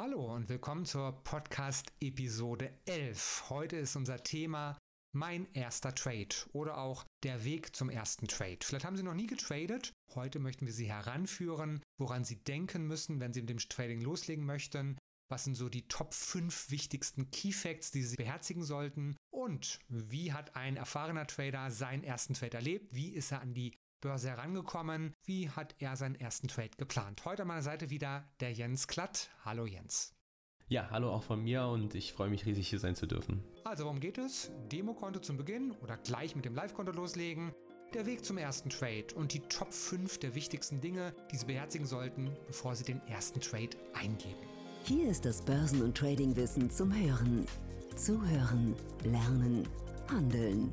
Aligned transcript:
Hallo 0.00 0.32
und 0.32 0.48
willkommen 0.48 0.84
zur 0.84 1.10
Podcast-Episode 1.24 2.72
11. 2.84 3.46
Heute 3.50 3.78
ist 3.78 3.96
unser 3.96 4.22
Thema 4.22 4.78
mein 5.12 5.52
erster 5.54 5.92
Trade 5.92 6.28
oder 6.52 6.78
auch 6.78 7.04
der 7.24 7.42
Weg 7.42 7.74
zum 7.74 7.90
ersten 7.90 8.28
Trade. 8.28 8.58
Vielleicht 8.62 8.84
haben 8.84 8.96
Sie 8.96 9.02
noch 9.02 9.14
nie 9.14 9.26
getradet. 9.26 9.90
Heute 10.14 10.38
möchten 10.38 10.66
wir 10.66 10.72
Sie 10.72 10.88
heranführen, 10.88 11.82
woran 11.98 12.22
Sie 12.22 12.36
denken 12.36 12.86
müssen, 12.86 13.18
wenn 13.18 13.32
Sie 13.32 13.40
mit 13.40 13.50
dem 13.50 13.58
Trading 13.58 14.00
loslegen 14.00 14.46
möchten. 14.46 14.96
Was 15.32 15.42
sind 15.42 15.56
so 15.56 15.68
die 15.68 15.88
Top 15.88 16.14
5 16.14 16.70
wichtigsten 16.70 17.32
Key 17.32 17.50
Facts, 17.50 17.90
die 17.90 18.04
Sie 18.04 18.14
beherzigen 18.14 18.62
sollten? 18.62 19.16
Und 19.34 19.80
wie 19.88 20.32
hat 20.32 20.54
ein 20.54 20.76
erfahrener 20.76 21.26
Trader 21.26 21.72
seinen 21.72 22.04
ersten 22.04 22.34
Trade 22.34 22.58
erlebt? 22.58 22.94
Wie 22.94 23.08
ist 23.14 23.32
er 23.32 23.40
an 23.40 23.52
die 23.52 23.74
Börse 24.00 24.28
herangekommen? 24.28 25.14
Wie 25.24 25.50
hat 25.50 25.74
er 25.78 25.96
seinen 25.96 26.14
ersten 26.14 26.48
Trade 26.48 26.70
geplant? 26.76 27.24
Heute 27.24 27.42
an 27.42 27.48
meiner 27.48 27.62
Seite 27.62 27.90
wieder 27.90 28.24
der 28.40 28.52
Jens 28.52 28.86
Klatt. 28.86 29.30
Hallo 29.44 29.66
Jens. 29.66 30.14
Ja, 30.68 30.88
hallo 30.90 31.10
auch 31.10 31.22
von 31.22 31.42
mir 31.42 31.64
und 31.66 31.94
ich 31.94 32.12
freue 32.12 32.28
mich 32.28 32.44
riesig 32.44 32.68
hier 32.68 32.78
sein 32.78 32.94
zu 32.94 33.06
dürfen. 33.06 33.42
Also, 33.64 33.84
worum 33.84 34.00
geht 34.00 34.18
es? 34.18 34.52
Demokonto 34.70 35.18
zum 35.18 35.36
Beginn 35.36 35.72
oder 35.82 35.96
gleich 35.96 36.36
mit 36.36 36.44
dem 36.44 36.54
Live-Konto 36.54 36.92
loslegen? 36.92 37.52
Der 37.94 38.04
Weg 38.04 38.22
zum 38.22 38.36
ersten 38.36 38.68
Trade 38.68 39.06
und 39.14 39.32
die 39.32 39.40
Top 39.40 39.72
5 39.72 40.18
der 40.18 40.34
wichtigsten 40.34 40.80
Dinge, 40.82 41.14
die 41.32 41.38
Sie 41.38 41.46
beherzigen 41.46 41.86
sollten, 41.86 42.36
bevor 42.46 42.76
Sie 42.76 42.84
den 42.84 43.00
ersten 43.08 43.40
Trade 43.40 43.70
eingeben. 43.94 44.46
Hier 44.84 45.08
ist 45.08 45.24
das 45.24 45.42
Börsen- 45.42 45.82
und 45.82 45.96
Tradingwissen 45.96 46.70
zum 46.70 46.94
Hören. 46.94 47.46
Zuhören, 47.96 48.76
lernen, 49.04 49.66
handeln. 50.10 50.72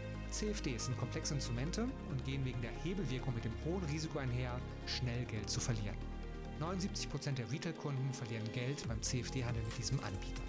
CFDs 0.31 0.85
sind 0.85 0.97
komplexe 0.97 1.33
Instrumente 1.33 1.83
und 2.09 2.23
gehen 2.25 2.43
wegen 2.45 2.61
der 2.61 2.71
Hebelwirkung 2.83 3.35
mit 3.35 3.45
dem 3.45 3.53
hohen 3.65 3.83
Risiko 3.85 4.19
einher, 4.19 4.59
schnell 4.85 5.25
Geld 5.25 5.49
zu 5.49 5.59
verlieren. 5.59 5.97
79% 6.59 7.31
der 7.33 7.51
Retail-Kunden 7.51 8.13
verlieren 8.13 8.47
Geld 8.53 8.87
beim 8.87 9.01
CFD-Handel 9.01 9.63
mit 9.63 9.75
diesem 9.77 9.99
Anbieter. 9.99 10.43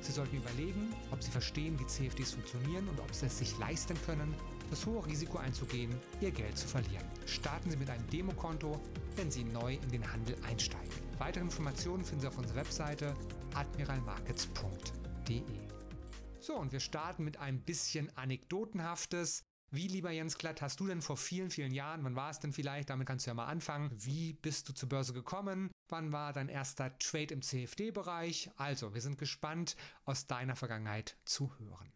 Sie 0.00 0.12
sollten 0.12 0.36
überlegen, 0.36 0.94
ob 1.10 1.22
Sie 1.22 1.30
verstehen, 1.30 1.78
wie 1.78 1.86
CFDs 1.86 2.32
funktionieren 2.32 2.86
und 2.88 3.00
ob 3.00 3.14
Sie 3.14 3.26
es 3.26 3.38
sich 3.38 3.56
leisten 3.58 3.96
können, 4.04 4.34
das 4.68 4.84
hohe 4.84 5.06
Risiko 5.06 5.38
einzugehen, 5.38 5.94
Ihr 6.20 6.30
Geld 6.30 6.58
zu 6.58 6.68
verlieren. 6.68 7.06
Starten 7.26 7.70
Sie 7.70 7.78
mit 7.78 7.88
einem 7.88 8.06
Demokonto, 8.10 8.78
wenn 9.16 9.30
Sie 9.30 9.44
neu 9.44 9.72
in 9.74 9.88
den 9.88 10.12
Handel 10.12 10.36
einsteigen. 10.46 10.92
Weitere 11.18 11.44
Informationen 11.44 12.04
finden 12.04 12.20
Sie 12.20 12.28
auf 12.28 12.36
unserer 12.36 12.56
Webseite 12.56 13.16
admiralmarkets.de. 13.54 15.63
So, 16.44 16.56
und 16.56 16.72
wir 16.72 16.80
starten 16.80 17.24
mit 17.24 17.38
ein 17.38 17.62
bisschen 17.62 18.14
Anekdotenhaftes. 18.18 19.44
Wie, 19.70 19.88
lieber 19.88 20.10
Jens 20.10 20.36
Glatt, 20.36 20.60
hast 20.60 20.78
du 20.78 20.86
denn 20.86 21.00
vor 21.00 21.16
vielen, 21.16 21.48
vielen 21.48 21.72
Jahren, 21.72 22.04
wann 22.04 22.16
war 22.16 22.28
es 22.28 22.38
denn 22.38 22.52
vielleicht, 22.52 22.90
damit 22.90 23.06
kannst 23.06 23.24
du 23.24 23.30
ja 23.30 23.34
mal 23.34 23.46
anfangen, 23.46 23.90
wie 23.96 24.34
bist 24.34 24.68
du 24.68 24.74
zur 24.74 24.90
Börse 24.90 25.14
gekommen? 25.14 25.70
Wann 25.88 26.12
war 26.12 26.34
dein 26.34 26.50
erster 26.50 26.98
Trade 26.98 27.32
im 27.32 27.40
CFD-Bereich? 27.40 28.50
Also, 28.56 28.92
wir 28.92 29.00
sind 29.00 29.16
gespannt, 29.16 29.74
aus 30.04 30.26
deiner 30.26 30.54
Vergangenheit 30.54 31.16
zu 31.24 31.50
hören. 31.58 31.90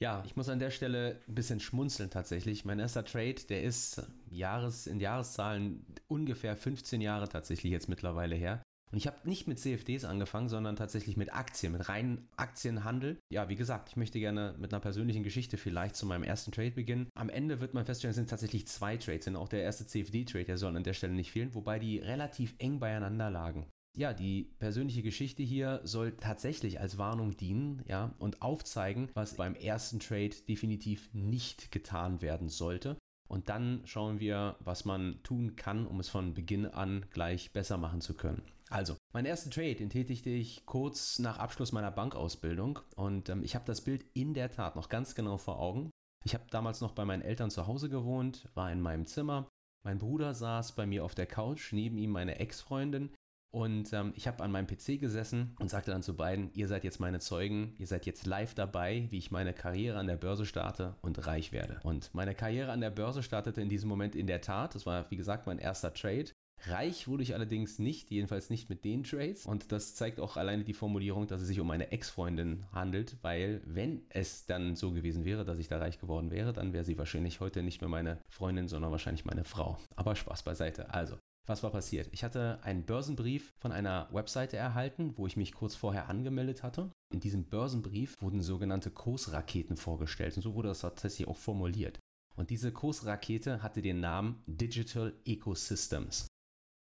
Ja, 0.00 0.22
ich 0.26 0.36
muss 0.36 0.50
an 0.50 0.58
der 0.58 0.70
Stelle 0.70 1.22
ein 1.26 1.34
bisschen 1.34 1.60
schmunzeln 1.60 2.10
tatsächlich. 2.10 2.66
Mein 2.66 2.78
erster 2.78 3.06
Trade, 3.06 3.42
der 3.48 3.62
ist 3.62 4.02
Jahres, 4.28 4.86
in 4.86 5.00
Jahreszahlen 5.00 5.86
ungefähr 6.08 6.58
15 6.58 7.00
Jahre 7.00 7.26
tatsächlich 7.26 7.72
jetzt 7.72 7.88
mittlerweile 7.88 8.36
her. 8.36 8.62
Und 8.90 8.98
ich 8.98 9.06
habe 9.06 9.16
nicht 9.24 9.46
mit 9.46 9.58
CFDs 9.58 10.04
angefangen, 10.04 10.48
sondern 10.48 10.76
tatsächlich 10.76 11.16
mit 11.16 11.32
Aktien, 11.32 11.72
mit 11.72 11.88
reinen 11.88 12.28
Aktienhandel. 12.36 13.18
Ja, 13.30 13.48
wie 13.48 13.56
gesagt, 13.56 13.90
ich 13.90 13.96
möchte 13.96 14.18
gerne 14.18 14.54
mit 14.58 14.72
einer 14.72 14.80
persönlichen 14.80 15.22
Geschichte 15.22 15.56
vielleicht 15.56 15.96
zu 15.96 16.06
meinem 16.06 16.22
ersten 16.22 16.52
Trade 16.52 16.70
beginnen. 16.70 17.08
Am 17.14 17.28
Ende 17.28 17.60
wird 17.60 17.74
man 17.74 17.84
feststellen, 17.84 18.10
es 18.10 18.16
sind 18.16 18.30
tatsächlich 18.30 18.66
zwei 18.66 18.96
Trades, 18.96 19.26
denn 19.26 19.36
auch 19.36 19.48
der 19.48 19.62
erste 19.62 19.86
CFD-Trade, 19.86 20.44
der 20.44 20.58
soll 20.58 20.76
an 20.76 20.84
der 20.84 20.94
Stelle 20.94 21.12
nicht 21.12 21.32
fehlen, 21.32 21.54
wobei 21.54 21.78
die 21.78 21.98
relativ 21.98 22.54
eng 22.58 22.78
beieinander 22.78 23.30
lagen. 23.30 23.66
Ja, 23.96 24.12
die 24.14 24.54
persönliche 24.60 25.02
Geschichte 25.02 25.42
hier 25.42 25.80
soll 25.82 26.12
tatsächlich 26.12 26.80
als 26.80 26.98
Warnung 26.98 27.36
dienen, 27.36 27.82
ja, 27.88 28.14
und 28.18 28.42
aufzeigen, 28.42 29.10
was 29.14 29.34
beim 29.34 29.54
ersten 29.54 29.98
Trade 29.98 30.30
definitiv 30.48 31.10
nicht 31.12 31.72
getan 31.72 32.22
werden 32.22 32.48
sollte. 32.48 32.96
Und 33.28 33.48
dann 33.48 33.82
schauen 33.84 34.20
wir, 34.20 34.56
was 34.60 34.84
man 34.84 35.20
tun 35.22 35.56
kann, 35.56 35.86
um 35.86 36.00
es 36.00 36.08
von 36.08 36.32
Beginn 36.32 36.66
an 36.66 37.06
gleich 37.10 37.52
besser 37.52 37.76
machen 37.76 38.00
zu 38.00 38.14
können. 38.14 38.42
Also, 38.70 38.96
meinen 39.12 39.26
ersten 39.26 39.50
Trade, 39.50 39.76
den 39.76 39.90
tätigte 39.90 40.30
ich 40.30 40.66
kurz 40.66 41.18
nach 41.18 41.38
Abschluss 41.38 41.72
meiner 41.72 41.90
Bankausbildung 41.90 42.80
und 42.96 43.28
ähm, 43.28 43.42
ich 43.42 43.54
habe 43.54 43.64
das 43.64 43.80
Bild 43.80 44.04
in 44.14 44.34
der 44.34 44.50
Tat 44.50 44.76
noch 44.76 44.88
ganz 44.88 45.14
genau 45.14 45.38
vor 45.38 45.58
Augen. 45.58 45.90
Ich 46.24 46.34
habe 46.34 46.44
damals 46.50 46.80
noch 46.80 46.92
bei 46.92 47.04
meinen 47.04 47.22
Eltern 47.22 47.50
zu 47.50 47.66
Hause 47.66 47.88
gewohnt, 47.88 48.48
war 48.54 48.70
in 48.70 48.80
meinem 48.80 49.06
Zimmer. 49.06 49.48
Mein 49.84 49.98
Bruder 49.98 50.34
saß 50.34 50.72
bei 50.72 50.86
mir 50.86 51.04
auf 51.04 51.14
der 51.14 51.26
Couch, 51.26 51.72
neben 51.72 51.96
ihm 51.96 52.10
meine 52.10 52.38
Ex-Freundin. 52.38 53.14
Und 53.50 53.94
ähm, 53.94 54.12
ich 54.14 54.26
habe 54.28 54.44
an 54.44 54.52
meinem 54.52 54.66
PC 54.66 55.00
gesessen 55.00 55.56
und 55.58 55.70
sagte 55.70 55.90
dann 55.90 56.02
zu 56.02 56.14
beiden, 56.14 56.52
ihr 56.52 56.68
seid 56.68 56.84
jetzt 56.84 57.00
meine 57.00 57.18
Zeugen, 57.18 57.74
ihr 57.78 57.86
seid 57.86 58.04
jetzt 58.04 58.26
live 58.26 58.52
dabei, 58.54 59.06
wie 59.10 59.16
ich 59.16 59.30
meine 59.30 59.54
Karriere 59.54 59.98
an 59.98 60.06
der 60.06 60.18
Börse 60.18 60.44
starte 60.44 60.96
und 61.00 61.26
reich 61.26 61.50
werde. 61.50 61.80
Und 61.82 62.12
meine 62.12 62.34
Karriere 62.34 62.72
an 62.72 62.82
der 62.82 62.90
Börse 62.90 63.22
startete 63.22 63.62
in 63.62 63.70
diesem 63.70 63.88
Moment 63.88 64.14
in 64.14 64.26
der 64.26 64.42
Tat. 64.42 64.74
Das 64.74 64.84
war, 64.84 65.10
wie 65.10 65.16
gesagt, 65.16 65.46
mein 65.46 65.58
erster 65.58 65.94
Trade. 65.94 66.26
Reich 66.66 67.08
wurde 67.08 67.22
ich 67.22 67.34
allerdings 67.34 67.78
nicht, 67.78 68.10
jedenfalls 68.10 68.50
nicht 68.50 68.68
mit 68.68 68.84
den 68.84 69.04
Trades. 69.04 69.46
Und 69.46 69.72
das 69.72 69.94
zeigt 69.94 70.20
auch 70.20 70.36
alleine 70.36 70.64
die 70.64 70.74
Formulierung, 70.74 71.26
dass 71.26 71.40
es 71.40 71.48
sich 71.48 71.60
um 71.60 71.70
eine 71.70 71.92
Ex-Freundin 71.92 72.64
handelt, 72.72 73.16
weil 73.22 73.62
wenn 73.64 74.02
es 74.08 74.46
dann 74.46 74.76
so 74.76 74.92
gewesen 74.92 75.24
wäre, 75.24 75.44
dass 75.44 75.58
ich 75.58 75.68
da 75.68 75.78
reich 75.78 75.98
geworden 75.98 76.30
wäre, 76.30 76.52
dann 76.52 76.72
wäre 76.72 76.84
sie 76.84 76.98
wahrscheinlich 76.98 77.40
heute 77.40 77.62
nicht 77.62 77.80
mehr 77.80 77.90
meine 77.90 78.18
Freundin, 78.28 78.68
sondern 78.68 78.90
wahrscheinlich 78.90 79.24
meine 79.24 79.44
Frau. 79.44 79.78
Aber 79.96 80.16
Spaß 80.16 80.42
beiseite. 80.42 80.92
Also, 80.92 81.16
was 81.46 81.62
war 81.62 81.70
passiert? 81.70 82.08
Ich 82.12 82.24
hatte 82.24 82.58
einen 82.62 82.84
Börsenbrief 82.84 83.54
von 83.58 83.72
einer 83.72 84.08
Webseite 84.12 84.56
erhalten, 84.56 85.14
wo 85.16 85.26
ich 85.26 85.36
mich 85.36 85.54
kurz 85.54 85.74
vorher 85.74 86.08
angemeldet 86.08 86.62
hatte. 86.62 86.90
In 87.10 87.20
diesem 87.20 87.44
Börsenbrief 87.44 88.14
wurden 88.20 88.42
sogenannte 88.42 88.90
Kursraketen 88.90 89.76
vorgestellt 89.76 90.36
und 90.36 90.42
so 90.42 90.54
wurde 90.54 90.68
das 90.68 90.80
tatsächlich 90.80 91.26
auch 91.26 91.36
formuliert. 91.36 91.98
Und 92.36 92.50
diese 92.50 92.70
Kursrakete 92.70 93.62
hatte 93.62 93.82
den 93.82 94.00
Namen 94.00 94.42
Digital 94.46 95.14
Ecosystems. 95.24 96.26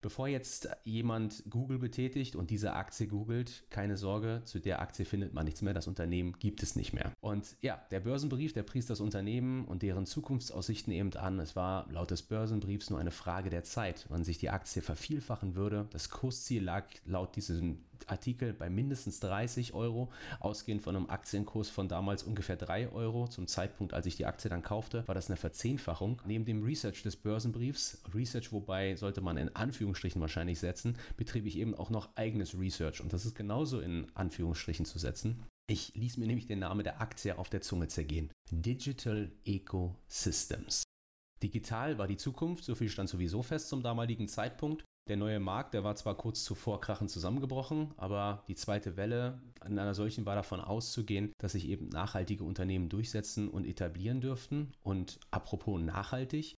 Bevor 0.06 0.28
jetzt 0.28 0.68
jemand 0.84 1.42
Google 1.50 1.80
betätigt 1.80 2.36
und 2.36 2.50
diese 2.50 2.74
Aktie 2.74 3.08
googelt, 3.08 3.64
keine 3.70 3.96
Sorge, 3.96 4.40
zu 4.44 4.60
der 4.60 4.80
Aktie 4.80 5.04
findet 5.04 5.34
man 5.34 5.46
nichts 5.46 5.62
mehr, 5.62 5.74
das 5.74 5.88
Unternehmen 5.88 6.34
gibt 6.38 6.62
es 6.62 6.76
nicht 6.76 6.92
mehr. 6.92 7.10
Und 7.20 7.56
ja, 7.60 7.84
der 7.90 7.98
Börsenbrief, 7.98 8.52
der 8.52 8.62
pries 8.62 8.86
das 8.86 9.00
Unternehmen 9.00 9.64
und 9.64 9.82
deren 9.82 10.06
Zukunftsaussichten 10.06 10.92
eben 10.92 11.12
an. 11.14 11.40
Es 11.40 11.56
war 11.56 11.90
laut 11.90 12.12
des 12.12 12.22
Börsenbriefs 12.22 12.88
nur 12.88 13.00
eine 13.00 13.10
Frage 13.10 13.50
der 13.50 13.64
Zeit, 13.64 14.06
wann 14.08 14.22
sich 14.22 14.38
die 14.38 14.50
Aktie 14.50 14.80
vervielfachen 14.80 15.56
würde. 15.56 15.88
Das 15.90 16.08
Kursziel 16.08 16.62
lag 16.62 16.86
laut 17.04 17.34
diesem 17.34 17.80
Artikel 18.08 18.52
bei 18.52 18.68
mindestens 18.70 19.20
30 19.20 19.74
Euro, 19.74 20.10
ausgehend 20.40 20.82
von 20.82 20.96
einem 20.96 21.10
Aktienkurs 21.10 21.70
von 21.70 21.88
damals 21.88 22.22
ungefähr 22.22 22.56
3 22.56 22.90
Euro. 22.92 23.28
Zum 23.28 23.46
Zeitpunkt, 23.46 23.94
als 23.94 24.06
ich 24.06 24.16
die 24.16 24.26
Aktie 24.26 24.50
dann 24.50 24.62
kaufte, 24.62 25.06
war 25.06 25.14
das 25.14 25.28
eine 25.28 25.36
Verzehnfachung. 25.36 26.20
Neben 26.26 26.44
dem 26.44 26.62
Research 26.62 27.02
des 27.02 27.16
Börsenbriefs, 27.16 28.02
Research, 28.14 28.52
wobei 28.52 28.96
sollte 28.96 29.20
man 29.20 29.36
in 29.36 29.54
Anführungsstrichen 29.54 30.20
wahrscheinlich 30.20 30.58
setzen, 30.58 30.96
betrieb 31.16 31.46
ich 31.46 31.58
eben 31.58 31.74
auch 31.74 31.90
noch 31.90 32.16
eigenes 32.16 32.58
Research. 32.58 33.00
Und 33.00 33.12
das 33.12 33.24
ist 33.24 33.34
genauso 33.34 33.80
in 33.80 34.06
Anführungsstrichen 34.14 34.86
zu 34.86 34.98
setzen. 34.98 35.42
Ich 35.68 35.94
ließ 35.94 36.16
mir 36.18 36.26
nämlich 36.26 36.46
den 36.46 36.60
Namen 36.60 36.84
der 36.84 37.00
Aktie 37.00 37.36
auf 37.36 37.50
der 37.50 37.60
Zunge 37.60 37.88
zergehen. 37.88 38.30
Digital 38.50 39.32
Ecosystems. 39.44 40.84
Digital 41.42 41.98
war 41.98 42.06
die 42.06 42.16
Zukunft, 42.16 42.64
so 42.64 42.74
viel 42.74 42.88
stand 42.88 43.08
sowieso 43.08 43.42
fest 43.42 43.68
zum 43.68 43.82
damaligen 43.82 44.28
Zeitpunkt. 44.28 44.84
Der 45.08 45.16
neue 45.16 45.38
Markt, 45.38 45.72
der 45.74 45.84
war 45.84 45.94
zwar 45.94 46.16
kurz 46.16 46.42
zuvor 46.42 46.80
krachend 46.80 47.10
zusammengebrochen, 47.10 47.94
aber 47.96 48.42
die 48.48 48.56
zweite 48.56 48.96
Welle 48.96 49.40
an 49.60 49.78
einer 49.78 49.94
solchen 49.94 50.26
war 50.26 50.34
davon 50.34 50.60
auszugehen, 50.60 51.32
dass 51.38 51.52
sich 51.52 51.68
eben 51.68 51.88
nachhaltige 51.90 52.42
Unternehmen 52.42 52.88
durchsetzen 52.88 53.48
und 53.48 53.66
etablieren 53.66 54.20
dürften. 54.20 54.72
Und 54.82 55.20
apropos 55.30 55.80
nachhaltig, 55.80 56.56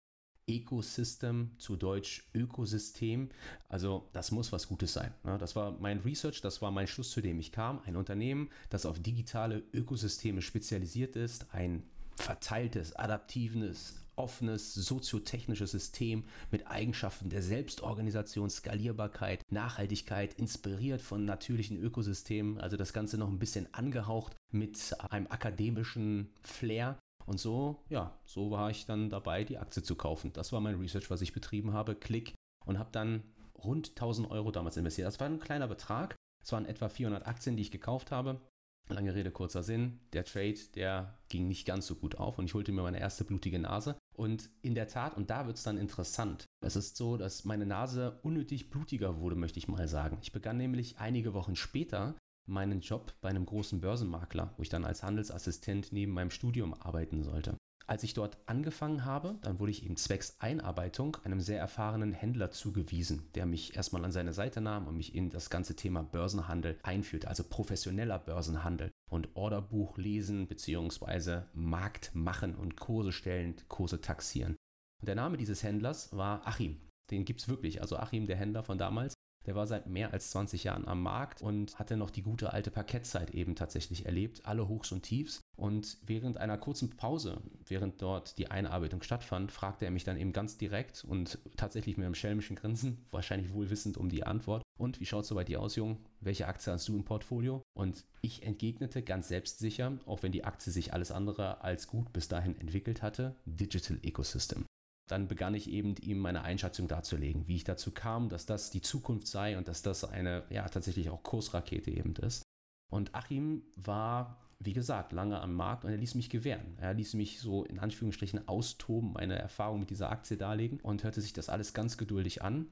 Ecosystem, 0.49 1.51
zu 1.59 1.77
Deutsch 1.77 2.27
Ökosystem. 2.35 3.29
Also 3.69 4.09
das 4.13 4.31
muss 4.31 4.51
was 4.51 4.67
Gutes 4.67 4.95
sein. 4.95 5.13
Ne? 5.23 5.37
Das 5.37 5.55
war 5.55 5.73
mein 5.79 5.99
Research, 5.99 6.41
das 6.41 6.63
war 6.63 6.71
mein 6.71 6.87
Schluss, 6.87 7.11
zu 7.11 7.21
dem 7.21 7.39
ich 7.39 7.53
kam. 7.53 7.81
Ein 7.85 7.97
Unternehmen, 7.97 8.49
das 8.71 8.87
auf 8.87 8.99
digitale 8.99 9.63
Ökosysteme 9.75 10.41
spezialisiert 10.41 11.17
ist, 11.17 11.53
ein 11.53 11.83
verteiltes, 12.17 12.97
adaptives, 12.97 14.08
offenes 14.19 14.75
soziotechnisches 14.75 15.71
System 15.71 16.25
mit 16.51 16.67
Eigenschaften 16.67 17.31
der 17.31 17.43
Selbstorganisation, 17.43 18.51
Skalierbarkeit, 18.51 19.43
Nachhaltigkeit, 19.51 20.35
inspiriert 20.35 21.01
von 21.01 21.25
natürlichen 21.25 21.81
Ökosystemen. 21.81 22.59
Also 22.59 22.77
das 22.77 22.93
Ganze 22.93 23.17
noch 23.17 23.29
ein 23.29 23.39
bisschen 23.39 23.73
angehaucht 23.73 24.37
mit 24.53 24.95
einem 25.11 25.27
akademischen 25.29 26.31
Flair. 26.43 26.99
Und 27.27 27.39
so, 27.39 27.83
ja, 27.89 28.19
so 28.25 28.51
war 28.51 28.71
ich 28.71 28.87
dann 28.87 29.11
dabei, 29.11 29.45
die 29.45 29.59
Aktie 29.59 29.83
zu 29.83 29.97
kaufen. 29.97 30.33
Das 30.33 30.53
war 30.53 30.61
mein 30.61 30.77
Research, 30.77 31.11
was 31.11 31.21
ich 31.21 31.33
betrieben 31.33 31.73
habe. 31.73 31.95
Klick 31.95 32.35
und 32.65 32.79
habe 32.79 32.91
dann 32.93 33.23
rund 33.63 33.91
1000 33.91 34.31
Euro 34.31 34.51
damals 34.51 34.77
investiert. 34.77 35.07
Das 35.07 35.21
war 35.21 35.27
ein 35.27 35.41
kleiner 35.41 35.69
Betrag. 35.69 36.17
Es 36.43 36.53
waren 36.53 36.67
etwa 36.67 36.89
400 36.89 37.27
Aktien, 37.27 37.57
die 37.57 37.63
ich 37.63 37.71
gekauft 37.71 38.11
habe. 38.11 38.41
Lange 38.89 39.15
Rede, 39.15 39.31
kurzer 39.31 39.63
Sinn. 39.63 40.01
Der 40.13 40.25
Trade, 40.25 40.59
der 40.75 41.19
ging 41.29 41.47
nicht 41.47 41.67
ganz 41.67 41.87
so 41.87 41.95
gut 41.95 42.17
auf 42.17 42.39
und 42.39 42.47
ich 42.47 42.55
holte 42.55 42.73
mir 42.73 42.83
meine 42.83 43.01
erste 43.01 43.25
blutige 43.25 43.59
Nase. 43.59 43.97
Und 44.17 44.51
in 44.63 44.75
der 44.75 44.89
Tat, 44.89 45.17
und 45.17 45.31
da 45.31 45.47
wird 45.47 45.59
es 45.59 45.63
dann 45.63 45.79
interessant. 45.79 46.47
Es 46.65 46.75
ist 46.75 46.97
so, 46.97 47.17
dass 47.17 47.45
meine 47.45 47.67
Nase 47.67 48.19
unnötig 48.23 48.71
blutiger 48.71 49.21
wurde, 49.21 49.37
möchte 49.37 49.59
ich 49.59 49.69
mal 49.69 49.89
sagen. 49.89 50.19
Ich 50.23 50.33
begann 50.33 50.57
nämlich 50.57 50.99
einige 50.99 51.35
Wochen 51.35 51.55
später 51.55 52.17
meinen 52.49 52.81
Job 52.81 53.15
bei 53.21 53.29
einem 53.29 53.47
großen 53.47 53.81
Börsenmakler, 53.81 54.55
wo 54.57 54.63
ich 54.63 54.71
dann 54.71 54.85
als 54.85 55.03
Handelsassistent 55.03 55.93
neben 55.93 56.13
meinem 56.13 56.31
Studium 56.31 56.75
arbeiten 56.75 57.23
sollte. 57.23 57.57
Als 57.89 58.03
ich 58.03 58.13
dort 58.13 58.37
angefangen 58.45 59.07
habe, 59.07 59.39
dann 59.41 59.61
wurde 59.61 59.71
ich 59.71 59.83
eben 59.83 59.97
zwecks 59.97 60.37
Einarbeitung 60.41 61.17
einem 61.25 61.41
sehr 61.41 61.59
erfahrenen 61.59 62.13
Händler 62.13 62.51
zugewiesen, 62.51 63.31
der 63.35 63.47
mich 63.47 63.77
erstmal 63.77 64.05
an 64.05 64.13
seine 64.13 64.35
Seite 64.35 64.61
nahm 64.61 64.87
und 64.87 64.99
mich 64.99 65.15
in 65.15 65.31
das 65.31 65.49
ganze 65.49 65.75
Thema 65.75 66.03
Börsenhandel 66.03 66.79
einführte, 66.83 67.29
also 67.29 67.45
professioneller 67.45 68.19
Börsenhandel 68.19 68.91
und 69.11 69.35
Orderbuch 69.35 69.97
lesen 69.97 70.49
bzw. 70.49 71.45
Markt 71.55 72.11
machen 72.15 72.57
und 72.57 72.77
Kurse 72.77 73.11
stellen, 73.11 73.57
Kurse 73.69 74.03
taxieren. 74.03 74.55
Und 75.01 75.09
der 75.09 75.15
Name 75.15 75.39
dieses 75.39 75.63
Händlers 75.63 76.15
war 76.15 76.47
Achim. 76.47 76.77
Den 77.11 77.25
gibt 77.25 77.41
es 77.41 77.49
wirklich, 77.49 77.81
also 77.81 77.97
Achim, 77.97 78.27
der 78.27 78.37
Händler 78.37 78.65
von 78.65 78.77
damals. 78.77 79.15
Der 79.49 79.55
war 79.55 79.67
seit 79.67 79.87
mehr 79.87 80.13
als 80.13 80.33
20 80.33 80.65
Jahren 80.65 80.87
am 80.87 81.03
Markt 81.03 81.41
und 81.41 81.79
hatte 81.79 81.97
noch 81.97 82.11
die 82.11 82.21
gute 82.21 82.53
alte 82.53 82.71
Parkettzeit 82.71 83.31
eben 83.31 83.55
tatsächlich 83.55 84.05
erlebt, 84.05 84.45
alle 84.45 84.69
Hochs 84.69 84.93
und 84.93 85.05
Tiefs. 85.05 85.41
Und 85.57 85.97
während 86.05 86.37
einer 86.37 86.59
kurzen 86.59 86.91
Pause, 86.99 87.41
während 87.65 88.03
dort 88.03 88.37
die 88.37 88.51
Einarbeitung 88.51 89.01
stattfand, 89.01 89.51
fragte 89.51 89.87
er 89.87 89.91
mich 89.91 90.05
dann 90.05 90.19
eben 90.19 90.35
ganz 90.35 90.59
direkt 90.59 91.03
und 91.03 91.39
tatsächlich 91.57 91.97
mit 91.97 92.05
einem 92.05 92.15
schelmischen 92.15 92.57
Grinsen, 92.57 92.99
wahrscheinlich 93.11 93.55
wohl 93.55 93.71
wissend 93.71 93.97
um 93.97 94.11
die 94.11 94.25
Antwort. 94.25 94.63
Und 94.77 95.01
wie 95.01 95.07
schaut 95.07 95.23
es 95.23 95.29
so 95.29 95.35
bei 95.35 95.45
dir 95.45 95.63
aus, 95.63 95.77
Jung? 95.77 95.97
Welche 96.21 96.47
Aktie 96.47 96.71
hast 96.71 96.87
du 96.87 96.95
im 96.95 97.07
Portfolio? 97.07 97.63
Und 97.73 98.05
ich 98.21 98.43
entgegnete 98.43 99.03
ganz 99.03 99.29
selbstsicher, 99.29 99.97
auch 100.05 100.23
wenn 100.23 100.33
die 100.33 100.45
Aktie 100.45 100.71
sich 100.71 100.93
alles 100.93 101.11
andere 101.11 101.65
als 101.65 101.87
gut 101.87 102.13
bis 102.13 102.29
dahin 102.29 102.61
entwickelt 102.61 103.01
hatte, 103.01 103.35
Digital 103.47 103.99
Ecosystem 104.03 104.67
dann 105.09 105.27
begann 105.27 105.55
ich 105.55 105.71
eben 105.71 105.97
ihm 105.97 106.19
meine 106.19 106.43
Einschätzung 106.43 106.87
darzulegen, 106.87 107.49
wie 107.49 107.57
ich 107.57 107.65
dazu 107.65 107.91
kam, 107.91 108.29
dass 108.29 108.47
das 108.47 108.71
die 108.71 108.83
Zukunft 108.83 109.27
sei 109.27 109.59
und 109.59 109.67
dass 109.67 109.83
das 109.83 110.05
eine, 110.05 110.45
ja, 110.51 110.69
tatsächlich 110.69 111.11
auch 111.11 111.23
Kursrakete 111.23 111.91
eben 111.91 112.15
ist. 112.17 112.43
Und 112.91 113.15
Achim 113.15 113.63
war, 113.77 114.39
wie 114.61 114.73
gesagt, 114.73 115.13
lange 115.13 115.41
am 115.41 115.55
Markt 115.55 115.85
und 115.85 115.91
er 115.91 115.97
ließ 115.97 116.15
mich 116.15 116.31
gewähren. 116.31 116.77
Er 116.79 116.95
ließ 116.95 117.15
mich 117.15 117.41
so 117.41 117.65
in 117.65 117.79
Anführungsstrichen 117.79 118.49
austoben, 118.49 119.13
meine 119.13 119.39
Erfahrung 119.39 119.81
mit 119.81 119.91
dieser 119.91 120.11
Aktie 120.11 120.37
darlegen 120.37 120.81
und 120.81 121.05
hörte 121.05 121.21
sich 121.21 121.33
das 121.33 121.49
alles 121.49 121.75
ganz 121.75 121.97
geduldig 121.97 122.43
an. 122.43 122.71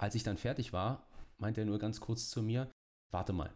Als 0.00 0.14
ich 0.14 0.22
dann 0.22 0.36
fertig 0.36 0.72
war, 0.72 1.06
meinte 1.38 1.60
er 1.60 1.66
nur 1.66 1.78
ganz 1.78 2.00
kurz 2.00 2.30
zu 2.30 2.42
mir, 2.42 2.70
warte 3.12 3.32
mal. 3.32 3.52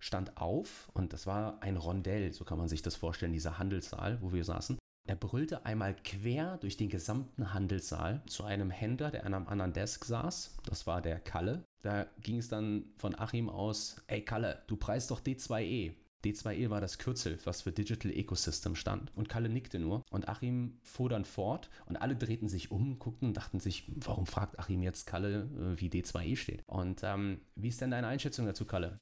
Stand 0.00 0.36
auf 0.36 0.88
und 0.94 1.12
das 1.12 1.26
war 1.26 1.60
ein 1.62 1.76
Rondell, 1.76 2.32
so 2.32 2.44
kann 2.44 2.58
man 2.58 2.68
sich 2.68 2.82
das 2.82 2.94
vorstellen, 2.94 3.32
dieser 3.32 3.58
Handelssaal, 3.58 4.22
wo 4.22 4.32
wir 4.32 4.44
saßen. 4.44 4.78
Er 5.08 5.16
brüllte 5.16 5.64
einmal 5.64 5.96
quer 6.04 6.58
durch 6.58 6.76
den 6.76 6.90
gesamten 6.90 7.54
Handelssaal 7.54 8.20
zu 8.26 8.44
einem 8.44 8.70
Händler, 8.70 9.10
der 9.10 9.24
an 9.24 9.32
einem 9.32 9.48
anderen 9.48 9.72
Desk 9.72 10.04
saß. 10.04 10.58
Das 10.66 10.86
war 10.86 11.00
der 11.00 11.18
Kalle. 11.18 11.64
Da 11.80 12.06
ging 12.20 12.36
es 12.36 12.48
dann 12.48 12.84
von 12.98 13.18
Achim 13.18 13.48
aus, 13.48 14.02
ey 14.06 14.22
Kalle, 14.22 14.62
du 14.66 14.76
preist 14.76 15.10
doch 15.10 15.22
D2E. 15.22 15.94
D2E 16.26 16.68
war 16.68 16.82
das 16.82 16.98
Kürzel, 16.98 17.38
was 17.44 17.62
für 17.62 17.72
Digital 17.72 18.12
Ecosystem 18.12 18.74
stand. 18.74 19.10
Und 19.16 19.30
Kalle 19.30 19.48
nickte 19.48 19.78
nur. 19.78 20.04
Und 20.10 20.28
Achim 20.28 20.78
fuhr 20.82 21.08
dann 21.08 21.24
fort 21.24 21.70
und 21.86 21.96
alle 21.96 22.14
drehten 22.14 22.48
sich 22.48 22.70
um, 22.70 22.98
guckten 22.98 23.28
und 23.28 23.36
dachten 23.38 23.60
sich, 23.60 23.90
warum 23.96 24.26
fragt 24.26 24.58
Achim 24.58 24.82
jetzt 24.82 25.06
Kalle, 25.06 25.48
äh, 25.58 25.80
wie 25.80 25.88
D2E 25.88 26.36
steht? 26.36 26.62
Und 26.66 27.00
ähm, 27.02 27.40
wie 27.54 27.68
ist 27.68 27.80
denn 27.80 27.92
deine 27.92 28.08
Einschätzung 28.08 28.44
dazu, 28.44 28.66
Kalle? 28.66 28.98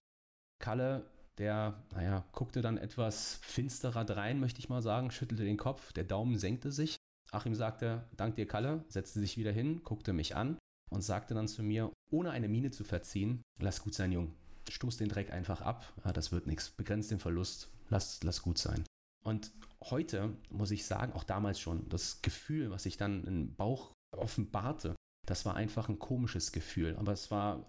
Kalle 0.61 1.11
der, 1.38 1.82
naja, 1.92 2.24
guckte 2.32 2.62
dann 2.62 2.78
etwas 2.78 3.38
finsterer 3.42 4.04
drein, 4.04 4.40
möchte 4.40 4.60
ich 4.60 4.68
mal 4.68 4.82
sagen, 4.82 5.10
schüttelte 5.10 5.44
den 5.44 5.56
Kopf, 5.56 5.92
der 5.92 6.04
Daumen 6.04 6.38
senkte 6.38 6.72
sich. 6.72 6.96
Achim 7.30 7.54
sagte, 7.54 8.04
dank 8.16 8.36
dir, 8.36 8.46
Kalle, 8.46 8.84
setzte 8.88 9.20
sich 9.20 9.36
wieder 9.36 9.52
hin, 9.52 9.82
guckte 9.84 10.12
mich 10.12 10.36
an 10.36 10.58
und 10.90 11.02
sagte 11.02 11.34
dann 11.34 11.48
zu 11.48 11.62
mir, 11.62 11.92
ohne 12.10 12.30
eine 12.30 12.48
Miene 12.48 12.70
zu 12.70 12.84
verziehen, 12.84 13.42
lass 13.58 13.82
gut 13.82 13.94
sein, 13.94 14.12
Jung. 14.12 14.34
Stoß 14.70 14.96
den 14.96 15.08
Dreck 15.08 15.30
einfach 15.30 15.60
ab, 15.60 15.92
ja, 16.04 16.12
das 16.12 16.32
wird 16.32 16.46
nichts. 16.46 16.70
Begrenzt 16.70 17.10
den 17.10 17.20
Verlust, 17.20 17.70
lass, 17.88 18.22
lass 18.22 18.42
gut 18.42 18.58
sein. 18.58 18.84
Und 19.24 19.52
heute 19.82 20.36
muss 20.50 20.70
ich 20.70 20.86
sagen, 20.86 21.12
auch 21.12 21.24
damals 21.24 21.60
schon, 21.60 21.88
das 21.88 22.22
Gefühl, 22.22 22.70
was 22.70 22.84
sich 22.84 22.96
dann 22.96 23.24
im 23.24 23.54
Bauch 23.54 23.92
offenbarte, 24.16 24.94
das 25.26 25.44
war 25.44 25.56
einfach 25.56 25.88
ein 25.88 25.98
komisches 25.98 26.52
Gefühl. 26.52 26.96
Aber 26.96 27.12
es 27.12 27.30
war 27.30 27.68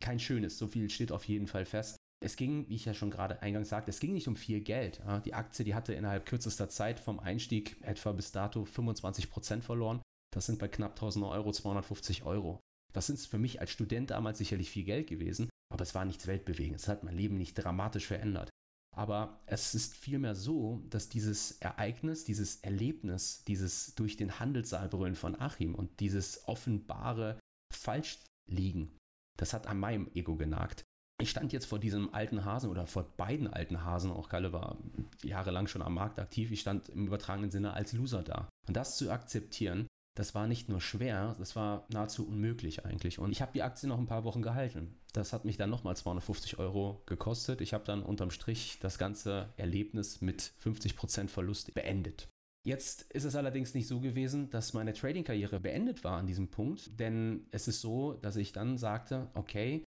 kein 0.00 0.18
schönes, 0.18 0.58
so 0.58 0.66
viel 0.66 0.90
steht 0.90 1.12
auf 1.12 1.28
jeden 1.28 1.46
Fall 1.46 1.66
fest. 1.66 1.96
Es 2.20 2.36
ging, 2.36 2.68
wie 2.68 2.76
ich 2.76 2.84
ja 2.84 2.94
schon 2.94 3.10
gerade 3.10 3.42
eingangs 3.42 3.68
sagte, 3.68 3.90
es 3.90 4.00
ging 4.00 4.12
nicht 4.12 4.28
um 4.28 4.36
viel 4.36 4.60
Geld. 4.60 5.02
Die 5.24 5.34
Aktie, 5.34 5.64
die 5.64 5.74
hatte 5.74 5.94
innerhalb 5.94 6.26
kürzester 6.26 6.68
Zeit 6.68 6.98
vom 6.98 7.20
Einstieg 7.20 7.76
etwa 7.82 8.12
bis 8.12 8.32
dato 8.32 8.64
25 8.64 9.30
Prozent 9.30 9.64
verloren. 9.64 10.00
Das 10.32 10.46
sind 10.46 10.58
bei 10.58 10.68
knapp 10.68 10.92
1000 10.92 11.24
Euro 11.26 11.52
250 11.52 12.24
Euro. 12.24 12.60
Das 12.92 13.06
sind 13.06 13.18
für 13.18 13.38
mich 13.38 13.60
als 13.60 13.70
Student 13.70 14.10
damals 14.10 14.38
sicherlich 14.38 14.70
viel 14.70 14.84
Geld 14.84 15.08
gewesen, 15.08 15.50
aber 15.72 15.82
es 15.82 15.94
war 15.94 16.04
nichts 16.04 16.26
Weltbewegendes. 16.26 16.84
Es 16.84 16.88
hat 16.88 17.04
mein 17.04 17.16
Leben 17.16 17.36
nicht 17.36 17.54
dramatisch 17.54 18.06
verändert. 18.06 18.48
Aber 18.96 19.42
es 19.46 19.74
ist 19.74 19.94
vielmehr 19.94 20.36
so, 20.36 20.80
dass 20.88 21.08
dieses 21.08 21.58
Ereignis, 21.58 22.24
dieses 22.24 22.60
Erlebnis, 22.60 23.42
dieses 23.44 23.96
durch 23.96 24.16
den 24.16 24.38
Handelssaal 24.38 24.88
brüllen 24.88 25.16
von 25.16 25.38
Achim 25.40 25.74
und 25.74 25.98
dieses 25.98 26.46
offenbare 26.46 27.40
Falschliegen, 27.72 28.96
das 29.36 29.52
hat 29.52 29.66
an 29.66 29.80
meinem 29.80 30.08
Ego 30.14 30.36
genagt 30.36 30.84
ich 31.20 31.30
stand 31.30 31.52
jetzt 31.52 31.66
vor 31.66 31.78
diesem 31.78 32.12
alten 32.12 32.44
Hasen 32.44 32.70
oder 32.70 32.86
vor 32.86 33.04
beiden 33.16 33.46
alten 33.46 33.84
Hasen, 33.84 34.10
auch 34.10 34.28
Kalle 34.28 34.52
war 34.52 34.78
jahrelang 35.22 35.66
schon 35.66 35.82
am 35.82 35.94
Markt 35.94 36.18
aktiv, 36.18 36.50
ich 36.50 36.60
stand 36.60 36.88
im 36.88 37.06
übertragenen 37.06 37.50
Sinne 37.50 37.74
als 37.74 37.92
Loser 37.92 38.22
da. 38.22 38.48
Und 38.66 38.76
das 38.76 38.96
zu 38.96 39.10
akzeptieren, 39.10 39.86
das 40.16 40.34
war 40.34 40.46
nicht 40.46 40.68
nur 40.68 40.80
schwer, 40.80 41.34
das 41.38 41.56
war 41.56 41.86
nahezu 41.92 42.26
unmöglich 42.26 42.84
eigentlich. 42.84 43.18
Und 43.18 43.32
ich 43.32 43.42
habe 43.42 43.52
die 43.52 43.62
Aktie 43.62 43.88
noch 43.88 43.98
ein 43.98 44.06
paar 44.06 44.24
Wochen 44.24 44.42
gehalten. 44.42 44.96
Das 45.12 45.32
hat 45.32 45.44
mich 45.44 45.56
dann 45.56 45.70
nochmal 45.70 45.96
250 45.96 46.58
Euro 46.58 47.02
gekostet. 47.06 47.60
Ich 47.60 47.74
habe 47.74 47.84
dann 47.84 48.02
unterm 48.02 48.30
Strich 48.30 48.78
das 48.80 48.98
ganze 48.98 49.52
Erlebnis 49.56 50.20
mit 50.20 50.52
50% 50.62 51.28
Verlust 51.28 51.74
beendet. 51.74 52.28
Jetzt 52.66 53.02
ist 53.12 53.24
es 53.24 53.36
allerdings 53.36 53.74
nicht 53.74 53.86
so 53.86 54.00
gewesen, 54.00 54.48
dass 54.48 54.72
meine 54.72 54.94
Trading-Karriere 54.94 55.60
beendet 55.60 56.02
war 56.02 56.16
an 56.16 56.26
diesem 56.26 56.48
Punkt, 56.48 56.98
denn 56.98 57.46
es 57.50 57.68
ist 57.68 57.82
so, 57.82 58.14
dass 58.14 58.36
ich 58.36 58.52
dann 58.52 58.78
sagte, 58.78 59.28
okay, 59.34 59.83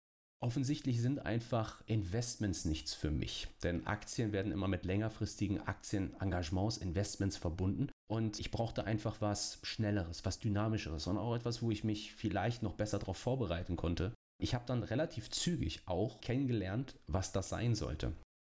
Offensichtlich 0.43 0.99
sind 0.99 1.25
einfach 1.25 1.81
Investments 1.85 2.65
nichts 2.65 2.93
für 2.93 3.11
mich, 3.11 3.47
denn 3.63 3.87
Aktien 3.87 4.33
werden 4.33 4.51
immer 4.51 4.67
mit 4.67 4.83
längerfristigen 4.83 5.61
Aktienengagements, 5.61 6.75
Investments 6.75 7.37
verbunden 7.37 7.89
und 8.11 8.41
ich 8.41 8.51
brauchte 8.51 8.83
einfach 8.83 9.21
was 9.21 9.59
Schnelleres, 9.63 10.25
was 10.25 10.41
Dynamischeres 10.41 11.07
und 11.07 11.17
auch 11.17 11.33
etwas, 11.33 11.61
wo 11.61 11.71
ich 11.71 11.85
mich 11.85 12.13
vielleicht 12.13 12.61
noch 12.61 12.73
besser 12.73 12.99
darauf 12.99 13.15
vorbereiten 13.15 13.77
konnte. 13.77 14.13
Ich 14.37 14.53
habe 14.53 14.65
dann 14.67 14.83
relativ 14.83 15.31
zügig 15.31 15.83
auch 15.85 16.19
kennengelernt, 16.19 16.99
was 17.07 17.31
das 17.31 17.47
sein 17.47 17.73
sollte. 17.73 18.11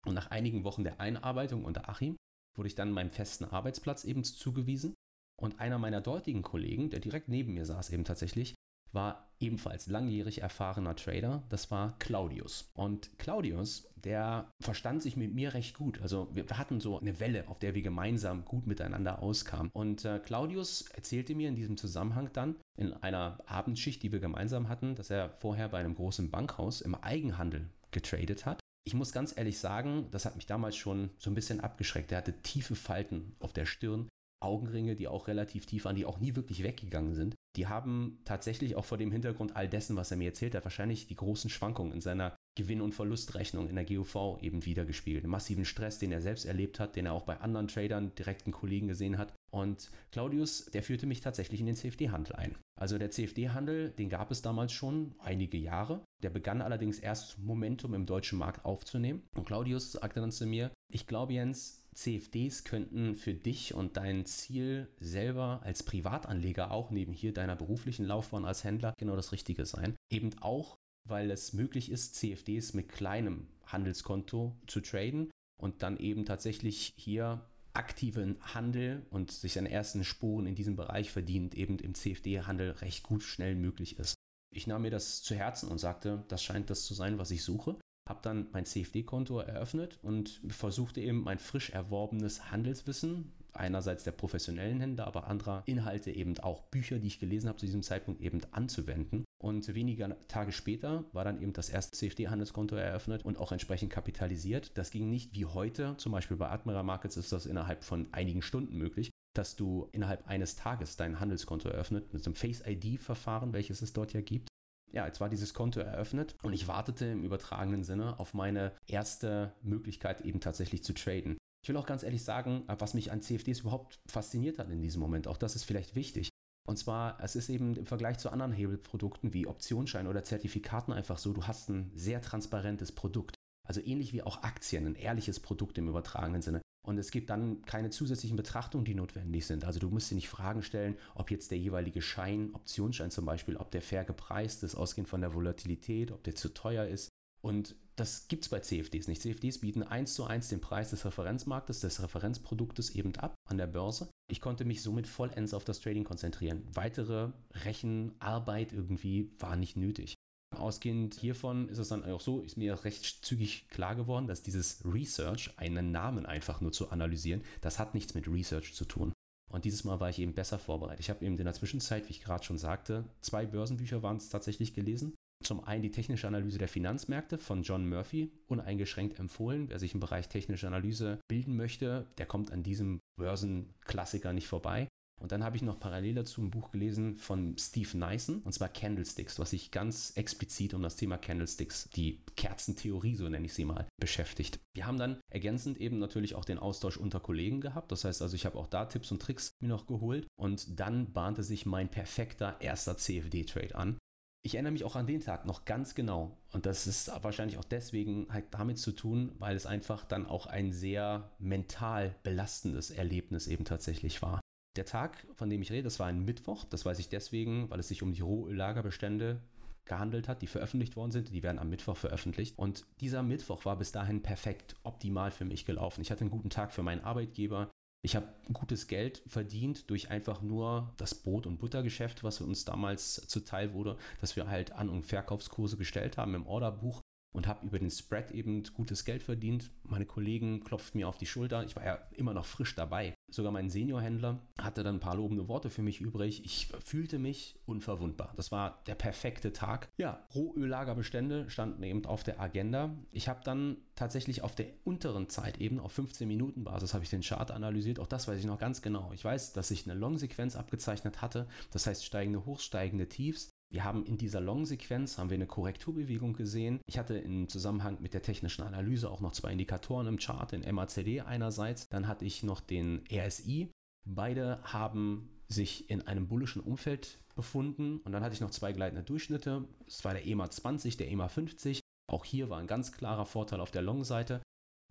Und 0.07 0.15
nach 0.15 0.31
einigen 0.31 0.63
Wochen 0.63 0.83
der 0.83 0.99
Einarbeitung 0.99 1.63
unter 1.63 1.87
Achim 1.87 2.15
wurde 2.57 2.67
ich 2.67 2.73
dann 2.73 2.91
meinem 2.91 3.11
festen 3.11 3.45
Arbeitsplatz 3.45 4.05
eben 4.05 4.23
zugewiesen 4.23 4.95
und 5.39 5.59
einer 5.59 5.77
meiner 5.77 6.01
dortigen 6.01 6.41
Kollegen, 6.41 6.89
der 6.89 6.99
direkt 6.99 7.29
neben 7.29 7.53
mir 7.53 7.67
saß 7.67 7.91
eben 7.91 8.05
tatsächlich, 8.05 8.54
war 8.95 9.25
ebenfalls 9.39 9.87
langjährig 9.87 10.41
erfahrener 10.41 10.95
Trader. 10.95 11.43
Das 11.49 11.71
war 11.71 11.97
Claudius. 11.99 12.71
Und 12.73 13.17
Claudius, 13.19 13.87
der 13.95 14.49
verstand 14.61 15.01
sich 15.01 15.17
mit 15.17 15.33
mir 15.33 15.53
recht 15.53 15.75
gut. 15.75 16.01
Also 16.01 16.29
wir 16.33 16.45
hatten 16.57 16.79
so 16.79 16.99
eine 16.99 17.19
Welle, 17.19 17.47
auf 17.47 17.59
der 17.59 17.75
wir 17.75 17.81
gemeinsam 17.81 18.45
gut 18.45 18.67
miteinander 18.67 19.21
auskamen. 19.21 19.71
Und 19.73 20.05
äh, 20.05 20.19
Claudius 20.19 20.83
erzählte 20.93 21.35
mir 21.35 21.49
in 21.49 21.55
diesem 21.55 21.77
Zusammenhang 21.77 22.29
dann 22.33 22.55
in 22.77 22.93
einer 22.93 23.39
Abendschicht, 23.45 24.01
die 24.03 24.11
wir 24.11 24.19
gemeinsam 24.19 24.69
hatten, 24.69 24.95
dass 24.95 25.09
er 25.09 25.29
vorher 25.29 25.69
bei 25.69 25.79
einem 25.79 25.95
großen 25.95 26.31
Bankhaus 26.31 26.81
im 26.81 26.95
Eigenhandel 26.95 27.69
getradet 27.91 28.45
hat. 28.45 28.59
Ich 28.87 28.93
muss 28.93 29.11
ganz 29.11 29.35
ehrlich 29.35 29.59
sagen, 29.59 30.07
das 30.11 30.25
hat 30.25 30.35
mich 30.35 30.45
damals 30.45 30.75
schon 30.75 31.09
so 31.17 31.31
ein 31.31 31.35
bisschen 31.35 31.59
abgeschreckt. 31.59 32.11
Er 32.11 32.19
hatte 32.19 32.41
tiefe 32.41 32.75
Falten 32.75 33.35
auf 33.39 33.51
der 33.51 33.65
Stirn, 33.65 34.07
Augenringe, 34.43 34.95
die 34.95 35.07
auch 35.07 35.27
relativ 35.27 35.65
tief 35.65 35.85
waren, 35.85 35.95
die 35.95 36.05
auch 36.05 36.19
nie 36.19 36.35
wirklich 36.35 36.61
weggegangen 36.61 37.15
sind 37.15 37.35
die 37.55 37.67
haben 37.67 38.19
tatsächlich 38.25 38.75
auch 38.75 38.85
vor 38.85 38.97
dem 38.97 39.11
Hintergrund 39.11 39.55
all 39.55 39.67
dessen, 39.67 39.95
was 39.95 40.11
er 40.11 40.17
mir 40.17 40.29
erzählt 40.29 40.55
hat, 40.55 40.65
wahrscheinlich 40.65 41.07
die 41.07 41.15
großen 41.15 41.49
Schwankungen 41.49 41.93
in 41.93 42.01
seiner 42.01 42.35
Gewinn- 42.57 42.81
und 42.81 42.93
Verlustrechnung 42.93 43.67
in 43.67 43.75
der 43.75 43.85
GUV 43.85 44.39
eben 44.41 44.65
wiedergespiegelt. 44.65 45.23
Den 45.23 45.29
massiven 45.29 45.65
Stress, 45.65 45.99
den 45.99 46.11
er 46.11 46.21
selbst 46.21 46.45
erlebt 46.45 46.79
hat, 46.79 46.95
den 46.95 47.05
er 47.05 47.13
auch 47.13 47.23
bei 47.23 47.39
anderen 47.41 47.67
Tradern, 47.67 48.15
direkten 48.15 48.51
Kollegen 48.51 48.87
gesehen 48.87 49.17
hat. 49.17 49.33
Und 49.51 49.91
Claudius, 50.11 50.65
der 50.67 50.83
führte 50.83 51.05
mich 51.05 51.19
tatsächlich 51.19 51.59
in 51.59 51.65
den 51.65 51.75
CFD-Handel 51.75 52.35
ein. 52.35 52.55
Also 52.79 52.97
der 52.97 53.11
CFD-Handel, 53.11 53.91
den 53.91 54.09
gab 54.09 54.31
es 54.31 54.41
damals 54.41 54.71
schon 54.71 55.15
einige 55.19 55.57
Jahre. 55.57 56.03
Der 56.23 56.29
begann 56.29 56.61
allerdings 56.61 56.99
erst 56.99 57.39
Momentum 57.39 57.93
im 57.93 58.05
deutschen 58.05 58.39
Markt 58.39 58.65
aufzunehmen. 58.65 59.23
Und 59.35 59.45
Claudius 59.45 59.93
sagte 59.93 60.21
dann 60.21 60.31
zu 60.31 60.45
mir, 60.45 60.71
ich 60.91 61.07
glaube 61.07 61.33
Jens, 61.33 61.84
CFDs 61.95 62.65
könnten 62.65 63.15
für 63.15 63.33
dich 63.33 63.73
und 63.73 63.97
dein 63.97 64.25
Ziel 64.25 64.89
selber 64.99 65.61
als 65.63 65.83
Privatanleger 65.83 66.71
auch 66.71 66.91
neben 66.91 67.13
hier 67.13 67.33
deiner 67.33 67.55
beruflichen 67.55 68.05
Laufbahn 68.05 68.45
als 68.45 68.63
Händler 68.63 68.93
genau 68.97 69.15
das 69.15 69.31
Richtige 69.31 69.65
sein. 69.65 69.95
Eben 70.11 70.31
auch, 70.41 70.75
weil 71.07 71.31
es 71.31 71.53
möglich 71.53 71.89
ist, 71.89 72.15
CFDs 72.15 72.73
mit 72.73 72.89
kleinem 72.89 73.47
Handelskonto 73.65 74.55
zu 74.67 74.81
traden 74.81 75.31
und 75.59 75.83
dann 75.83 75.97
eben 75.97 76.25
tatsächlich 76.25 76.91
hier 76.97 77.45
aktiven 77.73 78.37
Handel 78.53 79.05
und 79.09 79.31
sich 79.31 79.53
seine 79.53 79.71
ersten 79.71 80.03
Spuren 80.03 80.47
in 80.47 80.55
diesem 80.55 80.75
Bereich 80.75 81.11
verdient, 81.11 81.55
eben 81.55 81.77
im 81.79 81.93
CFD-Handel 81.93 82.71
recht 82.71 83.03
gut 83.03 83.23
schnell 83.23 83.55
möglich 83.55 83.99
ist. 83.99 84.15
Ich 84.53 84.67
nahm 84.67 84.83
mir 84.83 84.91
das 84.91 85.21
zu 85.21 85.35
Herzen 85.35 85.69
und 85.69 85.79
sagte, 85.79 86.23
das 86.29 86.41
scheint 86.41 86.69
das 86.69 86.85
zu 86.85 86.93
sein, 86.93 87.17
was 87.17 87.31
ich 87.31 87.43
suche. 87.43 87.77
Habe 88.07 88.19
dann 88.21 88.47
mein 88.51 88.65
CFD-Konto 88.65 89.39
eröffnet 89.39 89.97
und 90.03 90.39
versuchte 90.47 91.01
eben 91.01 91.23
mein 91.23 91.39
frisch 91.39 91.71
erworbenes 91.71 92.51
Handelswissen, 92.51 93.31
einerseits 93.55 94.03
der 94.03 94.11
professionellen 94.11 94.79
Händler, 94.79 95.07
aber 95.07 95.27
anderer 95.27 95.63
Inhalte 95.65 96.11
eben 96.11 96.37
auch 96.39 96.61
Bücher, 96.63 96.99
die 96.99 97.07
ich 97.07 97.19
gelesen 97.19 97.47
habe 97.47 97.57
zu 97.57 97.65
diesem 97.65 97.83
Zeitpunkt 97.83 98.21
eben 98.21 98.41
anzuwenden. 98.51 99.25
Und 99.41 99.73
wenige 99.73 100.15
Tage 100.27 100.51
später 100.51 101.05
war 101.13 101.23
dann 101.23 101.41
eben 101.41 101.53
das 101.53 101.69
erste 101.69 101.97
CFD-Handelskonto 101.97 102.75
eröffnet 102.75 103.25
und 103.25 103.37
auch 103.37 103.51
entsprechend 103.51 103.91
kapitalisiert. 103.91 104.77
Das 104.77 104.91
ging 104.91 105.09
nicht 105.09 105.33
wie 105.33 105.45
heute, 105.45 105.95
zum 105.97 106.11
Beispiel 106.11 106.37
bei 106.37 106.49
Admiral 106.49 106.83
Markets 106.83 107.17
ist 107.17 107.31
das 107.31 107.45
innerhalb 107.45 107.83
von 107.83 108.07
einigen 108.11 108.41
Stunden 108.41 108.77
möglich, 108.77 109.09
dass 109.35 109.55
du 109.55 109.89
innerhalb 109.91 110.27
eines 110.27 110.55
Tages 110.55 110.95
dein 110.95 111.19
Handelskonto 111.19 111.69
eröffnet 111.69 112.13
mit 112.13 112.25
einem 112.25 112.35
Face-ID-Verfahren, 112.35 113.53
welches 113.53 113.81
es 113.81 113.93
dort 113.93 114.13
ja 114.13 114.21
gibt. 114.21 114.47
Ja, 114.91 115.05
jetzt 115.05 115.19
war 115.19 115.29
dieses 115.29 115.53
Konto 115.53 115.79
eröffnet 115.79 116.35
und 116.41 116.53
ich 116.53 116.67
wartete 116.67 117.05
im 117.05 117.23
übertragenen 117.23 117.83
Sinne 117.83 118.19
auf 118.19 118.33
meine 118.33 118.71
erste 118.87 119.53
Möglichkeit 119.61 120.21
eben 120.21 120.39
tatsächlich 120.39 120.83
zu 120.83 120.93
traden. 120.93 121.37
Ich 121.63 121.69
will 121.69 121.77
auch 121.77 121.87
ganz 121.87 122.03
ehrlich 122.03 122.23
sagen, 122.23 122.63
was 122.67 122.93
mich 122.93 123.11
an 123.11 123.21
CFDs 123.21 123.61
überhaupt 123.61 123.99
fasziniert 124.07 124.59
hat 124.59 124.69
in 124.69 124.81
diesem 124.81 125.01
Moment, 125.01 125.27
auch 125.27 125.37
das 125.37 125.55
ist 125.55 125.63
vielleicht 125.63 125.95
wichtig. 125.95 126.29
Und 126.67 126.77
zwar, 126.77 127.19
es 127.21 127.35
ist 127.35 127.49
eben 127.49 127.75
im 127.75 127.85
Vergleich 127.85 128.17
zu 128.17 128.29
anderen 128.31 128.51
Hebelprodukten 128.51 129.33
wie 129.33 129.47
Optionsschein 129.47 130.07
oder 130.07 130.23
Zertifikaten 130.23 130.93
einfach 130.93 131.17
so, 131.17 131.31
du 131.31 131.45
hast 131.45 131.69
ein 131.69 131.91
sehr 131.95 132.21
transparentes 132.21 132.91
Produkt. 132.91 133.35
Also 133.67 133.81
ähnlich 133.81 134.13
wie 134.13 134.23
auch 134.23 134.43
Aktien, 134.43 134.85
ein 134.85 134.95
ehrliches 134.95 135.39
Produkt 135.39 135.77
im 135.77 135.87
übertragenen 135.87 136.41
Sinne. 136.41 136.61
Und 136.85 136.97
es 136.99 137.09
gibt 137.09 137.31
dann 137.31 137.63
keine 137.63 137.89
zusätzlichen 137.89 138.37
Betrachtungen, 138.37 138.85
die 138.85 138.93
notwendig 138.93 139.47
sind. 139.47 139.65
Also 139.65 139.79
du 139.79 139.89
musst 139.89 140.11
dir 140.11 140.15
nicht 140.15 140.29
Fragen 140.29 140.61
stellen, 140.61 140.97
ob 141.15 141.31
jetzt 141.31 141.49
der 141.49 141.57
jeweilige 141.57 142.01
Schein, 142.01 142.51
Optionsschein 142.53 143.09
zum 143.09 143.25
Beispiel, 143.25 143.57
ob 143.57 143.71
der 143.71 143.81
fair 143.81 144.05
gepreist 144.05 144.63
ist, 144.63 144.75
ausgehend 144.75 145.09
von 145.09 145.21
der 145.21 145.33
Volatilität, 145.33 146.11
ob 146.11 146.23
der 146.23 146.35
zu 146.35 146.53
teuer 146.53 146.85
ist. 146.85 147.09
Und 147.41 147.75
das 147.95 148.27
gibt 148.27 148.43
es 148.43 148.49
bei 148.49 148.59
CFDs 148.59 149.07
nicht. 149.07 149.21
CFDs 149.21 149.59
bieten 149.59 149.83
eins 149.83 150.13
zu 150.13 150.25
eins 150.25 150.49
den 150.49 150.61
Preis 150.61 150.89
des 150.89 151.05
Referenzmarktes, 151.05 151.79
des 151.79 152.01
Referenzproduktes 152.01 152.91
eben 152.91 153.15
ab 153.15 153.35
an 153.49 153.57
der 153.57 153.67
Börse. 153.67 154.09
Ich 154.29 154.41
konnte 154.41 154.65
mich 154.65 154.81
somit 154.81 155.07
vollends 155.07 155.53
auf 155.53 155.63
das 155.63 155.79
Trading 155.79 156.03
konzentrieren. 156.03 156.63
Weitere 156.73 157.31
Rechenarbeit 157.63 158.73
irgendwie 158.73 159.31
war 159.39 159.55
nicht 159.55 159.77
nötig. 159.77 160.15
Ausgehend 160.57 161.15
hiervon 161.15 161.69
ist 161.69 161.77
es 161.77 161.89
dann 161.89 162.03
auch 162.03 162.21
so, 162.21 162.41
ist 162.41 162.57
mir 162.57 162.83
recht 162.83 163.25
zügig 163.25 163.67
klar 163.69 163.95
geworden, 163.95 164.27
dass 164.27 164.41
dieses 164.41 164.83
Research, 164.85 165.51
einen 165.57 165.91
Namen 165.91 166.25
einfach 166.25 166.61
nur 166.61 166.71
zu 166.71 166.89
analysieren, 166.89 167.43
das 167.61 167.79
hat 167.79 167.93
nichts 167.93 168.13
mit 168.13 168.27
Research 168.27 168.73
zu 168.73 168.85
tun. 168.85 169.13
Und 169.51 169.65
dieses 169.65 169.83
Mal 169.83 169.99
war 169.99 170.09
ich 170.09 170.19
eben 170.19 170.33
besser 170.33 170.59
vorbereitet. 170.59 170.99
Ich 170.99 171.09
habe 171.09 171.23
eben 171.23 171.37
in 171.37 171.45
der 171.45 171.53
Zwischenzeit, 171.53 172.07
wie 172.07 172.11
ich 172.11 172.21
gerade 172.21 172.43
schon 172.43 172.57
sagte, 172.57 173.05
zwei 173.21 173.45
Börsenbücher 173.45 174.03
waren 174.03 174.17
es 174.17 174.29
tatsächlich 174.29 174.73
gelesen. 174.73 175.13
Zum 175.43 175.63
einen 175.63 175.83
die 175.83 175.91
technische 175.91 176.27
Analyse 176.27 176.57
der 176.57 176.67
Finanzmärkte 176.67 177.37
von 177.37 177.61
John 177.61 177.87
Murphy, 177.87 178.31
uneingeschränkt 178.47 179.19
empfohlen. 179.19 179.69
Wer 179.69 179.79
sich 179.79 179.93
im 179.93 179.99
Bereich 179.99 180.27
technische 180.27 180.67
Analyse 180.67 181.19
bilden 181.27 181.55
möchte, 181.55 182.07
der 182.17 182.25
kommt 182.25 182.51
an 182.51 182.63
diesem 182.63 182.99
Börsenklassiker 183.17 184.33
nicht 184.33 184.47
vorbei. 184.47 184.87
Und 185.21 185.31
dann 185.31 185.43
habe 185.43 185.55
ich 185.55 185.61
noch 185.61 185.79
parallel 185.79 186.15
dazu 186.15 186.41
ein 186.41 186.51
Buch 186.51 186.71
gelesen 186.71 187.15
von 187.17 187.57
Steve 187.57 187.97
Nyson, 187.97 188.41
und 188.41 188.51
zwar 188.51 188.69
Candlesticks, 188.69 189.39
was 189.39 189.51
sich 189.51 189.71
ganz 189.71 190.11
explizit 190.15 190.73
um 190.73 190.81
das 190.81 190.97
Thema 190.97 191.17
Candlesticks, 191.17 191.89
die 191.89 192.21
Kerzentheorie, 192.35 193.15
so 193.15 193.27
nenne 193.29 193.45
ich 193.45 193.53
sie 193.53 193.65
mal, 193.65 193.87
beschäftigt. 193.99 194.59
Wir 194.73 194.85
haben 194.85 194.99
dann 194.99 195.19
ergänzend 195.31 195.79
eben 195.79 195.99
natürlich 195.99 196.35
auch 196.35 196.45
den 196.45 196.59
Austausch 196.59 196.97
unter 196.97 197.19
Kollegen 197.19 197.61
gehabt. 197.61 197.91
Das 197.91 198.03
heißt 198.03 198.21
also, 198.21 198.35
ich 198.35 198.45
habe 198.45 198.57
auch 198.57 198.67
da 198.67 198.85
Tipps 198.85 199.11
und 199.11 199.21
Tricks 199.21 199.51
mir 199.61 199.69
noch 199.69 199.87
geholt. 199.87 200.27
Und 200.35 200.79
dann 200.79 201.13
bahnte 201.13 201.43
sich 201.43 201.65
mein 201.65 201.89
perfekter 201.89 202.57
erster 202.59 202.97
CFD-Trade 202.97 203.75
an. 203.75 203.97
Ich 204.45 204.53
erinnere 204.53 204.73
mich 204.73 204.83
auch 204.83 204.95
an 204.95 205.07
den 205.07 205.21
Tag 205.21 205.47
noch 205.47 205.65
ganz 205.65 205.95
genau. 205.95 206.37
Und 206.51 206.67
das 206.67 206.85
ist 206.85 207.09
wahrscheinlich 207.23 207.57
auch 207.57 207.63
deswegen 207.63 208.27
halt 208.29 208.45
damit 208.51 208.77
zu 208.77 208.91
tun, 208.91 209.31
weil 209.39 209.55
es 209.55 209.65
einfach 209.65 210.05
dann 210.05 210.27
auch 210.27 210.45
ein 210.45 210.71
sehr 210.71 211.31
mental 211.39 212.15
belastendes 212.21 212.91
Erlebnis 212.91 213.47
eben 213.47 213.65
tatsächlich 213.65 214.21
war. 214.21 214.39
Der 214.75 214.85
Tag, 214.85 215.25
von 215.35 215.49
dem 215.49 215.61
ich 215.61 215.71
rede, 215.71 215.83
das 215.83 215.99
war 215.99 216.07
ein 216.07 216.25
Mittwoch. 216.25 216.65
Das 216.65 216.85
weiß 216.85 216.99
ich 216.99 217.09
deswegen, 217.09 217.69
weil 217.69 217.79
es 217.79 217.87
sich 217.87 218.03
um 218.03 218.11
die 218.11 218.21
Rohöllagerbestände 218.21 219.41
gehandelt 219.85 220.27
hat, 220.27 220.41
die 220.41 220.47
veröffentlicht 220.47 220.95
worden 220.95 221.11
sind. 221.11 221.33
Die 221.33 221.43
werden 221.43 221.59
am 221.59 221.69
Mittwoch 221.69 221.95
veröffentlicht. 221.95 222.57
Und 222.57 222.85
dieser 222.99 223.23
Mittwoch 223.23 223.65
war 223.65 223.77
bis 223.77 223.91
dahin 223.91 224.21
perfekt, 224.21 224.75
optimal 224.83 225.31
für 225.31 225.45
mich 225.45 225.65
gelaufen. 225.65 226.01
Ich 226.01 226.11
hatte 226.11 226.21
einen 226.21 226.31
guten 226.31 226.49
Tag 226.49 226.73
für 226.73 226.83
meinen 226.83 227.03
Arbeitgeber. 227.03 227.69
Ich 228.03 228.15
habe 228.15 228.27
gutes 228.53 228.87
Geld 228.87 229.23
verdient 229.25 229.89
durch 229.89 230.11
einfach 230.11 230.41
nur 230.41 230.93
das 230.97 231.15
Brot- 231.15 231.47
und 231.47 231.57
Buttergeschäft, 231.57 232.23
was 232.23 232.41
uns 232.41 232.65
damals 232.65 233.27
zuteil 233.27 233.73
wurde, 233.73 233.97
dass 234.21 234.35
wir 234.35 234.47
halt 234.47 234.73
An- 234.73 234.89
und 234.89 235.07
Verkaufskurse 235.07 235.77
gestellt 235.77 236.17
haben 236.17 236.35
im 236.35 236.45
Orderbuch 236.45 237.01
und 237.33 237.47
habe 237.47 237.65
über 237.65 237.79
den 237.79 237.89
Spread 237.89 238.29
eben 238.31 238.63
gutes 238.75 239.05
Geld 239.05 239.23
verdient. 239.23 239.71
Meine 239.83 240.05
Kollegen 240.05 240.63
klopften 240.63 240.99
mir 240.99 241.07
auf 241.07 241.17
die 241.17 241.25
Schulter. 241.25 241.63
Ich 241.63 241.75
war 241.75 241.83
ja 241.85 241.95
immer 242.11 242.33
noch 242.33 242.45
frisch 242.45 242.75
dabei. 242.75 243.14
Sogar 243.35 243.51
mein 243.51 243.69
Seniorhändler 243.69 244.39
hatte 244.57 244.81
dann 244.81 244.95
ein 244.95 245.01
paar 245.01 245.17
lobende 245.17 245.49
Worte 245.49 245.69
für 245.69 245.81
mich 245.81 245.99
übrig. 245.99 246.45
Ich 246.45 246.69
fühlte 246.81 247.19
mich 247.19 247.59
unverwundbar. 247.65 248.33
Das 248.37 248.49
war 248.49 248.81
der 248.87 248.95
perfekte 248.95 249.51
Tag. 249.51 249.89
Ja, 249.97 250.25
Rohöllagerbestände 250.33 251.49
standen 251.49 251.83
eben 251.83 252.05
auf 252.05 252.23
der 252.23 252.39
Agenda. 252.39 252.95
Ich 253.11 253.27
habe 253.27 253.41
dann 253.43 253.75
tatsächlich 253.95 254.41
auf 254.41 254.55
der 254.55 254.67
unteren 254.85 255.27
Zeit 255.27 255.59
eben 255.59 255.79
auf 255.79 255.91
15 255.91 256.25
Minuten 256.25 256.63
Basis 256.63 256.93
habe 256.93 257.03
ich 257.03 257.09
den 257.09 257.23
Chart 257.23 257.51
analysiert. 257.51 257.99
Auch 257.99 258.07
das 258.07 258.25
weiß 258.25 258.39
ich 258.39 258.45
noch 258.45 258.57
ganz 258.57 258.81
genau. 258.81 259.11
Ich 259.13 259.25
weiß, 259.25 259.51
dass 259.51 259.69
ich 259.69 259.85
eine 259.85 259.99
Long-Sequenz 259.99 260.55
abgezeichnet 260.55 261.21
hatte. 261.21 261.47
Das 261.71 261.87
heißt 261.87 262.05
steigende 262.05 262.45
Hochs, 262.45 262.63
steigende 262.63 263.09
Tiefs. 263.09 263.54
Wir 263.75 263.83
haben 263.83 264.05
in 264.05 264.17
dieser 264.17 264.39
Long-Sequenz 264.39 265.17
haben 265.17 265.29
wir 265.29 265.35
eine 265.35 265.47
Korrekturbewegung 265.47 266.31
gesehen. 266.31 266.79
Ich 266.85 266.97
hatte 266.97 267.17
im 267.17 267.49
Zusammenhang 267.49 267.97
mit 267.99 268.13
der 268.13 268.21
technischen 268.21 268.61
Analyse 268.61 269.11
auch 269.11 269.19
noch 269.19 269.33
zwei 269.33 269.51
Indikatoren 269.51 270.07
im 270.07 270.17
Chart, 270.17 270.49
den 270.49 270.61
MACD 270.73 271.19
einerseits, 271.19 271.89
dann 271.89 272.07
hatte 272.07 272.23
ich 272.23 272.41
noch 272.41 272.61
den 272.61 273.03
RSI. 273.11 273.69
Beide 274.07 274.63
haben 274.63 275.27
sich 275.49 275.89
in 275.89 276.07
einem 276.07 276.29
bullischen 276.29 276.61
Umfeld 276.61 277.19
befunden 277.35 277.97
und 278.05 278.13
dann 278.13 278.23
hatte 278.23 278.33
ich 278.33 278.39
noch 278.39 278.51
zwei 278.51 278.71
gleitende 278.71 279.03
Durchschnitte. 279.03 279.67
Es 279.85 280.05
war 280.05 280.13
der 280.13 280.25
EMA 280.25 280.49
20, 280.49 280.95
der 280.95 281.11
EMA 281.11 281.27
50. 281.27 281.81
Auch 282.09 282.23
hier 282.23 282.49
war 282.49 282.59
ein 282.59 282.67
ganz 282.67 282.93
klarer 282.93 283.25
Vorteil 283.25 283.59
auf 283.59 283.71
der 283.71 283.81
Long-Seite. 283.81 284.41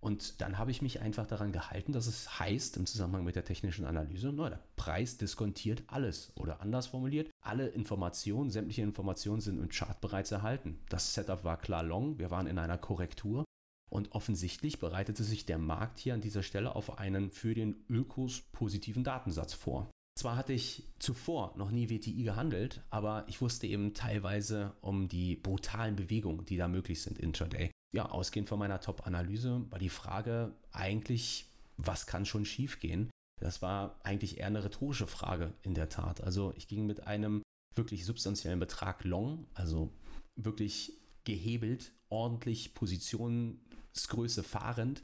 Und 0.05 0.43
dann 0.43 0.59
habe 0.59 0.71
ich 0.71 0.83
mich 0.83 1.01
einfach 1.01 1.27
daran 1.27 1.51
gehalten, 1.51 1.93
dass 1.93 2.07
es 2.07 2.39
heißt 2.39 2.77
im 2.77 2.85
Zusammenhang 2.85 3.25
mit 3.25 3.37
der 3.37 3.45
technischen 3.47 3.87
Analyse, 3.87 4.35
na, 4.35 4.51
der 4.51 4.61
Preis 4.77 5.17
diskontiert 5.17 5.83
alles. 5.87 6.31
Oder 6.37 6.61
anders 6.61 6.89
formuliert, 6.89 7.31
alle 7.41 7.69
Informationen, 7.69 8.51
sämtliche 8.51 8.83
Informationen 8.83 9.41
sind 9.41 9.59
im 9.59 9.71
Chart 9.71 9.99
bereits 10.03 10.31
erhalten. 10.31 10.79
Das 10.91 11.15
Setup 11.15 11.43
war 11.43 11.57
klar 11.57 11.83
long, 11.83 12.19
wir 12.19 12.31
waren 12.31 12.47
in 12.47 12.59
einer 12.59 12.77
Korrektur. 12.77 13.45
Und 13.91 14.13
offensichtlich 14.13 14.79
bereitete 14.79 15.25
sich 15.25 15.47
der 15.47 15.57
Markt 15.57 15.99
hier 16.01 16.13
an 16.13 16.21
dieser 16.21 16.43
Stelle 16.43 16.77
auf 16.77 16.99
einen 16.99 17.31
für 17.31 17.55
den 17.55 17.83
Ökos 17.89 18.43
positiven 18.53 19.05
Datensatz 19.05 19.55
vor. 19.55 19.91
Zwar 20.19 20.37
hatte 20.37 20.53
ich 20.53 20.87
zuvor 20.99 21.55
noch 21.57 21.71
nie 21.71 21.89
WTI 21.89 22.25
gehandelt, 22.25 22.83
aber 22.91 23.25
ich 23.27 23.41
wusste 23.41 23.67
eben 23.67 23.95
teilweise 23.95 24.75
um 24.83 25.09
die 25.09 25.37
brutalen 25.37 25.97
Bewegungen, 25.97 26.45
die 26.45 26.59
da 26.59 26.69
möglich 26.69 27.01
sind 27.03 27.19
intraday 27.19 27.71
ja, 27.95 28.11
ausgehend 28.11 28.49
von 28.49 28.59
meiner 28.59 28.81
Top-Analyse 28.81 29.65
war 29.71 29.79
die 29.79 29.89
Frage 29.89 30.53
eigentlich, 30.73 31.47
was 31.77 32.07
kann 32.07 32.27
schon 32.27 32.45
schiefgehen? 32.45 33.09
Das 33.41 33.63
war 33.63 34.01
eigentlich 34.03 34.39
eher 34.39 34.49
eine 34.49 34.65
rhetorische 34.65 35.07
Frage 35.07 35.53
in 35.63 35.75
der 35.75 35.89
Tat. 35.89 36.21
Also 36.21 36.53
ich 36.57 36.67
ging 36.67 36.87
mit 36.87 37.07
einem 37.07 37.43
wirklich 37.75 38.05
substanziellen 38.05 38.59
Betrag 38.59 39.05
long, 39.05 39.47
also 39.55 39.93
wirklich 40.35 40.93
gehebelt, 41.23 41.93
ordentlich 42.09 42.75
Positionsgröße 42.75 44.43
fahrend, 44.43 45.03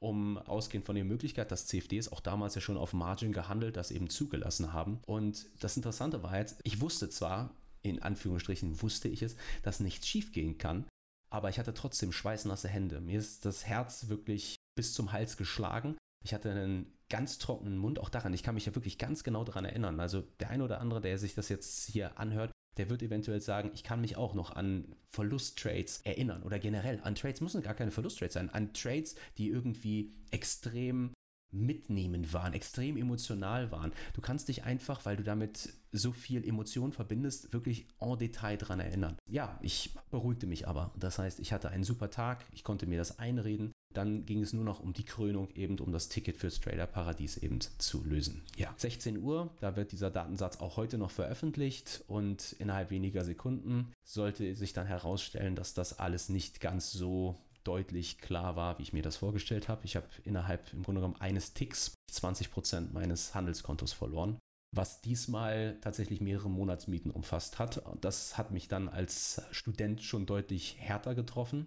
um 0.00 0.38
ausgehend 0.38 0.86
von 0.86 0.94
der 0.94 1.04
Möglichkeit, 1.04 1.50
dass 1.50 1.66
CFDs 1.66 2.12
auch 2.12 2.20
damals 2.20 2.54
ja 2.54 2.60
schon 2.60 2.76
auf 2.76 2.92
Margin 2.92 3.32
gehandelt, 3.32 3.76
das 3.76 3.90
eben 3.90 4.10
zugelassen 4.10 4.72
haben. 4.72 5.00
Und 5.06 5.46
das 5.58 5.76
Interessante 5.76 6.22
war 6.22 6.38
jetzt, 6.38 6.60
ich 6.62 6.80
wusste 6.80 7.10
zwar, 7.10 7.50
in 7.82 8.00
Anführungsstrichen 8.00 8.80
wusste 8.80 9.08
ich 9.08 9.22
es, 9.22 9.34
dass 9.62 9.80
nichts 9.80 10.06
schiefgehen 10.06 10.56
kann, 10.56 10.84
aber 11.30 11.48
ich 11.48 11.58
hatte 11.58 11.74
trotzdem 11.74 12.12
schweißnasse 12.12 12.68
Hände. 12.68 13.00
Mir 13.00 13.18
ist 13.18 13.44
das 13.44 13.66
Herz 13.66 14.08
wirklich 14.08 14.56
bis 14.76 14.94
zum 14.94 15.12
Hals 15.12 15.36
geschlagen. 15.36 15.96
Ich 16.24 16.34
hatte 16.34 16.50
einen 16.50 16.92
ganz 17.08 17.38
trockenen 17.38 17.78
Mund, 17.78 17.98
auch 17.98 18.08
daran. 18.08 18.34
Ich 18.34 18.42
kann 18.42 18.54
mich 18.54 18.66
ja 18.66 18.74
wirklich 18.74 18.98
ganz 18.98 19.24
genau 19.24 19.44
daran 19.44 19.64
erinnern. 19.64 20.00
Also 20.00 20.22
der 20.40 20.50
eine 20.50 20.64
oder 20.64 20.80
andere, 20.80 21.00
der 21.00 21.18
sich 21.18 21.34
das 21.34 21.48
jetzt 21.48 21.88
hier 21.90 22.18
anhört, 22.18 22.52
der 22.76 22.90
wird 22.90 23.02
eventuell 23.02 23.40
sagen, 23.40 23.70
ich 23.74 23.82
kann 23.82 24.00
mich 24.00 24.16
auch 24.16 24.34
noch 24.34 24.54
an 24.54 24.94
Verlusttrades 25.06 26.00
erinnern 26.02 26.42
oder 26.42 26.58
generell 26.58 27.00
an 27.02 27.14
Trades, 27.14 27.40
müssen 27.40 27.62
gar 27.62 27.74
keine 27.74 27.90
Verlusttrades 27.90 28.34
sein, 28.34 28.50
an 28.50 28.72
Trades, 28.72 29.16
die 29.36 29.48
irgendwie 29.48 30.12
extrem 30.30 31.12
mitnehmend 31.50 32.32
waren, 32.32 32.52
extrem 32.52 32.96
emotional 32.96 33.70
waren. 33.70 33.92
Du 34.14 34.20
kannst 34.20 34.48
dich 34.48 34.64
einfach, 34.64 35.04
weil 35.04 35.16
du 35.16 35.22
damit 35.22 35.72
so 35.92 36.12
viel 36.12 36.46
Emotion 36.46 36.92
verbindest, 36.92 37.52
wirklich 37.52 37.86
en 38.00 38.18
Detail 38.18 38.56
daran 38.56 38.80
erinnern. 38.80 39.16
Ja, 39.26 39.58
ich 39.62 39.90
beruhigte 40.10 40.46
mich 40.46 40.68
aber. 40.68 40.92
Das 40.98 41.18
heißt, 41.18 41.40
ich 41.40 41.52
hatte 41.52 41.70
einen 41.70 41.84
super 41.84 42.10
Tag, 42.10 42.44
ich 42.52 42.64
konnte 42.64 42.86
mir 42.86 42.98
das 42.98 43.18
einreden. 43.18 43.72
Dann 43.94 44.26
ging 44.26 44.42
es 44.42 44.52
nur 44.52 44.64
noch 44.64 44.80
um 44.80 44.92
die 44.92 45.04
Krönung, 45.04 45.48
eben 45.54 45.78
um 45.78 45.92
das 45.92 46.10
Ticket 46.10 46.36
fürs 46.36 46.60
Trader 46.60 46.86
Paradies 46.86 47.38
eben 47.38 47.58
zu 47.78 48.04
lösen. 48.04 48.42
Ja, 48.56 48.74
16 48.76 49.18
Uhr, 49.18 49.50
da 49.60 49.76
wird 49.76 49.92
dieser 49.92 50.10
Datensatz 50.10 50.58
auch 50.58 50.76
heute 50.76 50.98
noch 50.98 51.10
veröffentlicht 51.10 52.04
und 52.06 52.52
innerhalb 52.58 52.90
weniger 52.90 53.24
Sekunden 53.24 53.92
sollte 54.04 54.54
sich 54.54 54.74
dann 54.74 54.86
herausstellen, 54.86 55.56
dass 55.56 55.72
das 55.72 55.98
alles 55.98 56.28
nicht 56.28 56.60
ganz 56.60 56.92
so 56.92 57.34
deutlich 57.68 58.18
klar 58.18 58.56
war, 58.56 58.78
wie 58.78 58.82
ich 58.82 58.94
mir 58.94 59.02
das 59.02 59.18
vorgestellt 59.18 59.68
habe. 59.68 59.84
Ich 59.84 59.94
habe 59.94 60.06
innerhalb 60.24 60.72
im 60.72 60.82
Grunde 60.82 61.02
genommen 61.02 61.20
eines 61.20 61.52
Ticks 61.52 61.92
20% 62.10 62.92
meines 62.92 63.34
Handelskontos 63.34 63.92
verloren, 63.92 64.38
was 64.74 65.02
diesmal 65.02 65.76
tatsächlich 65.82 66.22
mehrere 66.22 66.48
Monatsmieten 66.48 67.10
umfasst 67.10 67.58
hat. 67.58 67.82
Das 68.00 68.38
hat 68.38 68.52
mich 68.52 68.68
dann 68.68 68.88
als 68.88 69.42
Student 69.50 70.02
schon 70.02 70.24
deutlich 70.24 70.76
härter 70.78 71.14
getroffen. 71.14 71.66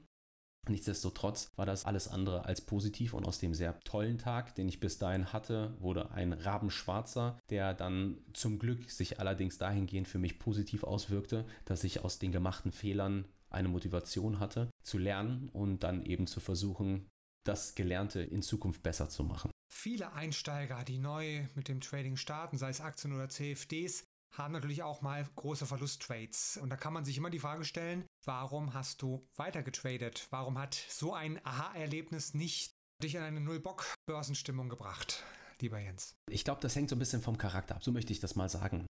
Nichtsdestotrotz 0.67 1.51
war 1.55 1.65
das 1.65 1.85
alles 1.85 2.07
andere 2.07 2.45
als 2.45 2.61
positiv 2.61 3.13
und 3.13 3.27
aus 3.27 3.39
dem 3.39 3.53
sehr 3.53 3.79
tollen 3.81 4.17
Tag, 4.17 4.53
den 4.55 4.67
ich 4.67 4.79
bis 4.79 4.99
dahin 4.99 5.33
hatte, 5.33 5.75
wurde 5.79 6.11
ein 6.11 6.33
Rabenschwarzer, 6.33 7.39
der 7.49 7.73
dann 7.73 8.17
zum 8.33 8.59
Glück 8.59 8.89
sich 8.89 9.19
allerdings 9.19 9.57
dahingehend 9.57 10.07
für 10.07 10.19
mich 10.19 10.37
positiv 10.39 10.83
auswirkte, 10.83 11.45
dass 11.65 11.83
ich 11.83 12.03
aus 12.03 12.19
den 12.19 12.31
gemachten 12.31 12.71
Fehlern 12.71 13.25
eine 13.51 13.67
Motivation 13.67 14.39
hatte, 14.39 14.69
zu 14.83 14.97
lernen 14.97 15.49
und 15.49 15.83
dann 15.83 16.05
eben 16.05 16.27
zu 16.27 16.39
versuchen, 16.39 17.09
das 17.45 17.75
Gelernte 17.75 18.21
in 18.21 18.41
Zukunft 18.41 18.83
besser 18.83 19.09
zu 19.09 19.23
machen. 19.23 19.51
Viele 19.71 20.13
Einsteiger, 20.13 20.83
die 20.83 20.99
neu 20.99 21.47
mit 21.55 21.67
dem 21.67 21.81
Trading 21.81 22.17
starten, 22.17 22.57
sei 22.57 22.69
es 22.69 22.81
Aktien 22.81 23.13
oder 23.13 23.29
CFDs, 23.29 24.03
haben 24.33 24.53
natürlich 24.53 24.83
auch 24.83 25.01
mal 25.01 25.27
große 25.35 25.65
Verlusttrades. 25.65 26.57
Und 26.61 26.69
da 26.69 26.77
kann 26.77 26.93
man 26.93 27.03
sich 27.03 27.17
immer 27.17 27.29
die 27.29 27.39
Frage 27.39 27.65
stellen, 27.65 28.05
warum 28.25 28.73
hast 28.73 29.01
du 29.01 29.27
weiter 29.35 29.63
getradet? 29.63 30.27
Warum 30.29 30.57
hat 30.57 30.75
so 30.75 31.13
ein 31.13 31.43
Aha-Erlebnis 31.45 32.33
nicht 32.33 32.73
dich 33.01 33.15
in 33.15 33.21
eine 33.21 33.41
Null-Bock-Börsenstimmung 33.41 34.69
gebracht, 34.69 35.23
lieber 35.59 35.79
Jens? 35.79 36.15
Ich 36.29 36.43
glaube, 36.43 36.61
das 36.61 36.75
hängt 36.75 36.89
so 36.89 36.95
ein 36.95 36.99
bisschen 36.99 37.21
vom 37.21 37.37
Charakter 37.37 37.75
ab, 37.75 37.83
so 37.83 37.91
möchte 37.91 38.13
ich 38.13 38.19
das 38.19 38.35
mal 38.35 38.49
sagen 38.49 38.85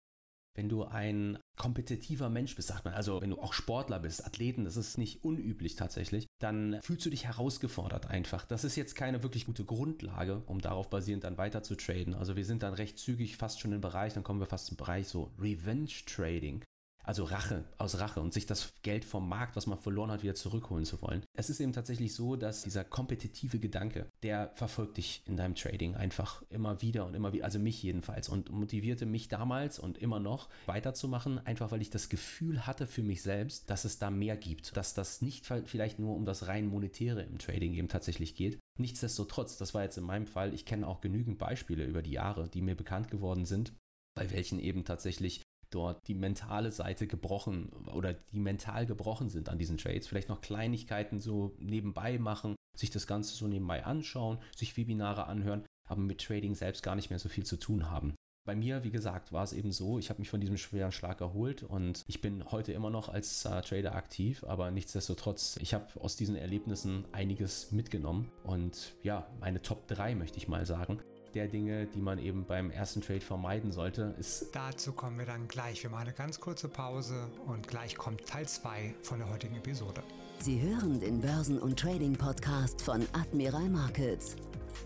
wenn 0.57 0.69
du 0.69 0.83
ein 0.83 1.37
kompetitiver 1.55 2.29
Mensch 2.29 2.55
bist, 2.55 2.69
sagt 2.69 2.83
man, 2.83 2.95
also 2.95 3.21
wenn 3.21 3.29
du 3.29 3.39
auch 3.39 3.53
Sportler 3.53 3.99
bist, 3.99 4.25
Athleten, 4.25 4.65
das 4.65 4.75
ist 4.75 4.97
nicht 4.97 5.23
unüblich 5.23 5.75
tatsächlich, 5.75 6.25
dann 6.41 6.79
fühlst 6.81 7.05
du 7.05 7.11
dich 7.11 7.25
herausgefordert 7.25 8.07
einfach. 8.09 8.45
Das 8.45 8.63
ist 8.63 8.75
jetzt 8.75 8.95
keine 8.95 9.21
wirklich 9.21 9.45
gute 9.45 9.65
Grundlage, 9.65 10.41
um 10.47 10.59
darauf 10.59 10.89
basierend 10.89 11.23
dann 11.23 11.37
weiter 11.37 11.61
zu 11.61 11.75
traden. 11.75 12.15
Also 12.15 12.35
wir 12.35 12.43
sind 12.45 12.63
dann 12.63 12.73
recht 12.73 12.97
zügig 12.97 13.37
fast 13.37 13.59
schon 13.59 13.71
im 13.71 13.81
Bereich, 13.81 14.13
dann 14.13 14.23
kommen 14.23 14.39
wir 14.39 14.47
fast 14.47 14.71
im 14.71 14.77
Bereich 14.77 15.07
so 15.07 15.31
Revenge 15.39 15.91
Trading 16.05 16.63
also 17.07 17.23
Rache, 17.23 17.63
aus 17.77 17.99
Rache 17.99 18.19
und 18.19 18.33
sich 18.33 18.45
das 18.45 18.73
Geld 18.81 19.05
vom 19.05 19.27
Markt, 19.29 19.55
was 19.55 19.65
man 19.65 19.77
verloren 19.77 20.11
hat, 20.11 20.23
wieder 20.23 20.35
zurückholen 20.35 20.85
zu 20.85 21.01
wollen. 21.01 21.23
Es 21.33 21.49
ist 21.49 21.59
eben 21.59 21.71
tatsächlich 21.71 22.13
so, 22.13 22.35
dass 22.35 22.63
dieser 22.63 22.83
kompetitive 22.83 23.59
Gedanke, 23.59 24.07
der 24.23 24.51
verfolgt 24.55 24.97
dich 24.97 25.23
in 25.25 25.37
deinem 25.37 25.55
Trading 25.55 25.95
einfach 25.95 26.43
immer 26.49 26.81
wieder 26.81 27.05
und 27.05 27.15
immer 27.15 27.31
wieder, 27.31 27.45
also 27.45 27.59
mich 27.59 27.81
jedenfalls 27.81 28.27
und 28.27 28.51
motivierte 28.51 29.05
mich 29.05 29.29
damals 29.29 29.79
und 29.79 29.97
immer 29.97 30.19
noch 30.19 30.49
weiterzumachen, 30.65 31.39
einfach 31.45 31.71
weil 31.71 31.81
ich 31.81 31.89
das 31.89 32.09
Gefühl 32.09 32.67
hatte 32.67 32.87
für 32.87 33.03
mich 33.03 33.21
selbst, 33.21 33.69
dass 33.69 33.85
es 33.85 33.99
da 33.99 34.11
mehr 34.11 34.35
gibt, 34.35 34.75
dass 34.75 34.93
das 34.93 35.21
nicht 35.21 35.45
vielleicht 35.45 35.99
nur 35.99 36.15
um 36.15 36.25
das 36.25 36.47
rein 36.47 36.67
monetäre 36.67 37.23
im 37.23 37.37
Trading 37.37 37.73
eben 37.73 37.87
tatsächlich 37.87 38.35
geht. 38.35 38.59
Nichtsdestotrotz, 38.79 39.57
das 39.57 39.73
war 39.73 39.83
jetzt 39.83 39.97
in 39.97 40.03
meinem 40.03 40.27
Fall, 40.27 40.53
ich 40.53 40.65
kenne 40.65 40.87
auch 40.87 41.01
genügend 41.01 41.37
Beispiele 41.37 41.85
über 41.85 42.01
die 42.01 42.11
Jahre, 42.11 42.49
die 42.49 42.62
mir 42.62 42.75
bekannt 42.75 43.10
geworden 43.10 43.45
sind, 43.45 43.73
bei 44.13 44.29
welchen 44.32 44.60
eben 44.60 44.84
tatsächlich 44.84 45.41
dort 45.69 46.08
die 46.08 46.15
mentale 46.15 46.71
Seite 46.71 47.08
gebrochen 47.08 47.69
oder 47.93 48.13
die 48.13 48.39
mental 48.39 48.86
gebrochen 48.86 49.30
sind 49.30 49.49
an 49.49 49.58
diesen 49.58 49.77
Trades. 49.77 50.08
Vielleicht 50.08 50.30
noch 50.30 50.41
Kleinigkeiten 50.41 51.19
so 51.19 51.56
nebenbei 51.60 52.17
machen, 52.17 52.56
sich 52.75 52.91
das 52.91 53.08
Ganze 53.08 53.36
so 53.36 53.47
nebenbei 53.47 53.86
anschauen, 53.86 54.39
sich 54.56 54.77
Webinare 54.77 55.27
anhören, 55.27 55.65
aber 55.88 56.01
mit 56.01 56.21
Trading 56.21 56.56
selbst 56.56 56.84
gar 56.84 56.95
nicht 56.95 57.10
mehr 57.10 57.19
so 57.19 57.30
viel 57.30 57.45
zu 57.45 57.58
tun 57.58 57.89
haben. 57.89 58.13
Bei 58.47 58.56
mir, 58.56 58.86
wie 58.86 58.91
gesagt, 58.91 59.34
war 59.34 59.43
es 59.43 59.51
eben 59.51 59.73
so, 59.73 59.99
ich 59.99 60.10
habe 60.10 60.19
mich 60.19 60.30
von 60.30 60.39
diesem 60.39 60.56
schweren 60.56 60.93
Schlag 60.93 61.19
erholt 61.19 61.63
und 61.63 62.06
ich 62.08 62.21
bin 62.21 62.49
heute 62.49 62.71
immer 62.71 62.89
noch 62.89 63.10
als 63.10 63.43
äh, 63.43 63.62
Trader 63.62 63.93
aktiv, 63.93 64.45
aber 64.45 64.71
nichtsdestotrotz, 64.71 65.60
ich 65.62 65.73
habe 65.73 65.88
aus 65.99 66.15
diesen 66.15 66.38
Erlebnissen 66.38 67.03
einiges 67.12 67.73
mitgenommen 67.73 68.32
und 68.45 68.95
ja, 69.03 69.27
meine 69.41 69.62
Top 69.62 69.86
3 69.88 70.15
möchte 70.15 70.38
ich 70.38 70.47
mal 70.47 70.65
sagen, 70.65 71.01
der 71.38 71.47
Dinge, 71.47 71.86
die 71.86 72.02
man 72.02 72.17
eben 72.17 72.45
beim 72.45 72.71
ersten 72.71 73.00
Trade 73.00 73.21
vermeiden 73.21 73.71
sollte, 73.71 74.15
ist. 74.19 74.47
Dazu 74.54 74.91
kommen 74.91 75.19
wir 75.19 75.28
dann 75.28 75.47
gleich. 75.47 75.84
Wir 75.84 75.91
machen 75.91 76.08
eine 76.08 76.13
ganz 76.13 76.39
kurze 76.39 76.67
Pause 76.67 77.13
und 77.45 77.67
gleich 77.67 77.95
kommt 77.95 78.26
Teil 78.26 78.47
2 78.47 78.95
von 79.04 79.19
der 79.19 79.30
heutigen 79.30 79.56
Episode. 79.56 80.02
Sie 80.39 80.60
hören 80.60 81.00
den 81.00 81.21
Börsen- 81.21 81.60
und 81.60 81.78
Trading-Podcast 81.78 82.82
von 82.82 83.06
Admiral 83.13 83.69
Markets. 83.69 84.36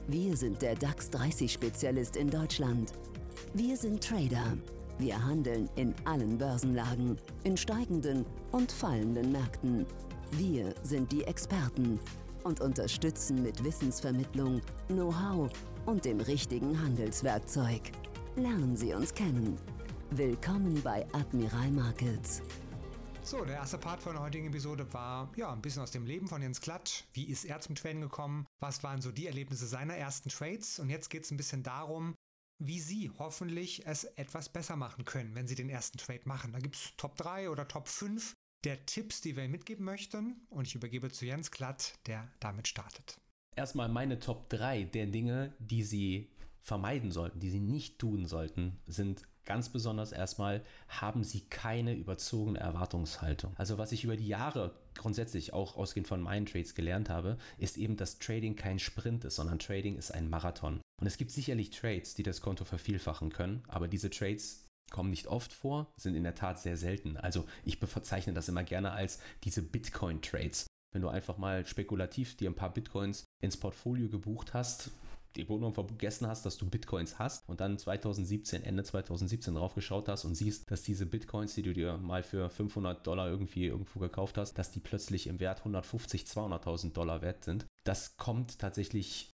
Wir 0.08 0.36
sind 0.36 0.62
der 0.62 0.76
DAX 0.76 1.10
30-Spezialist 1.12 2.18
in 2.18 2.30
Deutschland. 2.30 2.92
Wir 3.54 3.78
sind 3.78 4.04
Trader. 4.04 4.58
Wir 4.98 5.24
handeln 5.24 5.70
in 5.78 5.96
allen 6.04 6.38
Börsenlagen, 6.38 7.18
in 7.46 7.56
steigenden 7.56 8.26
und 8.52 8.74
fallenden 8.74 9.32
Märkten. 9.32 9.86
Wir 10.32 10.74
sind 10.84 11.14
die 11.14 11.24
Experten 11.24 11.98
und 12.44 12.60
unterstützen 12.60 13.42
mit 13.42 13.64
Wissensvermittlung, 13.64 14.62
Know-how 14.90 15.50
und 15.86 16.06
dem 16.06 16.20
richtigen 16.20 16.80
Handelswerkzeug. 16.80 17.82
Lernen 18.36 18.76
Sie 18.76 18.94
uns 18.94 19.14
kennen. 19.14 19.58
Willkommen 20.12 20.82
bei 20.82 21.06
Admiral 21.14 21.72
Markets. 21.72 22.42
So, 23.24 23.46
der 23.46 23.56
erste 23.56 23.78
Part 23.78 24.02
von 24.02 24.14
der 24.14 24.24
heutigen 24.24 24.48
Episode 24.48 24.92
war 24.94 25.32
ja 25.36 25.52
ein 25.54 25.62
bisschen 25.62 25.84
aus 25.84 25.92
dem 25.92 26.06
Leben 26.06 26.28
von 26.28 26.42
Jens 26.42 26.60
Klatsch. 26.60 27.04
Wie 27.14 27.26
ist 27.26 27.46
er 27.46 27.60
zum 27.62 27.76
Traden 27.76 28.02
gekommen? 28.02 28.46
Was 28.60 28.84
waren 28.84 29.02
so 29.02 29.12
die 29.12 29.28
Erlebnisse 29.28 29.68
seiner 29.68 29.96
ersten 29.96 30.30
Trades? 30.30 30.80
Und 30.80 30.90
jetzt 30.90 31.10
geht 31.10 31.24
es 31.24 31.32
ein 31.32 31.38
bisschen 31.38 31.64
darum, 31.64 32.16
wie 32.60 32.80
Sie 32.80 33.12
hoffentlich 33.20 33.86
es 33.86 34.04
etwas 34.04 34.50
besser 34.50 34.76
machen 34.76 35.06
können, 35.06 35.36
wenn 35.36 35.48
Sie 35.48 35.56
den 35.56 35.70
ersten 35.70 35.98
Trade 35.98 36.22
machen. 36.26 36.52
Da 36.52 36.60
gibt 36.60 36.76
es 36.76 36.94
Top 36.98 37.16
3 37.18 37.50
oder 37.50 37.68
Top 37.68 37.88
5 37.88 38.34
der 38.64 38.86
Tipps, 38.86 39.22
die 39.22 39.36
wir 39.36 39.44
Ihnen 39.44 39.52
mitgeben 39.52 39.86
möchten. 39.86 40.46
Und 40.50 40.68
ich 40.68 40.76
übergebe 40.76 41.12
zu 41.12 41.26
Jens 41.26 41.52
Klatt, 41.52 41.96
der 42.08 42.28
damit 42.40 42.68
startet 42.68 43.22
erstmal 43.56 43.90
meine 43.90 44.20
Top 44.20 44.50
3 44.50 44.84
der 44.84 45.08
Dinge, 45.08 45.54
die 45.60 45.84
Sie 45.84 46.30
vermeiden 46.62 47.12
sollten, 47.12 47.40
die 47.40 47.50
Sie 47.50 47.60
nicht 47.60 48.00
tun 48.00 48.26
sollten, 48.26 48.80
sind 48.88 49.24
ganz 49.46 49.70
besonders 49.70 50.12
erstmal, 50.12 50.64
haben 50.88 51.24
Sie 51.24 51.42
keine 51.42 51.94
überzogene 51.94 52.60
Erwartungshaltung. 52.60 53.54
Also 53.58 53.78
was 53.78 53.92
ich 53.92 54.04
über 54.04 54.16
die 54.16 54.28
Jahre 54.28 54.76
grundsätzlich 54.96 55.54
auch 55.54 55.76
ausgehend 55.76 56.08
von 56.08 56.22
meinen 56.22 56.46
Trades 56.46 56.76
gelernt 56.76 57.10
habe, 57.10 57.38
ist 57.58 57.78
eben, 57.78 57.98
dass 57.98 58.20
Trading 58.20 58.56
kein 58.56 58.80
Sprint 58.80 59.26
ist, 59.26 59.36
sondern 59.36 59.60
Trading 59.60 59.98
ist 59.98 60.12
ein 60.12 60.30
Marathon. 60.30 60.80
Und 61.02 61.08
es 61.08 61.18
gibt 61.18 61.32
sicherlich 61.32 61.72
Trades, 61.72 62.14
die 62.14 62.24
das 62.24 62.42
Konto 62.42 62.64
vervielfachen 62.64 63.32
können, 63.32 63.64
aber 63.68 63.88
diese 63.88 64.10
Trades 64.10 64.68
kommen 64.92 65.10
nicht 65.10 65.28
oft 65.28 65.54
vor, 65.54 65.88
sind 65.98 66.16
in 66.16 66.24
der 66.24 66.36
Tat 66.36 66.60
sehr 66.60 66.78
selten. 66.78 67.18
Also 67.18 67.46
ich 67.64 67.80
bezeichne 67.80 68.34
das 68.34 68.50
immer 68.50 68.64
gerne 68.64 68.92
als 68.92 69.20
diese 69.44 69.64
Bitcoin-Trades. 69.64 70.68
Wenn 70.92 71.02
du 71.02 71.10
einfach 71.10 71.38
mal 71.38 71.66
spekulativ 71.66 72.36
dir 72.36 72.50
ein 72.50 72.56
paar 72.56 72.74
Bitcoins 72.74 73.26
ins 73.42 73.58
Portfolio 73.58 74.10
gebucht 74.10 74.54
hast, 74.54 74.92
die 75.36 75.48
Wohnung 75.48 75.74
vergessen 75.74 76.28
hast, 76.28 76.46
dass 76.46 76.58
du 76.58 76.70
Bitcoins 76.70 77.18
hast 77.20 77.48
und 77.48 77.62
dann 77.62 77.78
2017, 77.78 78.64
Ende 78.64 78.84
2017 78.84 79.56
drauf 79.56 79.76
geschaut 79.76 80.10
hast 80.10 80.26
und 80.26 80.36
siehst, 80.36 80.70
dass 80.70 80.84
diese 80.84 81.06
Bitcoins, 81.06 81.56
die 81.56 81.62
du 81.62 81.74
dir 81.74 81.98
mal 81.98 82.24
für 82.24 82.50
500 82.50 83.06
Dollar 83.06 83.30
irgendwie 83.30 83.68
irgendwo 83.68 84.00
gekauft 84.00 84.38
hast, 84.38 84.56
dass 84.56 84.72
die 84.72 84.80
plötzlich 84.82 85.28
im 85.28 85.40
Wert 85.40 85.60
150, 85.60 86.24
200.000 86.24 86.92
Dollar 86.92 87.22
wert 87.22 87.46
sind. 87.46 87.66
Das 87.86 88.18
kommt 88.18 88.60
tatsächlich 88.60 89.32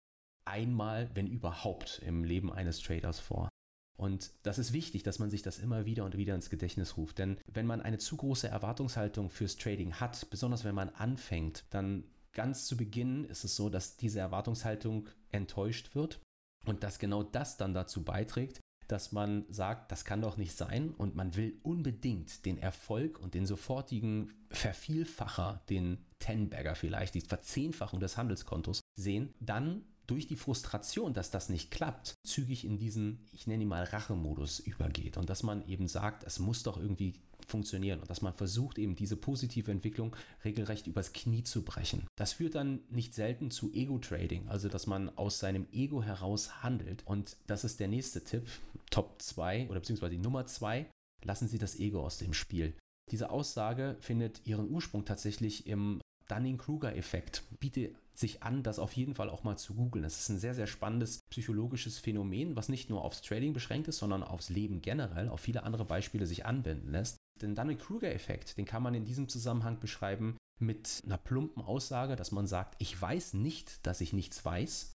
einmal, 0.45 1.09
wenn 1.13 1.27
überhaupt, 1.27 2.01
im 2.05 2.23
Leben 2.23 2.51
eines 2.51 2.79
Traders 2.79 3.19
vor. 3.19 3.49
Und 3.97 4.31
das 4.43 4.57
ist 4.57 4.73
wichtig, 4.73 5.03
dass 5.03 5.19
man 5.19 5.29
sich 5.29 5.41
das 5.41 5.59
immer 5.59 5.85
wieder 5.85 6.03
und 6.03 6.17
wieder 6.17 6.35
ins 6.35 6.49
Gedächtnis 6.49 6.97
ruft. 6.97 7.17
Denn 7.19 7.37
wenn 7.47 7.65
man 7.65 7.81
eine 7.81 7.97
zu 7.97 8.17
große 8.17 8.47
Erwartungshaltung 8.47 9.29
fürs 9.29 9.55
Trading 9.55 9.95
hat, 9.95 10.29
besonders 10.29 10.63
wenn 10.65 10.75
man 10.75 10.89
anfängt, 10.89 11.65
dann 11.69 12.03
ganz 12.33 12.67
zu 12.67 12.75
Beginn 12.75 13.23
ist 13.25 13.45
es 13.45 13.55
so, 13.55 13.69
dass 13.69 13.95
diese 13.95 14.19
Erwartungshaltung 14.19 15.07
enttäuscht 15.31 15.95
wird 15.95 16.19
und 16.65 16.83
dass 16.83 16.99
genau 16.99 17.23
das 17.23 17.57
dann 17.57 17.73
dazu 17.73 18.03
beiträgt, 18.03 18.59
dass 18.87 19.11
man 19.11 19.45
sagt, 19.49 19.91
das 19.91 20.05
kann 20.05 20.21
doch 20.21 20.37
nicht 20.37 20.55
sein 20.55 20.91
und 20.91 21.15
man 21.15 21.35
will 21.35 21.57
unbedingt 21.63 22.45
den 22.45 22.57
Erfolg 22.57 23.19
und 23.19 23.33
den 23.33 23.45
sofortigen 23.45 24.33
Vervielfacher, 24.49 25.63
den 25.69 26.05
Ten-Bagger 26.19 26.75
vielleicht, 26.75 27.15
die 27.15 27.21
Verzehnfachung 27.21 27.99
des 27.99 28.17
Handelskontos 28.17 28.81
sehen, 28.95 29.33
dann 29.39 29.83
durch 30.07 30.27
die 30.27 30.35
Frustration, 30.35 31.13
dass 31.13 31.31
das 31.31 31.49
nicht 31.49 31.71
klappt, 31.71 32.15
zügig 32.25 32.65
in 32.65 32.77
diesen, 32.77 33.25
ich 33.31 33.47
nenne 33.47 33.63
ihn 33.63 33.69
mal 33.69 33.83
Rachemodus 33.83 34.59
übergeht 34.59 35.17
und 35.17 35.29
dass 35.29 35.43
man 35.43 35.67
eben 35.67 35.87
sagt, 35.87 36.23
es 36.23 36.39
muss 36.39 36.63
doch 36.63 36.77
irgendwie 36.77 37.13
funktionieren 37.45 37.99
und 37.99 38.09
dass 38.09 38.21
man 38.21 38.33
versucht, 38.33 38.77
eben 38.77 38.95
diese 38.95 39.15
positive 39.15 39.71
Entwicklung 39.71 40.15
regelrecht 40.43 40.87
übers 40.87 41.13
Knie 41.13 41.43
zu 41.43 41.63
brechen. 41.63 42.03
Das 42.15 42.33
führt 42.33 42.55
dann 42.55 42.79
nicht 42.89 43.13
selten 43.13 43.51
zu 43.51 43.71
Ego-Trading, 43.71 44.47
also 44.47 44.67
dass 44.67 44.87
man 44.87 45.15
aus 45.17 45.39
seinem 45.39 45.67
Ego 45.71 46.01
heraus 46.01 46.63
handelt. 46.63 47.05
Und 47.05 47.37
das 47.47 47.63
ist 47.63 47.79
der 47.79 47.87
nächste 47.87 48.23
Tipp, 48.23 48.47
Top 48.89 49.21
2 49.21 49.69
oder 49.69 49.79
beziehungsweise 49.79 50.15
Nummer 50.17 50.45
2, 50.45 50.89
lassen 51.23 51.47
Sie 51.47 51.57
das 51.57 51.79
Ego 51.79 52.03
aus 52.03 52.17
dem 52.17 52.33
Spiel. 52.33 52.75
Diese 53.11 53.29
Aussage 53.29 53.97
findet 53.99 54.45
ihren 54.45 54.69
Ursprung 54.69 55.05
tatsächlich 55.05 55.67
im 55.67 56.01
Dunning-Kruger-Effekt. 56.27 57.43
Biete 57.59 57.93
sich 58.17 58.43
an, 58.43 58.63
das 58.63 58.79
auf 58.79 58.93
jeden 58.93 59.15
Fall 59.15 59.29
auch 59.29 59.43
mal 59.43 59.57
zu 59.57 59.75
googeln. 59.75 60.05
Es 60.05 60.19
ist 60.19 60.29
ein 60.29 60.39
sehr, 60.39 60.53
sehr 60.53 60.67
spannendes 60.67 61.21
psychologisches 61.29 61.99
Phänomen, 61.99 62.55
was 62.55 62.69
nicht 62.69 62.89
nur 62.89 63.03
aufs 63.03 63.21
Trading 63.21 63.53
beschränkt 63.53 63.87
ist, 63.87 63.97
sondern 63.97 64.23
aufs 64.23 64.49
Leben 64.49 64.81
generell, 64.81 65.29
auf 65.29 65.41
viele 65.41 65.63
andere 65.63 65.85
Beispiele 65.85 66.25
sich 66.25 66.45
anwenden 66.45 66.91
lässt. 66.91 67.17
Den 67.41 67.55
Dunning-Kruger-Effekt, 67.55 68.57
den 68.57 68.65
kann 68.65 68.83
man 68.83 68.95
in 68.95 69.03
diesem 69.03 69.27
Zusammenhang 69.27 69.79
beschreiben 69.79 70.37
mit 70.59 71.03
einer 71.05 71.17
plumpen 71.17 71.61
Aussage, 71.61 72.15
dass 72.15 72.31
man 72.31 72.47
sagt, 72.47 72.75
ich 72.79 72.99
weiß 72.99 73.33
nicht, 73.33 73.85
dass 73.85 74.01
ich 74.01 74.13
nichts 74.13 74.43
weiß 74.45 74.93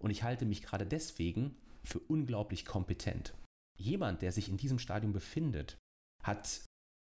und 0.00 0.10
ich 0.10 0.22
halte 0.22 0.46
mich 0.46 0.62
gerade 0.62 0.86
deswegen 0.86 1.56
für 1.82 1.98
unglaublich 1.98 2.64
kompetent. 2.64 3.34
Jemand, 3.78 4.22
der 4.22 4.32
sich 4.32 4.48
in 4.48 4.56
diesem 4.56 4.78
Stadium 4.78 5.12
befindet, 5.12 5.76
hat 6.22 6.64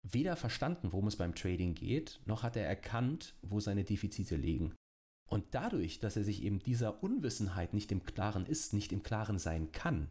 weder 0.07 0.35
verstanden, 0.35 0.91
worum 0.93 1.07
es 1.07 1.17
beim 1.17 1.35
Trading 1.35 1.73
geht, 1.73 2.19
noch 2.25 2.43
hat 2.43 2.55
er 2.55 2.65
erkannt, 2.65 3.35
wo 3.41 3.59
seine 3.59 3.83
Defizite 3.83 4.35
liegen. 4.35 4.73
Und 5.29 5.45
dadurch, 5.51 5.99
dass 5.99 6.15
er 6.15 6.23
sich 6.23 6.43
eben 6.43 6.59
dieser 6.59 7.03
Unwissenheit 7.03 7.73
nicht 7.73 7.91
im 7.91 8.03
Klaren 8.03 8.45
ist, 8.45 8.73
nicht 8.73 8.91
im 8.91 9.03
Klaren 9.03 9.39
sein 9.39 9.71
kann, 9.71 10.09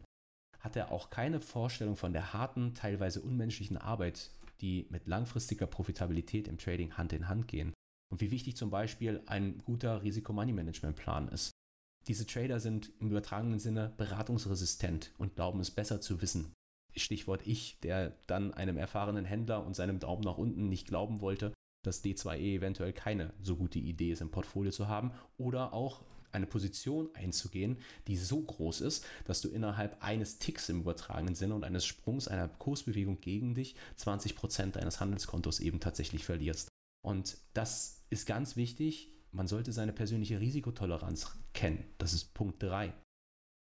hat 0.59 0.75
er 0.75 0.91
auch 0.91 1.09
keine 1.09 1.39
Vorstellung 1.39 1.95
von 1.95 2.11
der 2.11 2.33
harten, 2.33 2.73
teilweise 2.73 3.21
unmenschlichen 3.21 3.77
Arbeit, 3.77 4.31
die 4.61 4.87
mit 4.89 5.07
langfristiger 5.07 5.67
Profitabilität 5.67 6.47
im 6.47 6.57
Trading 6.57 6.97
Hand 6.97 7.13
in 7.13 7.27
Hand 7.27 7.47
gehen. 7.47 7.73
Und 8.11 8.21
wie 8.21 8.31
wichtig 8.31 8.55
zum 8.55 8.69
Beispiel 8.69 9.21
ein 9.25 9.59
guter 9.59 10.03
Risiko-Money-Management-Plan 10.03 11.29
ist. 11.29 11.51
Diese 12.07 12.27
Trader 12.27 12.59
sind 12.59 12.91
im 12.99 13.09
übertragenen 13.09 13.59
Sinne 13.59 13.93
beratungsresistent 13.97 15.11
und 15.17 15.35
glauben 15.35 15.59
es 15.59 15.71
besser 15.71 16.01
zu 16.01 16.21
wissen. 16.21 16.53
Stichwort 16.95 17.45
ich, 17.45 17.79
der 17.81 18.15
dann 18.27 18.53
einem 18.53 18.77
erfahrenen 18.77 19.25
Händler 19.25 19.65
und 19.65 19.75
seinem 19.75 19.99
Daumen 19.99 20.23
nach 20.23 20.37
unten 20.37 20.69
nicht 20.69 20.87
glauben 20.87 21.19
wollte, 21.21 21.53
dass 21.85 22.03
D2E 22.03 22.55
eventuell 22.55 22.93
keine 22.93 23.33
so 23.41 23.55
gute 23.55 23.79
Idee 23.79 24.11
ist 24.11 24.21
im 24.21 24.31
Portfolio 24.31 24.71
zu 24.71 24.87
haben 24.87 25.11
oder 25.37 25.73
auch 25.73 26.03
eine 26.35 26.45
Position 26.45 27.09
einzugehen, 27.15 27.77
die 28.07 28.17
so 28.17 28.41
groß 28.41 28.81
ist, 28.81 29.05
dass 29.25 29.41
du 29.41 29.49
innerhalb 29.49 30.03
eines 30.03 30.37
Ticks 30.37 30.69
im 30.69 30.81
übertragenen 30.81 31.33
Sinne 31.33 31.55
und 31.55 31.63
eines 31.63 31.85
Sprungs 31.85 32.27
einer 32.27 32.47
Kursbewegung 32.47 33.21
gegen 33.21 33.55
dich 33.55 33.75
20% 33.97 34.71
deines 34.71 34.99
Handelskontos 34.99 35.59
eben 35.61 35.79
tatsächlich 35.79 36.25
verlierst. 36.25 36.67
Und 37.03 37.37
das 37.53 38.03
ist 38.09 38.27
ganz 38.27 38.55
wichtig. 38.55 39.11
Man 39.31 39.47
sollte 39.47 39.71
seine 39.71 39.93
persönliche 39.93 40.39
Risikotoleranz 40.39 41.37
kennen. 41.53 41.85
Das 41.97 42.13
ist 42.13 42.33
Punkt 42.33 42.61
3. 42.61 42.93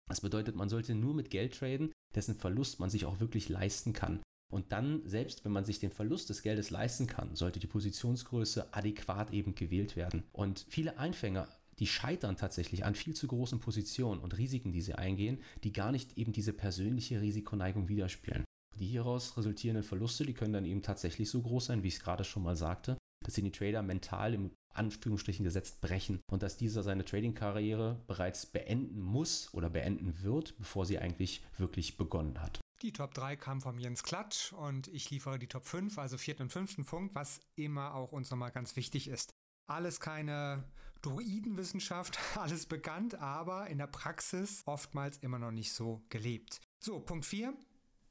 Das 0.09 0.21
bedeutet, 0.21 0.57
man 0.57 0.69
sollte 0.69 0.95
nur 0.95 1.15
mit 1.15 1.31
Geld 1.31 1.55
traden, 1.59 1.93
dessen 2.15 2.37
Verlust 2.37 2.81
man 2.81 2.91
sich 2.91 3.07
auch 3.07 3.21
wirklich 3.21 3.49
leisten 3.49 3.93
kann. 3.93 4.21
Und 4.55 4.71
dann, 4.71 5.03
selbst 5.05 5.45
wenn 5.45 5.51
man 5.51 5.65
sich 5.65 5.81
den 5.81 5.91
Verlust 5.91 6.31
des 6.31 6.43
Geldes 6.43 6.71
leisten 6.71 7.09
kann, 7.09 7.35
sollte 7.35 7.59
die 7.59 7.67
Positionsgröße 7.67 8.73
adäquat 8.73 9.33
eben 9.33 9.57
gewählt 9.57 9.97
werden. 9.97 10.23
Und 10.33 10.65
viele 10.69 10.97
Einfänger, 10.97 11.49
die 11.81 11.89
scheitern 11.89 12.37
tatsächlich 12.37 12.85
an 12.85 12.95
viel 12.95 13.17
zu 13.17 13.27
großen 13.27 13.59
Positionen 13.59 14.21
und 14.21 14.39
Risiken, 14.39 14.71
die 14.71 14.81
sie 14.81 14.95
eingehen, 14.95 15.41
die 15.65 15.73
gar 15.73 15.91
nicht 15.91 16.17
eben 16.17 16.31
diese 16.33 16.53
persönliche 16.53 17.21
Risikoneigung 17.21 17.89
widerspiegeln. 17.89 18.45
Die 18.79 18.87
hieraus 18.87 19.37
resultierenden 19.37 19.83
Verluste, 19.83 20.25
die 20.25 20.35
können 20.35 20.53
dann 20.53 20.67
eben 20.67 20.83
tatsächlich 20.83 21.29
so 21.31 21.43
groß 21.43 21.65
sein, 21.65 21.83
wie 21.83 21.89
ich 21.89 21.95
es 21.95 22.01
gerade 22.01 22.23
schon 22.23 22.45
mal 22.45 22.55
sagte, 22.55 22.97
dass 23.25 23.35
sie 23.35 23.43
die 23.43 23.51
Trader 23.51 23.83
mental 23.83 24.35
im 24.35 24.53
Anführungsstrichen 24.73 25.45
gesetzt 25.45 25.81
brechen 25.81 26.21
und 26.31 26.45
dass 26.45 26.57
dieser 26.57 26.85
seine 26.85 27.05
Trading-Karriere 27.05 27.99
bereits 28.07 28.47
beenden 28.47 29.01
muss 29.01 29.53
oder 29.53 29.69
beenden 29.69 30.23
wird, 30.23 30.57
bevor 30.59 30.87
sie 30.87 31.01
eigentlich 31.01 31.43
wirklich 31.59 31.97
begonnen 31.97 32.41
hat. 32.41 32.61
Die 32.85 32.93
Top 32.93 33.15
3 33.15 33.37
kam 33.37 33.63
von 33.63 33.79
Jens 33.79 34.03
Klatsch 34.03 34.53
und 34.53 34.89
ich 34.89 35.09
liefere 35.09 35.39
die 35.39 35.47
Top 35.47 35.65
5, 35.65 35.97
also 35.97 36.19
vierten 36.19 36.43
und 36.43 36.53
fünften 36.53 36.85
Punkt, 36.85 37.15
was 37.15 37.41
immer 37.57 37.95
auch 37.95 38.13
uns 38.13 38.31
nochmal 38.31 38.51
ganz 38.51 38.77
wichtig 38.77 39.09
ist. 39.09 39.33
Alles 39.67 40.01
keine 40.01 40.65
Druidenwissenschaft, 41.01 42.19
alles 42.37 42.67
bekannt, 42.67 43.15
aber 43.15 43.69
in 43.69 43.79
der 43.79 43.87
Praxis 43.87 44.63
oftmals 44.67 45.17
immer 45.17 45.39
noch 45.39 45.51
nicht 45.51 45.73
so 45.73 46.05
gelebt. 46.11 46.61
So, 46.79 47.01
Punkt 47.01 47.25
4. 47.25 47.55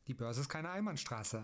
Die 0.08 0.16
Börse 0.16 0.42
ist 0.42 0.50
keine 0.50 0.72
Einbahnstraße. 0.72 1.44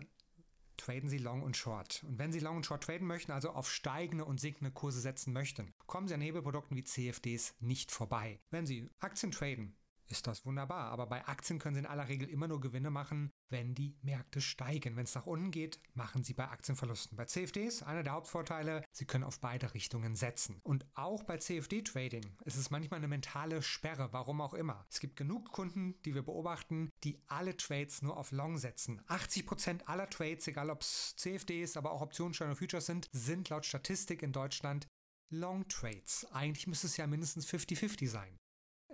Traden 0.78 1.08
Sie 1.08 1.20
Long 1.20 1.44
und 1.44 1.56
Short. 1.56 2.04
Und 2.08 2.18
wenn 2.18 2.32
Sie 2.32 2.40
Long 2.40 2.58
und 2.58 2.66
Short 2.66 2.84
traden 2.84 3.06
möchten, 3.06 3.32
also 3.32 3.52
auf 3.52 3.70
steigende 3.70 4.26
und 4.26 4.40
sinkende 4.40 4.72
Kurse 4.72 5.02
setzen 5.02 5.34
möchten, 5.34 5.72
kommen 5.86 6.08
Sie 6.08 6.16
an 6.16 6.22
Hebelprodukten 6.22 6.76
wie 6.76 6.84
CFDs 6.84 7.54
nicht 7.60 7.92
vorbei. 7.92 8.40
Wenn 8.50 8.66
Sie 8.66 8.90
Aktien 8.98 9.32
traden, 9.32 9.76
ist 10.10 10.28
das 10.28 10.46
wunderbar. 10.46 10.92
Aber 10.92 11.08
bei 11.08 11.26
Aktien 11.28 11.60
können 11.60 11.76
Sie 11.76 11.80
in 11.80 11.86
aller 11.86 12.08
Regel 12.08 12.30
immer 12.30 12.48
nur 12.48 12.60
Gewinne 12.60 12.90
machen, 12.90 13.32
wenn 13.50 13.76
die 13.76 13.96
Märkte 14.02 14.42
steigen. 14.42 14.96
Wenn 14.96 15.04
es 15.04 15.16
nach 15.16 15.26
unten 15.26 15.52
geht, 15.52 15.80
machen 15.94 16.24
Sie 16.24 16.34
bei 16.34 16.48
Aktien 16.48 16.76
Verlusten. 16.76 17.16
Bei 17.16 17.26
CFDs, 17.26 17.84
einer 17.84 18.04
der 18.04 18.14
Hauptvorteile, 18.14 18.84
Sie 18.92 19.06
können 19.06 19.24
auf 19.24 19.40
beide 19.40 19.74
Richtungen 19.74 20.16
setzen. 20.16 20.60
Und 20.64 20.86
auch 20.96 21.24
bei 21.24 21.38
CFD-Trading 21.38 22.38
ist 22.46 22.58
es 22.58 22.70
manchmal 22.70 23.00
eine 23.00 23.08
mentale 23.08 23.62
Sperre, 23.62 24.10
warum 24.12 24.42
auch 24.42 24.54
immer. 24.54 24.86
Es 24.90 25.00
gibt 25.00 25.16
genug 25.16 25.52
Kunden, 25.52 25.96
die 26.04 26.16
wir 26.16 26.24
beobachten, 26.24 26.90
die 27.04 27.20
alle 27.28 27.56
Trades 27.56 28.02
nur 28.02 28.18
auf 28.18 28.32
Long 28.32 28.58
setzen. 28.58 29.02
80% 29.08 29.86
aller 29.86 30.10
Trades, 30.10 30.48
egal 30.48 30.70
ob 30.70 30.82
es 30.82 31.16
CFDs, 31.16 31.78
aber 31.78 31.92
auch 31.92 32.02
Optionsscheine 32.02 32.52
oder 32.52 32.60
Futures 32.60 32.86
sind, 32.86 33.08
sind 33.12 33.50
laut 33.50 33.66
Statistik 33.66 34.24
in 34.24 34.32
Deutschland 34.32 34.88
Long 35.32 35.68
Trades. 35.68 36.26
Eigentlich 36.32 36.68
müsste 36.68 36.88
es 36.88 36.98
ja 36.98 37.06
mindestens 37.06 37.48
50-50 37.48 38.08
sein. 38.08 38.38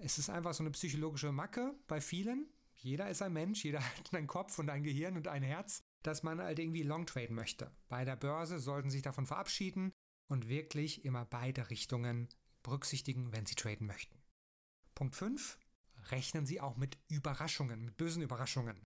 Es 0.01 0.17
ist 0.17 0.29
einfach 0.29 0.53
so 0.53 0.63
eine 0.63 0.71
psychologische 0.71 1.31
Macke 1.31 1.73
bei 1.87 2.01
vielen. 2.01 2.49
Jeder 2.73 3.09
ist 3.09 3.21
ein 3.21 3.33
Mensch, 3.33 3.63
jeder 3.63 3.79
hat 3.97 4.13
einen 4.13 4.27
Kopf 4.27 4.59
und 4.59 4.69
ein 4.69 4.83
Gehirn 4.83 5.15
und 5.15 5.27
ein 5.27 5.43
Herz, 5.43 5.81
dass 6.03 6.23
man 6.23 6.41
halt 6.41 6.59
irgendwie 6.59 6.83
long 6.83 7.05
traden 7.05 7.35
möchte. 7.35 7.71
Bei 7.87 8.05
der 8.05 8.15
Börse 8.15 8.59
sollten 8.59 8.89
sich 8.89 9.01
davon 9.01 9.25
verabschieden 9.25 9.91
und 10.27 10.49
wirklich 10.49 11.05
immer 11.05 11.25
beide 11.25 11.69
Richtungen 11.69 12.29
berücksichtigen, 12.63 13.31
wenn 13.31 13.45
Sie 13.45 13.55
traden 13.55 13.87
möchten. 13.87 14.21
Punkt 14.93 15.15
5. 15.15 15.57
Rechnen 16.11 16.45
Sie 16.45 16.61
auch 16.61 16.77
mit 16.77 16.97
Überraschungen, 17.07 17.85
mit 17.85 17.97
bösen 17.97 18.21
Überraschungen. 18.21 18.83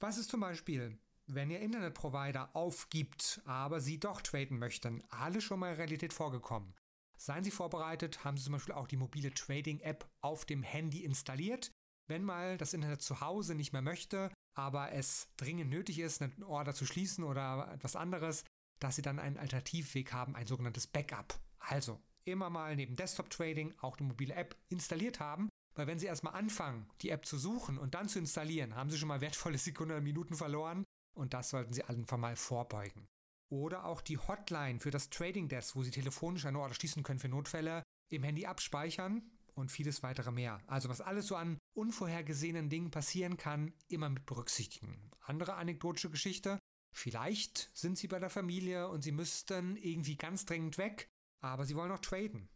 Was 0.00 0.18
ist 0.18 0.30
zum 0.30 0.40
Beispiel, 0.40 0.98
wenn 1.26 1.50
Ihr 1.50 1.60
Internetprovider 1.60 2.54
aufgibt, 2.54 3.40
aber 3.44 3.80
Sie 3.80 4.00
doch 4.00 4.20
traden 4.20 4.58
möchten? 4.58 5.02
Alle 5.10 5.40
schon 5.40 5.60
mal 5.60 5.74
Realität 5.74 6.12
vorgekommen. 6.12 6.74
Seien 7.20 7.44
Sie 7.44 7.50
vorbereitet, 7.50 8.24
haben 8.24 8.38
Sie 8.38 8.44
zum 8.44 8.54
Beispiel 8.54 8.74
auch 8.74 8.88
die 8.88 8.96
mobile 8.96 9.34
Trading-App 9.34 10.08
auf 10.22 10.46
dem 10.46 10.62
Handy 10.62 11.04
installiert. 11.04 11.70
Wenn 12.08 12.24
mal 12.24 12.56
das 12.56 12.72
Internet 12.72 13.02
zu 13.02 13.20
Hause 13.20 13.54
nicht 13.54 13.74
mehr 13.74 13.82
möchte, 13.82 14.32
aber 14.54 14.92
es 14.92 15.28
dringend 15.36 15.68
nötig 15.68 15.98
ist, 15.98 16.22
einen 16.22 16.42
Order 16.42 16.74
zu 16.74 16.86
schließen 16.86 17.22
oder 17.22 17.70
etwas 17.74 17.94
anderes, 17.94 18.44
dass 18.78 18.96
Sie 18.96 19.02
dann 19.02 19.18
einen 19.18 19.36
Alternativweg 19.36 20.14
haben, 20.14 20.34
ein 20.34 20.46
sogenanntes 20.46 20.86
Backup. 20.86 21.38
Also 21.58 22.00
immer 22.24 22.48
mal 22.48 22.74
neben 22.74 22.96
Desktop-Trading 22.96 23.74
auch 23.82 23.98
die 23.98 24.04
mobile 24.04 24.34
App 24.34 24.56
installiert 24.70 25.20
haben, 25.20 25.50
weil 25.74 25.86
wenn 25.86 25.98
Sie 25.98 26.06
erstmal 26.06 26.34
anfangen, 26.34 26.88
die 27.02 27.10
App 27.10 27.26
zu 27.26 27.36
suchen 27.36 27.76
und 27.76 27.94
dann 27.94 28.08
zu 28.08 28.18
installieren, 28.18 28.74
haben 28.74 28.88
Sie 28.88 28.96
schon 28.96 29.08
mal 29.08 29.20
wertvolle 29.20 29.58
Sekunden 29.58 29.92
oder 29.92 30.00
Minuten 30.00 30.36
verloren 30.36 30.84
und 31.14 31.34
das 31.34 31.50
sollten 31.50 31.74
Sie 31.74 31.84
einfach 31.84 32.16
mal 32.16 32.34
vorbeugen. 32.34 33.06
Oder 33.50 33.84
auch 33.84 34.00
die 34.00 34.16
Hotline 34.16 34.80
für 34.80 34.90
das 34.90 35.10
Trading 35.10 35.48
Desk, 35.48 35.74
wo 35.74 35.82
Sie 35.82 35.90
telefonisch 35.90 36.46
eine 36.46 36.60
Order 36.60 36.74
schließen 36.74 37.02
können 37.02 37.18
für 37.18 37.28
Notfälle, 37.28 37.82
im 38.08 38.22
Handy 38.22 38.46
abspeichern 38.46 39.22
und 39.54 39.70
vieles 39.70 40.02
weitere 40.02 40.30
mehr. 40.30 40.60
Also 40.66 40.88
was 40.88 41.00
alles 41.00 41.26
so 41.26 41.36
an 41.36 41.58
unvorhergesehenen 41.74 42.68
Dingen 42.68 42.90
passieren 42.90 43.36
kann, 43.36 43.72
immer 43.88 44.08
mit 44.08 44.24
berücksichtigen. 44.26 45.10
Andere 45.20 45.54
anekdotische 45.54 46.10
Geschichte. 46.10 46.58
Vielleicht 46.92 47.70
sind 47.74 47.98
Sie 47.98 48.08
bei 48.08 48.18
der 48.18 48.30
Familie 48.30 48.88
und 48.88 49.02
Sie 49.02 49.12
müssten 49.12 49.76
irgendwie 49.76 50.16
ganz 50.16 50.44
dringend 50.44 50.78
weg, 50.78 51.08
aber 51.40 51.64
Sie 51.64 51.76
wollen 51.76 51.90
noch 51.90 52.00
traden. 52.00 52.48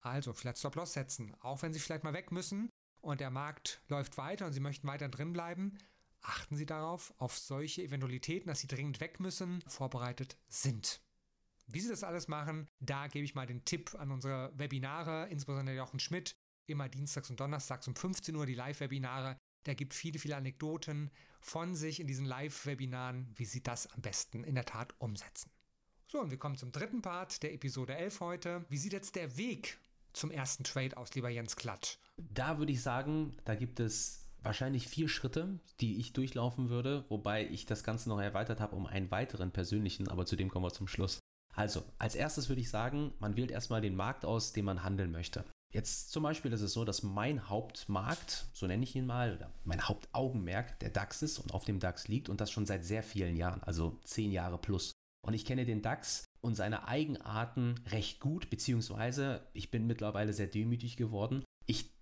Also 0.00 0.32
vielleicht 0.32 0.58
Stop-Loss 0.58 0.94
setzen, 0.94 1.34
auch 1.40 1.62
wenn 1.62 1.72
Sie 1.72 1.80
vielleicht 1.80 2.04
mal 2.04 2.14
weg 2.14 2.32
müssen 2.32 2.70
und 3.00 3.20
der 3.20 3.30
Markt 3.30 3.82
läuft 3.88 4.18
weiter 4.18 4.46
und 4.46 4.52
Sie 4.52 4.60
möchten 4.60 4.88
weiter 4.88 5.08
drin 5.08 5.32
bleiben, 5.32 5.78
achten 6.22 6.56
Sie 6.56 6.66
darauf, 6.66 7.12
auf 7.18 7.36
solche 7.36 7.82
Eventualitäten, 7.82 8.48
dass 8.48 8.60
Sie 8.60 8.66
dringend 8.66 9.00
weg 9.00 9.20
müssen, 9.20 9.62
vorbereitet 9.66 10.36
sind. 10.48 11.00
Wie 11.66 11.80
Sie 11.80 11.88
das 11.88 12.04
alles 12.04 12.28
machen, 12.28 12.68
da 12.80 13.06
gebe 13.06 13.24
ich 13.24 13.34
mal 13.34 13.46
den 13.46 13.64
Tipp 13.64 13.94
an 13.98 14.10
unsere 14.10 14.52
Webinare, 14.56 15.28
insbesondere 15.28 15.76
Jochen 15.76 16.00
Schmidt, 16.00 16.34
immer 16.66 16.88
dienstags 16.88 17.30
und 17.30 17.40
donnerstags 17.40 17.88
um 17.88 17.96
15 17.96 18.34
Uhr 18.36 18.46
die 18.46 18.54
Live-Webinare. 18.54 19.36
Der 19.66 19.74
gibt 19.74 19.94
viele, 19.94 20.18
viele 20.18 20.36
Anekdoten 20.36 21.10
von 21.40 21.74
sich 21.74 22.00
in 22.00 22.06
diesen 22.06 22.26
Live-Webinaren, 22.26 23.32
wie 23.36 23.44
sie 23.44 23.62
das 23.62 23.86
am 23.88 24.00
besten 24.00 24.44
in 24.44 24.54
der 24.54 24.64
Tat 24.64 24.94
umsetzen. 24.98 25.50
So, 26.08 26.20
und 26.20 26.30
wir 26.30 26.38
kommen 26.38 26.56
zum 26.56 26.72
dritten 26.72 27.00
Part 27.00 27.42
der 27.42 27.54
Episode 27.54 27.94
11 27.94 28.20
heute. 28.20 28.64
Wie 28.68 28.76
sieht 28.76 28.92
jetzt 28.92 29.16
der 29.16 29.36
Weg 29.36 29.78
zum 30.12 30.30
ersten 30.30 30.64
Trade 30.64 30.96
aus, 30.96 31.14
lieber 31.14 31.30
Jens 31.30 31.56
Klatt? 31.56 31.98
Da 32.16 32.58
würde 32.58 32.72
ich 32.72 32.82
sagen, 32.82 33.36
da 33.44 33.54
gibt 33.54 33.80
es 33.80 34.21
wahrscheinlich 34.42 34.88
vier 34.88 35.08
Schritte, 35.08 35.58
die 35.80 35.98
ich 35.98 36.12
durchlaufen 36.12 36.68
würde, 36.68 37.04
wobei 37.08 37.46
ich 37.48 37.66
das 37.66 37.84
Ganze 37.84 38.08
noch 38.08 38.20
erweitert 38.20 38.60
habe 38.60 38.76
um 38.76 38.86
einen 38.86 39.10
weiteren 39.10 39.50
persönlichen, 39.50 40.08
aber 40.08 40.26
zu 40.26 40.36
dem 40.36 40.48
kommen 40.48 40.64
wir 40.64 40.72
zum 40.72 40.88
Schluss. 40.88 41.18
Also, 41.54 41.82
als 41.98 42.14
erstes 42.14 42.48
würde 42.48 42.62
ich 42.62 42.70
sagen, 42.70 43.12
man 43.18 43.36
wählt 43.36 43.50
erstmal 43.50 43.80
den 43.80 43.94
Markt 43.94 44.24
aus, 44.24 44.52
den 44.52 44.64
man 44.64 44.82
handeln 44.82 45.12
möchte. 45.12 45.44
Jetzt 45.72 46.12
zum 46.12 46.22
Beispiel 46.22 46.52
ist 46.52 46.60
es 46.60 46.74
so, 46.74 46.84
dass 46.84 47.02
mein 47.02 47.48
Hauptmarkt, 47.48 48.46
so 48.52 48.66
nenne 48.66 48.84
ich 48.84 48.94
ihn 48.94 49.06
mal, 49.06 49.36
oder 49.36 49.50
mein 49.64 49.88
Hauptaugenmerk 49.88 50.78
der 50.80 50.90
DAX 50.90 51.22
ist 51.22 51.38
und 51.38 51.54
auf 51.54 51.64
dem 51.64 51.78
DAX 51.78 52.08
liegt 52.08 52.28
und 52.28 52.40
das 52.40 52.50
schon 52.50 52.66
seit 52.66 52.84
sehr 52.84 53.02
vielen 53.02 53.36
Jahren, 53.36 53.62
also 53.62 53.98
zehn 54.04 54.32
Jahre 54.32 54.58
plus. 54.58 54.92
Und 55.24 55.34
ich 55.34 55.46
kenne 55.46 55.64
den 55.64 55.80
DAX 55.80 56.26
und 56.42 56.56
seine 56.56 56.88
Eigenarten 56.88 57.76
recht 57.88 58.20
gut, 58.20 58.50
beziehungsweise 58.50 59.46
ich 59.54 59.70
bin 59.70 59.86
mittlerweile 59.86 60.32
sehr 60.32 60.48
demütig 60.48 60.96
geworden. 60.96 61.42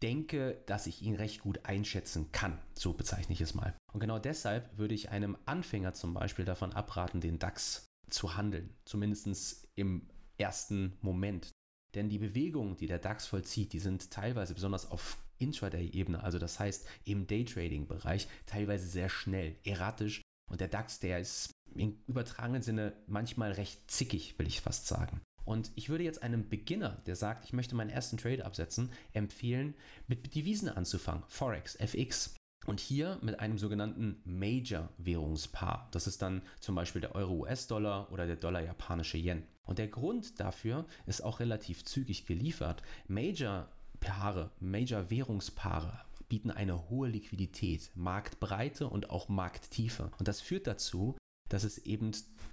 Denke, 0.02 0.62
dass 0.66 0.86
ich 0.86 1.02
ihn 1.02 1.14
recht 1.14 1.40
gut 1.40 1.64
einschätzen 1.64 2.32
kann, 2.32 2.58
so 2.74 2.94
bezeichne 2.94 3.34
ich 3.34 3.40
es 3.40 3.54
mal. 3.54 3.74
Und 3.92 4.00
genau 4.00 4.18
deshalb 4.18 4.78
würde 4.78 4.94
ich 4.94 5.10
einem 5.10 5.36
Anfänger 5.44 5.92
zum 5.92 6.14
Beispiel 6.14 6.44
davon 6.44 6.72
abraten, 6.72 7.20
den 7.20 7.38
DAX 7.38 7.86
zu 8.08 8.36
handeln, 8.36 8.74
zumindest 8.84 9.68
im 9.74 10.08
ersten 10.38 10.96
Moment. 11.02 11.50
Denn 11.94 12.08
die 12.08 12.18
Bewegungen, 12.18 12.76
die 12.76 12.86
der 12.86 12.98
DAX 12.98 13.26
vollzieht, 13.26 13.72
die 13.72 13.78
sind 13.78 14.10
teilweise 14.10 14.54
besonders 14.54 14.90
auf 14.90 15.18
Intraday-Ebene, 15.38 16.22
also 16.22 16.38
das 16.38 16.58
heißt 16.60 16.86
im 17.04 17.26
Daytrading-Bereich, 17.26 18.28
teilweise 18.46 18.86
sehr 18.86 19.08
schnell, 19.08 19.56
erratisch. 19.64 20.22
Und 20.50 20.60
der 20.60 20.68
DAX, 20.68 20.98
der 20.98 21.20
ist 21.20 21.52
im 21.74 22.02
übertragenen 22.06 22.62
Sinne 22.62 22.96
manchmal 23.06 23.52
recht 23.52 23.90
zickig, 23.90 24.38
will 24.38 24.46
ich 24.46 24.60
fast 24.60 24.86
sagen. 24.86 25.20
Und 25.50 25.72
ich 25.74 25.88
würde 25.88 26.04
jetzt 26.04 26.22
einem 26.22 26.48
Beginner, 26.48 27.02
der 27.06 27.16
sagt, 27.16 27.44
ich 27.44 27.52
möchte 27.52 27.74
meinen 27.74 27.90
ersten 27.90 28.16
Trade 28.16 28.44
absetzen, 28.44 28.92
empfehlen, 29.12 29.74
mit 30.06 30.32
Devisen 30.32 30.68
anzufangen. 30.68 31.24
Forex, 31.26 31.74
FX. 31.74 32.36
Und 32.66 32.78
hier 32.78 33.18
mit 33.20 33.40
einem 33.40 33.58
sogenannten 33.58 34.22
Major-Währungspaar. 34.24 35.88
Das 35.90 36.06
ist 36.06 36.22
dann 36.22 36.42
zum 36.60 36.76
Beispiel 36.76 37.00
der 37.00 37.16
Euro-US-Dollar 37.16 38.12
oder 38.12 38.28
der 38.28 38.36
Dollar-japanische 38.36 39.18
Yen. 39.18 39.42
Und 39.66 39.78
der 39.78 39.88
Grund 39.88 40.38
dafür 40.38 40.84
ist 41.06 41.24
auch 41.24 41.40
relativ 41.40 41.84
zügig 41.84 42.26
geliefert. 42.26 42.84
Major-Paare, 43.08 44.52
Major-Währungspaare 44.60 46.04
bieten 46.28 46.52
eine 46.52 46.88
hohe 46.88 47.08
Liquidität, 47.08 47.90
Marktbreite 47.96 48.88
und 48.88 49.10
auch 49.10 49.28
Markttiefe. 49.28 50.12
Und 50.20 50.28
das 50.28 50.40
führt 50.40 50.68
dazu, 50.68 51.16
dass 51.50 51.64
es 51.64 51.78
eben 51.78 52.12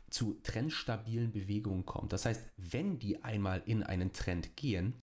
zu 0.09 0.39
trendstabilen 0.43 1.31
Bewegungen 1.31 1.85
kommt. 1.85 2.13
Das 2.13 2.25
heißt, 2.25 2.41
wenn 2.57 2.99
die 2.99 3.23
einmal 3.23 3.61
in 3.65 3.83
einen 3.83 4.11
Trend 4.11 4.57
gehen, 4.57 4.95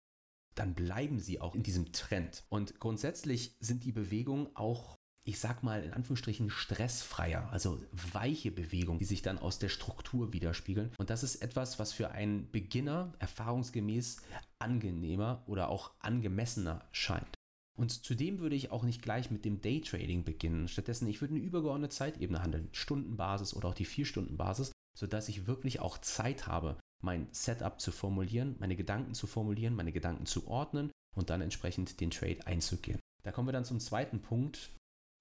dann 0.55 0.75
bleiben 0.75 1.19
sie 1.19 1.39
auch 1.41 1.55
in 1.55 1.63
diesem 1.63 1.91
Trend. 1.93 2.43
Und 2.49 2.79
grundsätzlich 2.79 3.55
sind 3.59 3.83
die 3.85 3.91
Bewegungen 3.91 4.55
auch, 4.55 4.97
ich 5.25 5.39
sag 5.39 5.63
mal 5.63 5.83
in 5.83 5.93
Anführungsstrichen, 5.93 6.49
stressfreier, 6.49 7.49
also 7.51 7.81
weiche 7.91 8.51
Bewegungen, 8.51 8.99
die 8.99 9.05
sich 9.05 9.21
dann 9.21 9.39
aus 9.39 9.57
der 9.59 9.69
Struktur 9.69 10.33
widerspiegeln. 10.33 10.91
Und 10.97 11.09
das 11.09 11.23
ist 11.23 11.37
etwas, 11.37 11.79
was 11.79 11.93
für 11.93 12.11
einen 12.11 12.51
Beginner 12.51 13.13
erfahrungsgemäß 13.19 14.17
angenehmer 14.59 15.43
oder 15.47 15.69
auch 15.69 15.91
angemessener 15.99 16.87
scheint. 16.91 17.37
Und 17.75 17.91
zudem 18.03 18.39
würde 18.39 18.55
ich 18.55 18.71
auch 18.71 18.83
nicht 18.83 19.01
gleich 19.01 19.31
mit 19.31 19.45
dem 19.45 19.61
Daytrading 19.61 20.23
beginnen. 20.23 20.67
Stattdessen, 20.67 21.07
ich 21.07 21.21
würde 21.21 21.35
eine 21.35 21.43
übergeordnete 21.43 21.95
Zeitebene 21.95 22.41
handeln, 22.41 22.69
Stundenbasis 22.71 23.55
oder 23.55 23.69
auch 23.69 23.73
die 23.73 23.85
Vier-Stunden-Basis, 23.85 24.71
sodass 24.97 25.29
ich 25.29 25.47
wirklich 25.47 25.79
auch 25.79 25.97
Zeit 25.97 26.47
habe, 26.47 26.77
mein 27.03 27.27
Setup 27.31 27.79
zu 27.81 27.91
formulieren, 27.91 28.55
meine 28.59 28.75
Gedanken 28.75 29.13
zu 29.13 29.27
formulieren, 29.27 29.75
meine 29.75 29.91
Gedanken 29.91 30.25
zu 30.25 30.47
ordnen 30.47 30.91
und 31.15 31.29
dann 31.29 31.41
entsprechend 31.41 31.99
den 31.99 32.11
Trade 32.11 32.45
einzugehen. 32.45 32.99
Da 33.23 33.31
kommen 33.31 33.47
wir 33.47 33.53
dann 33.53 33.65
zum 33.65 33.79
zweiten 33.79 34.21
Punkt. 34.21 34.71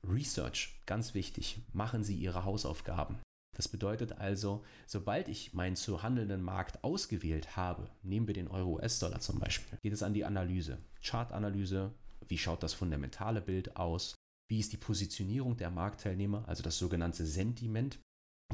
Research, 0.07 0.83
ganz 0.87 1.15
wichtig. 1.15 1.63
Machen 1.73 2.05
Sie 2.05 2.17
Ihre 2.17 2.45
Hausaufgaben. 2.45 3.21
Das 3.57 3.69
bedeutet 3.69 4.13
also, 4.13 4.65
sobald 4.87 5.29
ich 5.29 5.53
meinen 5.53 5.77
zu 5.77 6.03
handelnden 6.03 6.43
Markt 6.43 6.83
ausgewählt 6.83 7.55
habe, 7.57 7.91
nehmen 8.03 8.27
wir 8.27 8.35
den 8.35 8.49
Euro-US-Dollar 8.49 9.21
zum 9.21 9.39
Beispiel, 9.39 9.79
geht 9.83 9.93
es 9.93 10.03
an 10.03 10.15
die 10.15 10.25
Analyse. 10.25 10.79
Chartanalyse, 11.03 11.93
wie 12.29 12.39
schaut 12.39 12.63
das 12.63 12.75
fundamentale 12.75 13.41
Bild 13.41 13.77
aus? 13.77 14.15
Wie 14.51 14.59
ist 14.59 14.73
die 14.73 14.79
Positionierung 14.79 15.57
der 15.57 15.71
Marktteilnehmer, 15.71 16.47
also 16.47 16.63
das 16.63 16.79
sogenannte 16.79 17.25
Sentiment? 17.27 17.99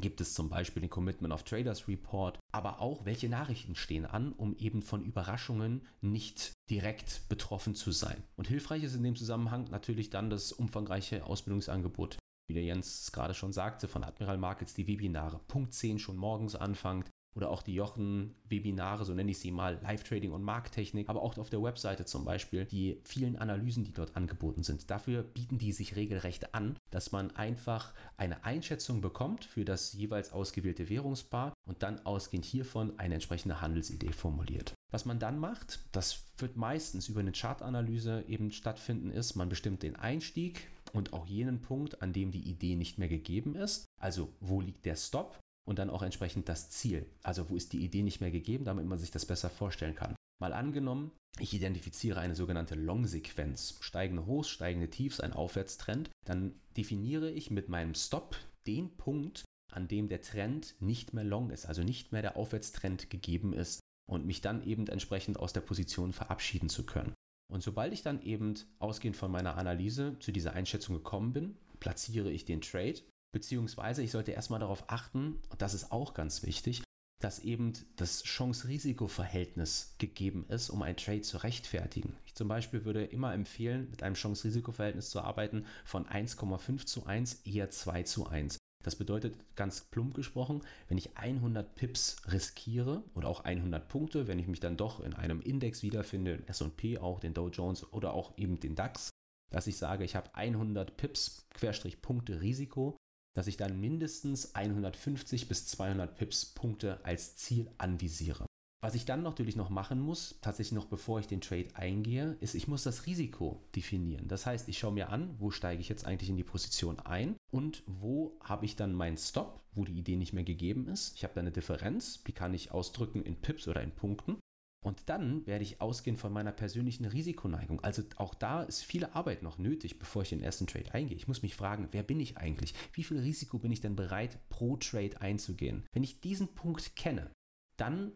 Gibt 0.00 0.20
es 0.20 0.32
zum 0.32 0.48
Beispiel 0.48 0.80
den 0.80 0.90
Commitment 0.90 1.34
of 1.34 1.42
Traders 1.42 1.88
Report, 1.88 2.38
aber 2.52 2.80
auch 2.80 3.04
welche 3.04 3.28
Nachrichten 3.28 3.74
stehen 3.74 4.06
an, 4.06 4.32
um 4.32 4.56
eben 4.56 4.80
von 4.80 5.02
Überraschungen 5.02 5.86
nicht 6.00 6.52
direkt 6.70 7.28
betroffen 7.28 7.74
zu 7.74 7.90
sein. 7.90 8.22
Und 8.36 8.46
hilfreich 8.46 8.84
ist 8.84 8.94
in 8.94 9.02
dem 9.02 9.16
Zusammenhang 9.16 9.64
natürlich 9.70 10.10
dann 10.10 10.30
das 10.30 10.52
umfangreiche 10.52 11.24
Ausbildungsangebot, 11.24 12.18
wie 12.48 12.54
der 12.54 12.62
Jens 12.62 13.10
gerade 13.10 13.34
schon 13.34 13.52
sagte, 13.52 13.88
von 13.88 14.04
Admiral 14.04 14.38
Markets, 14.38 14.74
die 14.74 14.86
Webinare 14.86 15.40
Punkt 15.48 15.74
10 15.74 15.98
schon 15.98 16.16
morgens 16.16 16.54
anfangt, 16.54 17.10
oder 17.38 17.50
auch 17.50 17.62
die 17.62 17.74
Jochen-Webinare, 17.74 19.04
so 19.04 19.14
nenne 19.14 19.30
ich 19.30 19.38
sie 19.38 19.52
mal, 19.52 19.78
Live-Trading 19.82 20.32
und 20.32 20.42
Markttechnik, 20.42 21.08
aber 21.08 21.22
auch 21.22 21.38
auf 21.38 21.50
der 21.50 21.62
Webseite 21.62 22.04
zum 22.04 22.24
Beispiel, 22.24 22.64
die 22.64 23.00
vielen 23.04 23.36
Analysen, 23.36 23.84
die 23.84 23.92
dort 23.92 24.16
angeboten 24.16 24.64
sind. 24.64 24.90
Dafür 24.90 25.22
bieten 25.22 25.56
die 25.56 25.70
sich 25.70 25.94
regelrecht 25.94 26.52
an, 26.52 26.76
dass 26.90 27.12
man 27.12 27.30
einfach 27.36 27.94
eine 28.16 28.44
Einschätzung 28.44 29.00
bekommt 29.00 29.44
für 29.44 29.64
das 29.64 29.92
jeweils 29.92 30.32
ausgewählte 30.32 30.88
Währungspaar 30.88 31.54
und 31.64 31.84
dann 31.84 32.04
ausgehend 32.04 32.44
hiervon 32.44 32.98
eine 32.98 33.14
entsprechende 33.14 33.60
Handelsidee 33.60 34.12
formuliert. 34.12 34.74
Was 34.90 35.04
man 35.04 35.20
dann 35.20 35.38
macht, 35.38 35.78
das 35.92 36.24
wird 36.38 36.56
meistens 36.56 37.08
über 37.08 37.20
eine 37.20 37.32
Chartanalyse 37.32 38.24
eben 38.26 38.50
stattfinden, 38.50 39.12
ist, 39.12 39.36
man 39.36 39.48
bestimmt 39.48 39.84
den 39.84 39.94
Einstieg 39.94 40.68
und 40.92 41.12
auch 41.12 41.26
jenen 41.26 41.60
Punkt, 41.60 42.02
an 42.02 42.12
dem 42.12 42.32
die 42.32 42.48
Idee 42.48 42.74
nicht 42.74 42.98
mehr 42.98 43.08
gegeben 43.08 43.54
ist. 43.54 43.84
Also 44.00 44.32
wo 44.40 44.60
liegt 44.60 44.84
der 44.86 44.96
Stop 44.96 45.38
und 45.68 45.78
dann 45.78 45.90
auch 45.90 46.02
entsprechend 46.02 46.48
das 46.48 46.70
Ziel. 46.70 47.04
Also 47.22 47.50
wo 47.50 47.56
ist 47.56 47.74
die 47.74 47.84
Idee 47.84 48.02
nicht 48.02 48.22
mehr 48.22 48.30
gegeben, 48.30 48.64
damit 48.64 48.86
man 48.86 48.98
sich 48.98 49.10
das 49.10 49.26
besser 49.26 49.50
vorstellen 49.50 49.94
kann. 49.94 50.16
Mal 50.40 50.54
angenommen, 50.54 51.12
ich 51.38 51.52
identifiziere 51.52 52.20
eine 52.20 52.34
sogenannte 52.34 52.74
Long-Sequenz, 52.74 53.76
steigende 53.80 54.24
Hochs, 54.24 54.48
steigende 54.48 54.88
Tiefs, 54.88 55.20
ein 55.20 55.34
Aufwärtstrend, 55.34 56.08
dann 56.24 56.54
definiere 56.76 57.30
ich 57.30 57.50
mit 57.50 57.68
meinem 57.68 57.94
Stop 57.94 58.36
den 58.66 58.96
Punkt, 58.96 59.44
an 59.70 59.88
dem 59.88 60.08
der 60.08 60.22
Trend 60.22 60.74
nicht 60.80 61.12
mehr 61.12 61.24
long 61.24 61.50
ist, 61.50 61.66
also 61.66 61.82
nicht 61.82 62.12
mehr 62.12 62.22
der 62.22 62.36
Aufwärtstrend 62.36 63.10
gegeben 63.10 63.52
ist 63.52 63.80
und 64.08 64.24
mich 64.24 64.40
dann 64.40 64.62
eben 64.62 64.86
entsprechend 64.86 65.38
aus 65.38 65.52
der 65.52 65.60
Position 65.60 66.14
verabschieden 66.14 66.70
zu 66.70 66.86
können. 66.86 67.12
Und 67.52 67.62
sobald 67.62 67.92
ich 67.92 68.02
dann 68.02 68.22
eben 68.22 68.54
ausgehend 68.78 69.16
von 69.16 69.30
meiner 69.30 69.58
Analyse 69.58 70.16
zu 70.20 70.32
dieser 70.32 70.54
Einschätzung 70.54 70.94
gekommen 70.94 71.34
bin, 71.34 71.58
platziere 71.78 72.30
ich 72.30 72.46
den 72.46 72.62
Trade 72.62 73.00
Beziehungsweise 73.32 74.02
ich 74.02 74.10
sollte 74.10 74.32
erstmal 74.32 74.60
darauf 74.60 74.84
achten, 74.88 75.40
und 75.50 75.60
das 75.62 75.74
ist 75.74 75.92
auch 75.92 76.14
ganz 76.14 76.42
wichtig, 76.42 76.82
dass 77.20 77.40
eben 77.40 77.72
das 77.96 78.22
Chance-Risiko-Verhältnis 78.22 79.94
gegeben 79.98 80.46
ist, 80.48 80.70
um 80.70 80.82
einen 80.82 80.96
Trade 80.96 81.22
zu 81.22 81.38
rechtfertigen. 81.38 82.16
Ich 82.26 82.34
zum 82.34 82.48
Beispiel 82.48 82.84
würde 82.84 83.04
immer 83.04 83.34
empfehlen, 83.34 83.90
mit 83.90 84.02
einem 84.02 84.14
Chance-Risiko-Verhältnis 84.14 85.10
zu 85.10 85.20
arbeiten 85.20 85.66
von 85.84 86.06
1,5 86.06 86.86
zu 86.86 87.06
1, 87.06 87.42
eher 87.44 87.70
2 87.70 88.04
zu 88.04 88.28
1. 88.28 88.58
Das 88.84 88.94
bedeutet 88.94 89.34
ganz 89.56 89.80
plump 89.80 90.14
gesprochen, 90.14 90.62
wenn 90.86 90.98
ich 90.98 91.18
100 91.18 91.74
Pips 91.74 92.16
riskiere 92.30 93.02
oder 93.14 93.28
auch 93.28 93.40
100 93.40 93.88
Punkte, 93.88 94.28
wenn 94.28 94.38
ich 94.38 94.46
mich 94.46 94.60
dann 94.60 94.76
doch 94.76 95.00
in 95.00 95.14
einem 95.14 95.40
Index 95.40 95.82
wiederfinde, 95.82 96.44
S&P 96.46 96.98
auch, 96.98 97.18
den 97.18 97.34
Dow 97.34 97.48
Jones 97.48 97.92
oder 97.92 98.14
auch 98.14 98.38
eben 98.38 98.60
den 98.60 98.76
DAX, 98.76 99.10
dass 99.50 99.66
ich 99.66 99.76
sage, 99.76 100.04
ich 100.04 100.14
habe 100.14 100.32
100 100.34 100.96
Pips 100.96 101.48
Querstrich 101.50 102.00
Punkte 102.00 102.40
Risiko, 102.40 102.96
dass 103.34 103.46
ich 103.46 103.56
dann 103.56 103.80
mindestens 103.80 104.54
150 104.54 105.48
bis 105.48 105.66
200 105.66 106.16
Pips 106.16 106.46
Punkte 106.46 107.04
als 107.04 107.36
Ziel 107.36 107.70
anvisiere. 107.78 108.46
Was 108.80 108.94
ich 108.94 109.04
dann 109.04 109.24
natürlich 109.24 109.56
noch 109.56 109.70
machen 109.70 110.00
muss, 110.00 110.38
tatsächlich 110.40 110.72
noch 110.72 110.84
bevor 110.84 111.18
ich 111.18 111.26
den 111.26 111.40
Trade 111.40 111.68
eingehe, 111.74 112.36
ist, 112.40 112.54
ich 112.54 112.68
muss 112.68 112.84
das 112.84 113.06
Risiko 113.06 113.60
definieren. 113.74 114.28
Das 114.28 114.46
heißt, 114.46 114.68
ich 114.68 114.78
schaue 114.78 114.92
mir 114.92 115.08
an, 115.08 115.34
wo 115.38 115.50
steige 115.50 115.80
ich 115.80 115.88
jetzt 115.88 116.04
eigentlich 116.04 116.30
in 116.30 116.36
die 116.36 116.44
Position 116.44 117.00
ein 117.00 117.34
und 117.50 117.82
wo 117.86 118.38
habe 118.40 118.66
ich 118.66 118.76
dann 118.76 118.94
meinen 118.94 119.16
Stop, 119.16 119.64
wo 119.72 119.84
die 119.84 119.98
Idee 119.98 120.14
nicht 120.14 120.32
mehr 120.32 120.44
gegeben 120.44 120.86
ist. 120.86 121.16
Ich 121.16 121.24
habe 121.24 121.34
da 121.34 121.40
eine 121.40 121.50
Differenz, 121.50 122.22
die 122.22 122.32
kann 122.32 122.54
ich 122.54 122.70
ausdrücken 122.70 123.24
in 123.24 123.34
Pips 123.34 123.66
oder 123.66 123.82
in 123.82 123.90
Punkten. 123.90 124.38
Und 124.84 125.08
dann 125.08 125.46
werde 125.46 125.64
ich 125.64 125.80
ausgehen 125.80 126.16
von 126.16 126.32
meiner 126.32 126.52
persönlichen 126.52 127.04
Risikoneigung. 127.04 127.80
Also 127.80 128.02
auch 128.16 128.34
da 128.34 128.62
ist 128.62 128.84
viel 128.84 129.04
Arbeit 129.04 129.42
noch 129.42 129.58
nötig, 129.58 129.98
bevor 129.98 130.22
ich 130.22 130.28
den 130.28 130.42
ersten 130.42 130.66
Trade 130.66 130.94
eingehe. 130.94 131.16
Ich 131.16 131.28
muss 131.28 131.42
mich 131.42 131.56
fragen, 131.56 131.88
wer 131.90 132.02
bin 132.02 132.20
ich 132.20 132.36
eigentlich? 132.36 132.74
Wie 132.92 133.02
viel 133.02 133.18
Risiko 133.18 133.58
bin 133.58 133.72
ich 133.72 133.80
denn 133.80 133.96
bereit, 133.96 134.38
pro 134.48 134.76
Trade 134.76 135.20
einzugehen? 135.20 135.84
Wenn 135.92 136.04
ich 136.04 136.20
diesen 136.20 136.54
Punkt 136.54 136.94
kenne, 136.94 137.30
dann 137.76 138.14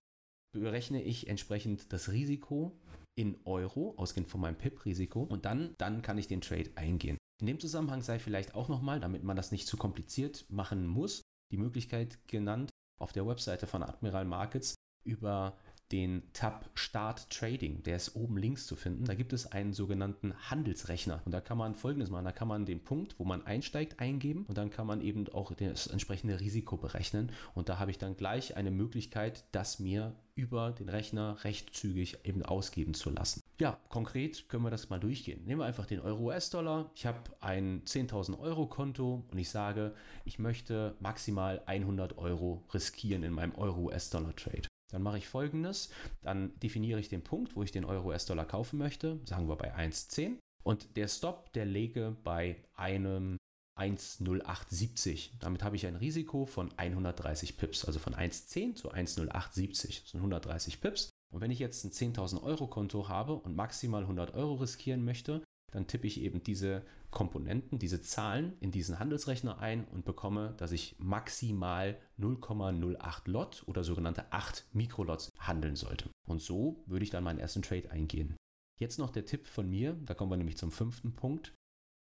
berechne 0.52 1.02
ich 1.02 1.28
entsprechend 1.28 1.92
das 1.92 2.10
Risiko 2.10 2.78
in 3.18 3.38
Euro, 3.44 3.94
ausgehend 3.96 4.28
von 4.28 4.40
meinem 4.40 4.56
PIP-Risiko, 4.56 5.22
und 5.22 5.44
dann, 5.44 5.74
dann 5.78 6.02
kann 6.02 6.18
ich 6.18 6.28
den 6.28 6.40
Trade 6.40 6.70
eingehen. 6.76 7.18
In 7.40 7.46
dem 7.46 7.60
Zusammenhang 7.60 8.02
sei 8.02 8.18
vielleicht 8.18 8.54
auch 8.54 8.68
nochmal, 8.68 9.00
damit 9.00 9.24
man 9.24 9.36
das 9.36 9.50
nicht 9.50 9.66
zu 9.66 9.76
kompliziert 9.76 10.46
machen 10.48 10.86
muss, 10.86 11.22
die 11.50 11.56
Möglichkeit 11.56 12.18
genannt, 12.28 12.70
auf 13.00 13.12
der 13.12 13.26
Webseite 13.26 13.66
von 13.66 13.82
Admiral 13.82 14.24
Markets 14.24 14.74
über 15.04 15.58
den 15.92 16.22
Tab 16.32 16.70
Start 16.74 17.28
Trading, 17.30 17.82
der 17.82 17.96
ist 17.96 18.16
oben 18.16 18.38
links 18.38 18.66
zu 18.66 18.76
finden. 18.76 19.04
Da 19.04 19.14
gibt 19.14 19.32
es 19.32 19.52
einen 19.52 19.72
sogenannten 19.72 20.34
Handelsrechner 20.50 21.20
und 21.24 21.32
da 21.32 21.40
kann 21.40 21.58
man 21.58 21.74
folgendes 21.74 22.10
machen, 22.10 22.24
da 22.24 22.32
kann 22.32 22.48
man 22.48 22.64
den 22.64 22.82
Punkt, 22.82 23.18
wo 23.18 23.24
man 23.24 23.46
einsteigt, 23.46 24.00
eingeben 24.00 24.44
und 24.48 24.56
dann 24.56 24.70
kann 24.70 24.86
man 24.86 25.00
eben 25.02 25.28
auch 25.32 25.52
das 25.52 25.86
entsprechende 25.86 26.40
Risiko 26.40 26.76
berechnen 26.76 27.30
und 27.54 27.68
da 27.68 27.78
habe 27.78 27.90
ich 27.90 27.98
dann 27.98 28.16
gleich 28.16 28.56
eine 28.56 28.70
Möglichkeit, 28.70 29.44
das 29.52 29.78
mir 29.78 30.14
über 30.34 30.72
den 30.72 30.88
Rechner 30.88 31.44
recht 31.44 31.74
zügig 31.74 32.18
eben 32.24 32.42
ausgeben 32.42 32.94
zu 32.94 33.10
lassen. 33.10 33.42
Ja, 33.58 33.78
konkret 33.90 34.48
können 34.48 34.64
wir 34.64 34.70
das 34.70 34.88
mal 34.88 34.98
durchgehen. 34.98 35.44
Nehmen 35.44 35.60
wir 35.60 35.66
einfach 35.66 35.86
den 35.86 36.00
Euro-US-Dollar. 36.00 36.90
Ich 36.94 37.04
habe 37.04 37.18
ein 37.40 37.82
10.000 37.84 38.38
Euro 38.40 38.66
Konto 38.66 39.24
und 39.30 39.38
ich 39.38 39.50
sage, 39.50 39.94
ich 40.24 40.38
möchte 40.38 40.96
maximal 41.00 41.62
100 41.66 42.16
Euro 42.18 42.64
riskieren 42.72 43.22
in 43.22 43.32
meinem 43.32 43.54
Euro-US-Dollar-Trade. 43.54 44.71
Dann 44.92 45.02
mache 45.02 45.18
ich 45.18 45.26
folgendes, 45.26 45.90
dann 46.20 46.58
definiere 46.60 47.00
ich 47.00 47.08
den 47.08 47.24
Punkt, 47.24 47.56
wo 47.56 47.62
ich 47.62 47.72
den 47.72 47.84
Euro-US-Dollar 47.84 48.44
kaufen 48.44 48.78
möchte, 48.78 49.18
sagen 49.24 49.48
wir 49.48 49.56
bei 49.56 49.74
1,10 49.74 50.38
und 50.62 50.96
der 50.96 51.08
Stop, 51.08 51.52
der 51.54 51.64
lege 51.64 52.16
bei 52.22 52.62
einem 52.74 53.38
1,0870. 53.78 55.30
Damit 55.40 55.62
habe 55.62 55.76
ich 55.76 55.86
ein 55.86 55.96
Risiko 55.96 56.44
von 56.44 56.70
130 56.76 57.56
Pips, 57.56 57.84
also 57.84 57.98
von 57.98 58.14
1,10 58.14 58.74
zu 58.74 58.92
1,0870. 58.92 60.02
Das 60.02 60.10
sind 60.10 60.20
130 60.20 60.80
Pips. 60.80 61.10
Und 61.32 61.40
wenn 61.40 61.50
ich 61.50 61.58
jetzt 61.58 61.84
ein 61.84 61.90
10.000 61.90 62.42
Euro 62.42 62.66
Konto 62.66 63.08
habe 63.08 63.34
und 63.34 63.56
maximal 63.56 64.02
100 64.02 64.34
Euro 64.34 64.54
riskieren 64.54 65.04
möchte, 65.04 65.42
dann 65.72 65.86
tippe 65.86 66.06
ich 66.06 66.20
eben 66.20 66.42
diese 66.42 66.84
Komponenten, 67.10 67.78
diese 67.78 68.00
Zahlen 68.00 68.54
in 68.60 68.70
diesen 68.70 68.98
Handelsrechner 68.98 69.58
ein 69.58 69.84
und 69.86 70.04
bekomme, 70.04 70.54
dass 70.56 70.72
ich 70.72 70.96
maximal 70.98 71.98
0,08 72.18 73.30
Lot 73.30 73.64
oder 73.66 73.84
sogenannte 73.84 74.32
8 74.32 74.66
Mikrolots 74.72 75.30
handeln 75.38 75.76
sollte. 75.76 76.10
Und 76.28 76.40
so 76.40 76.82
würde 76.86 77.04
ich 77.04 77.10
dann 77.10 77.24
meinen 77.24 77.38
ersten 77.38 77.62
Trade 77.62 77.90
eingehen. 77.90 78.36
Jetzt 78.80 78.98
noch 78.98 79.10
der 79.10 79.26
Tipp 79.26 79.46
von 79.46 79.68
mir, 79.68 79.94
da 80.04 80.14
kommen 80.14 80.30
wir 80.30 80.36
nämlich 80.36 80.56
zum 80.56 80.70
fünften 80.72 81.14
Punkt. 81.14 81.54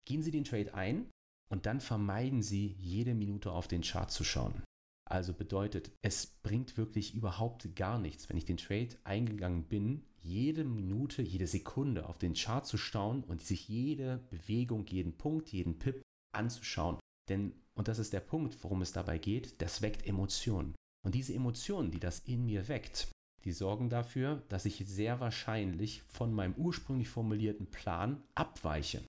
Gehen 0.06 0.22
Sie 0.22 0.30
den 0.30 0.44
Trade 0.44 0.74
ein 0.74 1.10
und 1.48 1.66
dann 1.66 1.80
vermeiden 1.80 2.42
Sie 2.42 2.74
jede 2.78 3.14
Minute 3.14 3.52
auf 3.52 3.68
den 3.68 3.82
Chart 3.82 4.10
zu 4.10 4.24
schauen. 4.24 4.62
Also 5.08 5.32
bedeutet, 5.32 5.92
es 6.02 6.26
bringt 6.26 6.76
wirklich 6.76 7.14
überhaupt 7.14 7.76
gar 7.76 7.98
nichts, 7.98 8.28
wenn 8.28 8.36
ich 8.36 8.44
den 8.44 8.56
Trade 8.56 8.88
eingegangen 9.04 9.64
bin, 9.64 10.04
jede 10.26 10.64
Minute, 10.64 11.22
jede 11.22 11.46
Sekunde 11.46 12.08
auf 12.08 12.18
den 12.18 12.34
Chart 12.34 12.66
zu 12.66 12.76
staunen 12.76 13.22
und 13.24 13.42
sich 13.42 13.68
jede 13.68 14.18
Bewegung, 14.30 14.86
jeden 14.86 15.16
Punkt, 15.16 15.52
jeden 15.52 15.78
Pip 15.78 16.02
anzuschauen. 16.34 16.98
Denn, 17.28 17.54
und 17.74 17.88
das 17.88 17.98
ist 17.98 18.12
der 18.12 18.20
Punkt, 18.20 18.62
worum 18.62 18.82
es 18.82 18.92
dabei 18.92 19.18
geht, 19.18 19.60
das 19.62 19.82
weckt 19.82 20.06
Emotionen. 20.06 20.74
Und 21.04 21.14
diese 21.14 21.34
Emotionen, 21.34 21.90
die 21.90 22.00
das 22.00 22.20
in 22.20 22.44
mir 22.44 22.68
weckt, 22.68 23.08
die 23.44 23.52
sorgen 23.52 23.88
dafür, 23.88 24.42
dass 24.48 24.64
ich 24.64 24.84
sehr 24.86 25.20
wahrscheinlich 25.20 26.02
von 26.02 26.34
meinem 26.34 26.54
ursprünglich 26.54 27.08
formulierten 27.08 27.70
Plan 27.70 28.22
abweiche. 28.34 29.02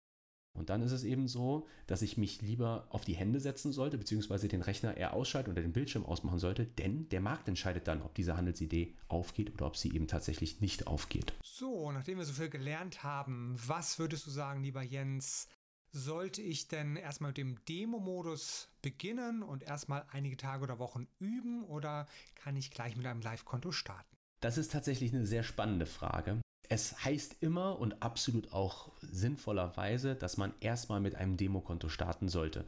Und 0.57 0.69
dann 0.69 0.81
ist 0.81 0.91
es 0.91 1.03
eben 1.03 1.27
so, 1.27 1.67
dass 1.85 2.01
ich 2.01 2.17
mich 2.17 2.41
lieber 2.41 2.87
auf 2.89 3.05
die 3.05 3.15
Hände 3.15 3.39
setzen 3.39 3.71
sollte, 3.71 3.97
beziehungsweise 3.97 4.47
den 4.47 4.61
Rechner 4.61 4.97
eher 4.97 5.13
ausschalten 5.13 5.51
oder 5.51 5.61
den 5.61 5.73
Bildschirm 5.73 6.05
ausmachen 6.05 6.39
sollte, 6.39 6.65
denn 6.65 7.07
der 7.09 7.21
Markt 7.21 7.47
entscheidet 7.47 7.87
dann, 7.87 8.01
ob 8.01 8.15
diese 8.15 8.35
Handelsidee 8.35 8.93
aufgeht 9.07 9.53
oder 9.53 9.67
ob 9.67 9.77
sie 9.77 9.93
eben 9.93 10.07
tatsächlich 10.07 10.61
nicht 10.61 10.87
aufgeht. 10.87 11.33
So, 11.43 11.91
nachdem 11.91 12.17
wir 12.17 12.25
so 12.25 12.33
viel 12.33 12.49
gelernt 12.49 13.03
haben, 13.03 13.55
was 13.65 13.99
würdest 13.99 14.25
du 14.25 14.31
sagen, 14.31 14.61
lieber 14.63 14.81
Jens? 14.81 15.47
Sollte 15.93 16.41
ich 16.41 16.67
denn 16.67 16.97
erstmal 16.97 17.29
mit 17.29 17.37
dem 17.37 17.63
Demo-Modus 17.65 18.69
beginnen 18.81 19.41
und 19.41 19.63
erstmal 19.63 20.05
einige 20.11 20.37
Tage 20.37 20.63
oder 20.63 20.79
Wochen 20.79 21.07
üben 21.17 21.63
oder 21.63 22.07
kann 22.35 22.55
ich 22.55 22.71
gleich 22.71 22.97
mit 22.97 23.05
einem 23.05 23.21
Live-Konto 23.21 23.71
starten? 23.71 24.17
Das 24.41 24.57
ist 24.57 24.71
tatsächlich 24.71 25.13
eine 25.13 25.25
sehr 25.25 25.43
spannende 25.43 25.85
Frage. 25.85 26.41
Es 26.69 27.03
heißt 27.05 27.37
immer 27.41 27.79
und 27.79 28.01
absolut 28.01 28.51
auch 28.51 28.91
sinnvollerweise, 29.01 30.15
dass 30.15 30.37
man 30.37 30.53
erstmal 30.59 30.99
mit 30.99 31.15
einem 31.15 31.37
Demokonto 31.37 31.89
starten 31.89 32.27
sollte. 32.27 32.65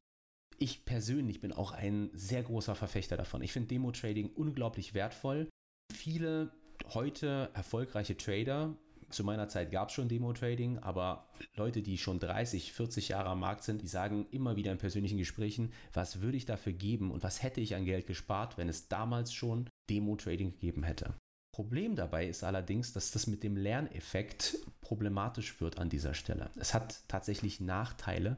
Ich 0.58 0.86
persönlich 0.86 1.42
bin 1.42 1.52
auch 1.52 1.72
ein 1.72 2.10
sehr 2.14 2.44
großer 2.44 2.76
Verfechter 2.76 3.18
davon. 3.18 3.42
Ich 3.42 3.52
finde 3.52 3.70
Demo-Trading 3.70 4.32
unglaublich 4.36 4.94
wertvoll. 4.94 5.50
Viele 5.94 6.52
heute 6.94 7.50
erfolgreiche 7.54 8.16
Trader, 8.16 8.76
zu 9.10 9.24
meiner 9.24 9.48
Zeit 9.48 9.72
gab 9.72 9.90
es 9.90 9.96
schon 9.96 10.08
Demo-Trading, 10.08 10.80
aber 10.80 11.28
Leute, 11.56 11.82
die 11.82 11.98
schon 11.98 12.20
30, 12.20 12.74
40 12.74 13.10
Jahre 13.10 13.30
am 13.30 13.40
Markt 13.40 13.64
sind, 13.64 13.82
die 13.82 13.88
sagen 13.88 14.28
immer 14.32 14.56
wieder 14.56 14.72
in 14.72 14.78
persönlichen 14.78 15.18
Gesprächen, 15.18 15.74
was 15.94 16.22
würde 16.22 16.38
ich 16.38 16.46
dafür 16.46 16.74
geben 16.74 17.12
und 17.12 17.24
was 17.24 17.42
hätte 17.42 17.60
ich 17.60 17.76
an 17.76 17.86
Geld 17.86 18.06
gespart, 18.06 18.58
wenn 18.58 18.70
es 18.70 18.88
damals 18.88 19.34
schon 19.34 19.70
Demo-Trading 19.90 20.52
gegeben 20.52 20.84
hätte. 20.84 21.16
Problem 21.60 21.98
dabei 21.98 22.26
ist 22.26 22.46
allerdings, 22.46 22.94
dass 22.94 23.12
das 23.12 23.28
mit 23.28 23.44
dem 23.44 23.58
Lerneffekt 23.58 24.60
problematisch 24.80 25.60
wird 25.60 25.78
an 25.78 25.90
dieser 25.90 26.14
Stelle. 26.14 26.50
Es 26.58 26.74
hat 26.74 27.04
tatsächlich 27.10 27.60
Nachteile. 27.60 28.38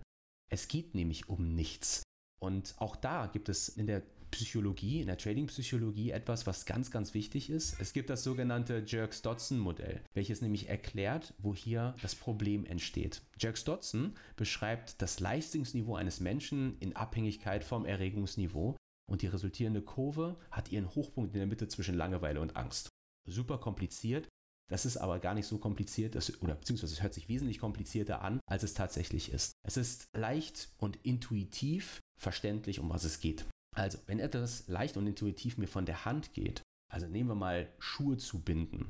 Es 0.52 0.68
geht 0.68 0.96
nämlich 0.96 1.30
um 1.30 1.54
nichts. 1.54 2.02
Und 2.42 2.74
auch 2.80 2.96
da 2.96 3.28
gibt 3.28 3.48
es 3.48 3.70
in 3.70 3.86
der 3.86 4.02
Psychologie, 4.32 5.02
in 5.02 5.06
der 5.06 5.20
Trading-Psychologie 5.20 6.10
etwas, 6.10 6.48
was 6.48 6.66
ganz, 6.66 6.90
ganz 6.90 7.14
wichtig 7.14 7.52
ist. 7.52 7.80
Es 7.80 7.94
gibt 7.94 8.10
das 8.10 8.24
sogenannte 8.24 8.84
Jerks-Dodson-Modell, 8.88 10.02
welches 10.16 10.42
nämlich 10.42 10.68
erklärt, 10.68 11.36
wo 11.38 11.54
hier 11.54 11.94
das 12.02 12.16
Problem 12.16 12.66
entsteht. 12.66 13.22
Jerks-Dodson 13.40 14.16
beschreibt 14.36 15.00
das 15.00 15.20
Leistungsniveau 15.20 15.94
eines 15.94 16.22
Menschen 16.22 16.76
in 16.80 16.96
Abhängigkeit 16.96 17.64
vom 17.64 17.86
Erregungsniveau 17.86 18.76
und 19.08 19.22
die 19.22 19.28
resultierende 19.28 19.84
Kurve 19.84 20.40
hat 20.50 20.72
ihren 20.72 20.90
Hochpunkt 20.96 21.36
in 21.36 21.40
der 21.40 21.48
Mitte 21.48 21.68
zwischen 21.68 21.94
Langeweile 21.94 22.42
und 22.42 22.56
Angst 22.56 22.90
super 23.26 23.58
kompliziert. 23.58 24.28
Das 24.70 24.86
ist 24.86 24.98
aber 24.98 25.20
gar 25.20 25.34
nicht 25.34 25.48
so 25.48 25.58
kompliziert, 25.58 26.16
dass, 26.16 26.42
oder 26.42 26.56
beziehungsweise 26.56 26.94
es 26.94 27.04
hört 27.04 27.14
sich 27.14 27.28
wesentlich 27.28 27.60
komplizierter 27.60 28.22
an, 28.22 28.40
als 28.50 28.64
es 28.64 28.74
tatsächlich 28.74 29.32
ist. 29.32 29.52
Es 29.68 29.76
ist 29.76 30.08
leicht 30.16 30.70
und 30.78 30.98
intuitiv 31.04 32.00
verständlich, 32.18 32.80
um 32.80 32.90
was 32.90 33.04
es 33.04 33.20
geht. 33.20 33.46
Also, 33.76 33.98
wenn 34.08 34.20
etwas 34.20 34.68
leicht 34.68 34.96
und 34.96 35.08
intuitiv 35.08 35.58
mir 35.58 35.68
von 35.68 35.86
der 35.86 36.06
Hand 36.06 36.34
geht, 36.34 36.62
also 36.90 37.08
nehmen 37.08 37.30
wir 37.30 37.36
mal 37.36 37.70
Schuhe 37.80 38.18
zu 38.18 38.42
binden, 38.42 38.90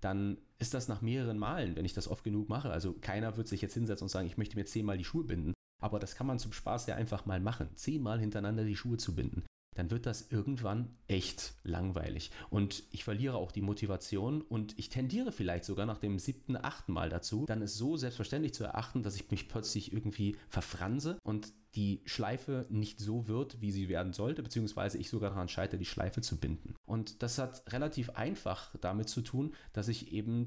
dann 0.00 0.38
ist 0.58 0.74
das 0.74 0.88
nach 0.88 1.02
mehreren 1.02 1.38
Malen, 1.38 1.76
wenn 1.76 1.84
ich 1.84 1.94
das 1.94 2.08
oft 2.08 2.24
genug 2.24 2.48
mache. 2.48 2.70
Also 2.70 2.92
keiner 2.92 3.36
wird 3.36 3.46
sich 3.46 3.62
jetzt 3.62 3.74
hinsetzen 3.74 4.04
und 4.04 4.08
sagen, 4.08 4.26
ich 4.26 4.36
möchte 4.36 4.56
mir 4.56 4.64
zehnmal 4.64 4.98
die 4.98 5.04
Schuhe 5.04 5.24
binden. 5.24 5.54
Aber 5.80 6.00
das 6.00 6.16
kann 6.16 6.26
man 6.26 6.40
zum 6.40 6.52
Spaß 6.52 6.86
ja 6.86 6.96
einfach 6.96 7.26
mal 7.26 7.40
machen. 7.40 7.68
Zehnmal 7.76 8.18
hintereinander 8.18 8.64
die 8.64 8.76
Schuhe 8.76 8.96
zu 8.96 9.14
binden 9.14 9.44
dann 9.74 9.90
wird 9.90 10.06
das 10.06 10.30
irgendwann 10.30 10.90
echt 11.08 11.54
langweilig. 11.64 12.30
Und 12.50 12.84
ich 12.90 13.04
verliere 13.04 13.36
auch 13.36 13.52
die 13.52 13.62
Motivation 13.62 14.42
und 14.42 14.78
ich 14.78 14.88
tendiere 14.88 15.32
vielleicht 15.32 15.64
sogar 15.64 15.86
nach 15.86 15.98
dem 15.98 16.18
siebten, 16.18 16.56
achten 16.56 16.92
Mal 16.92 17.08
dazu, 17.08 17.44
dann 17.46 17.62
ist 17.62 17.76
so 17.76 17.96
selbstverständlich 17.96 18.54
zu 18.54 18.64
erachten, 18.64 19.02
dass 19.02 19.16
ich 19.16 19.30
mich 19.30 19.48
plötzlich 19.48 19.92
irgendwie 19.92 20.36
verfranse 20.48 21.18
und 21.22 21.52
die 21.74 22.02
Schleife 22.04 22.66
nicht 22.68 23.00
so 23.00 23.28
wird, 23.28 23.60
wie 23.62 23.72
sie 23.72 23.88
werden 23.88 24.12
sollte, 24.12 24.42
beziehungsweise 24.42 24.98
ich 24.98 25.08
sogar 25.08 25.30
daran 25.30 25.48
scheitere, 25.48 25.78
die 25.78 25.86
Schleife 25.86 26.20
zu 26.20 26.36
binden. 26.36 26.74
Und 26.84 27.22
das 27.22 27.38
hat 27.38 27.72
relativ 27.72 28.10
einfach 28.10 28.74
damit 28.80 29.08
zu 29.08 29.22
tun, 29.22 29.54
dass 29.72 29.88
ich 29.88 30.12
eben 30.12 30.44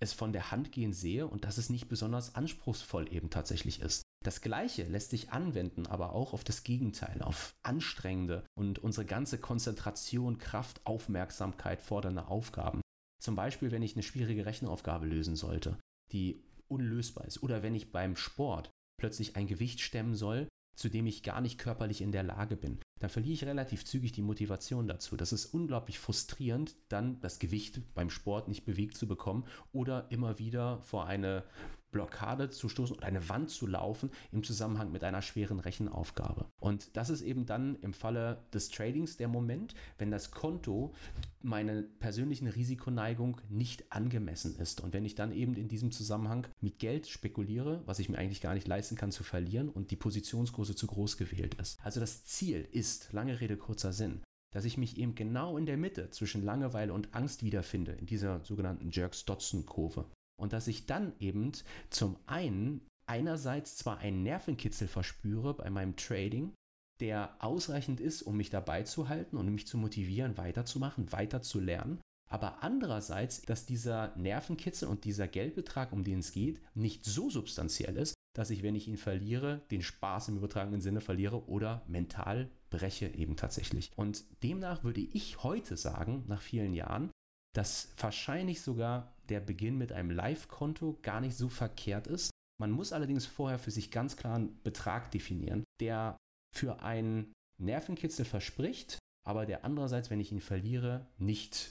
es 0.00 0.12
von 0.12 0.32
der 0.32 0.50
Hand 0.50 0.72
gehen 0.72 0.92
sehe 0.92 1.26
und 1.26 1.44
dass 1.44 1.58
es 1.58 1.70
nicht 1.70 1.88
besonders 1.88 2.34
anspruchsvoll 2.34 3.12
eben 3.12 3.30
tatsächlich 3.30 3.80
ist. 3.80 4.02
Das 4.24 4.40
Gleiche 4.40 4.84
lässt 4.84 5.10
sich 5.10 5.30
anwenden, 5.30 5.86
aber 5.86 6.12
auch 6.12 6.32
auf 6.32 6.44
das 6.44 6.64
Gegenteil, 6.64 7.22
auf 7.22 7.54
anstrengende 7.62 8.44
und 8.54 8.78
unsere 8.78 9.06
ganze 9.06 9.38
Konzentration, 9.38 10.38
Kraft, 10.38 10.80
Aufmerksamkeit 10.84 11.80
fordernde 11.80 12.26
Aufgaben. 12.26 12.80
Zum 13.20 13.36
Beispiel, 13.36 13.70
wenn 13.70 13.82
ich 13.82 13.94
eine 13.94 14.02
schwierige 14.02 14.46
Rechenaufgabe 14.46 15.06
lösen 15.06 15.36
sollte, 15.36 15.78
die 16.12 16.42
unlösbar 16.68 17.26
ist, 17.26 17.42
oder 17.42 17.62
wenn 17.62 17.74
ich 17.74 17.92
beim 17.92 18.16
Sport 18.16 18.70
plötzlich 19.00 19.36
ein 19.36 19.46
Gewicht 19.46 19.80
stemmen 19.80 20.14
soll, 20.14 20.48
zu 20.76 20.88
dem 20.88 21.06
ich 21.06 21.24
gar 21.24 21.40
nicht 21.40 21.58
körperlich 21.58 22.00
in 22.00 22.12
der 22.12 22.22
Lage 22.22 22.56
bin, 22.56 22.78
dann 23.00 23.10
verliere 23.10 23.34
ich 23.34 23.44
relativ 23.44 23.84
zügig 23.84 24.12
die 24.12 24.22
Motivation 24.22 24.86
dazu. 24.86 25.16
Das 25.16 25.32
ist 25.32 25.46
unglaublich 25.46 25.98
frustrierend, 25.98 26.76
dann 26.88 27.20
das 27.20 27.38
Gewicht 27.40 27.80
beim 27.94 28.10
Sport 28.10 28.48
nicht 28.48 28.64
bewegt 28.64 28.96
zu 28.96 29.08
bekommen 29.08 29.44
oder 29.72 30.10
immer 30.10 30.38
wieder 30.38 30.80
vor 30.82 31.06
eine 31.06 31.44
Blockade 31.90 32.50
zu 32.50 32.68
stoßen 32.68 32.96
oder 32.96 33.06
eine 33.06 33.28
Wand 33.28 33.50
zu 33.50 33.66
laufen 33.66 34.10
im 34.32 34.42
Zusammenhang 34.42 34.92
mit 34.92 35.04
einer 35.04 35.22
schweren 35.22 35.60
Rechenaufgabe. 35.60 36.46
Und 36.60 36.96
das 36.96 37.10
ist 37.10 37.22
eben 37.22 37.46
dann 37.46 37.76
im 37.76 37.92
Falle 37.92 38.44
des 38.52 38.68
Tradings 38.68 39.16
der 39.16 39.28
Moment, 39.28 39.74
wenn 39.98 40.10
das 40.10 40.30
Konto 40.30 40.94
meiner 41.42 41.82
persönlichen 41.82 42.48
Risikoneigung 42.48 43.40
nicht 43.48 43.92
angemessen 43.92 44.56
ist. 44.56 44.80
Und 44.80 44.92
wenn 44.92 45.04
ich 45.04 45.14
dann 45.14 45.32
eben 45.32 45.54
in 45.54 45.68
diesem 45.68 45.90
Zusammenhang 45.90 46.46
mit 46.60 46.78
Geld 46.78 47.06
spekuliere, 47.06 47.82
was 47.86 47.98
ich 47.98 48.08
mir 48.08 48.18
eigentlich 48.18 48.40
gar 48.40 48.54
nicht 48.54 48.68
leisten 48.68 48.96
kann 48.96 49.12
zu 49.12 49.24
verlieren 49.24 49.68
und 49.68 49.90
die 49.90 49.96
Positionsgröße 49.96 50.74
zu 50.74 50.86
groß 50.86 51.16
gewählt 51.16 51.54
ist. 51.54 51.78
Also 51.82 52.00
das 52.00 52.24
Ziel 52.24 52.68
ist, 52.72 53.12
lange 53.12 53.40
Rede, 53.40 53.56
kurzer 53.56 53.92
Sinn, 53.92 54.22
dass 54.50 54.64
ich 54.64 54.78
mich 54.78 54.96
eben 54.96 55.14
genau 55.14 55.56
in 55.56 55.66
der 55.66 55.76
Mitte 55.76 56.10
zwischen 56.10 56.42
Langeweile 56.42 56.92
und 56.92 57.14
Angst 57.14 57.42
wiederfinde, 57.42 57.92
in 57.92 58.06
dieser 58.06 58.44
sogenannten 58.44 58.90
Jerks-Dodson-Kurve 58.90 60.06
und 60.38 60.52
dass 60.52 60.68
ich 60.68 60.86
dann 60.86 61.12
eben 61.20 61.52
zum 61.90 62.16
einen 62.26 62.86
einerseits 63.06 63.76
zwar 63.76 63.98
einen 63.98 64.22
Nervenkitzel 64.22 64.88
verspüre 64.88 65.54
bei 65.54 65.70
meinem 65.70 65.96
Trading, 65.96 66.52
der 67.00 67.36
ausreichend 67.38 68.00
ist, 68.00 68.22
um 68.22 68.36
mich 68.36 68.50
dabei 68.50 68.82
zu 68.82 69.08
halten 69.08 69.36
und 69.36 69.52
mich 69.52 69.66
zu 69.66 69.78
motivieren, 69.78 70.36
weiterzumachen, 70.36 71.12
weiter 71.12 71.42
zu 71.42 71.60
lernen, 71.60 72.00
aber 72.28 72.62
andererseits, 72.62 73.42
dass 73.42 73.66
dieser 73.66 74.14
Nervenkitzel 74.16 74.88
und 74.88 75.04
dieser 75.04 75.28
Geldbetrag, 75.28 75.92
um 75.92 76.04
den 76.04 76.18
es 76.18 76.32
geht, 76.32 76.60
nicht 76.74 77.04
so 77.04 77.30
substanziell 77.30 77.96
ist, 77.96 78.14
dass 78.36 78.50
ich, 78.50 78.62
wenn 78.62 78.74
ich 78.74 78.86
ihn 78.86 78.98
verliere, 78.98 79.62
den 79.70 79.82
Spaß 79.82 80.28
im 80.28 80.36
übertragenen 80.36 80.80
Sinne 80.80 81.00
verliere 81.00 81.48
oder 81.48 81.82
mental 81.88 82.50
breche 82.70 83.06
eben 83.06 83.36
tatsächlich. 83.36 83.90
Und 83.96 84.24
demnach 84.42 84.84
würde 84.84 85.00
ich 85.00 85.42
heute 85.42 85.76
sagen, 85.76 86.24
nach 86.28 86.42
vielen 86.42 86.74
Jahren, 86.74 87.10
dass 87.54 87.92
wahrscheinlich 87.96 88.60
sogar 88.60 89.14
der 89.28 89.40
Beginn 89.40 89.78
mit 89.78 89.92
einem 89.92 90.10
Live-Konto 90.10 90.98
gar 91.02 91.20
nicht 91.20 91.36
so 91.36 91.48
verkehrt 91.48 92.06
ist. 92.06 92.30
Man 92.60 92.70
muss 92.70 92.92
allerdings 92.92 93.26
vorher 93.26 93.58
für 93.58 93.70
sich 93.70 93.90
ganz 93.90 94.16
klar 94.16 94.36
einen 94.36 94.60
Betrag 94.62 95.10
definieren, 95.10 95.64
der 95.80 96.16
für 96.54 96.82
einen 96.82 97.32
Nervenkitzel 97.60 98.24
verspricht, 98.24 98.98
aber 99.26 99.46
der 99.46 99.64
andererseits, 99.64 100.10
wenn 100.10 100.20
ich 100.20 100.32
ihn 100.32 100.40
verliere, 100.40 101.06
nicht 101.18 101.70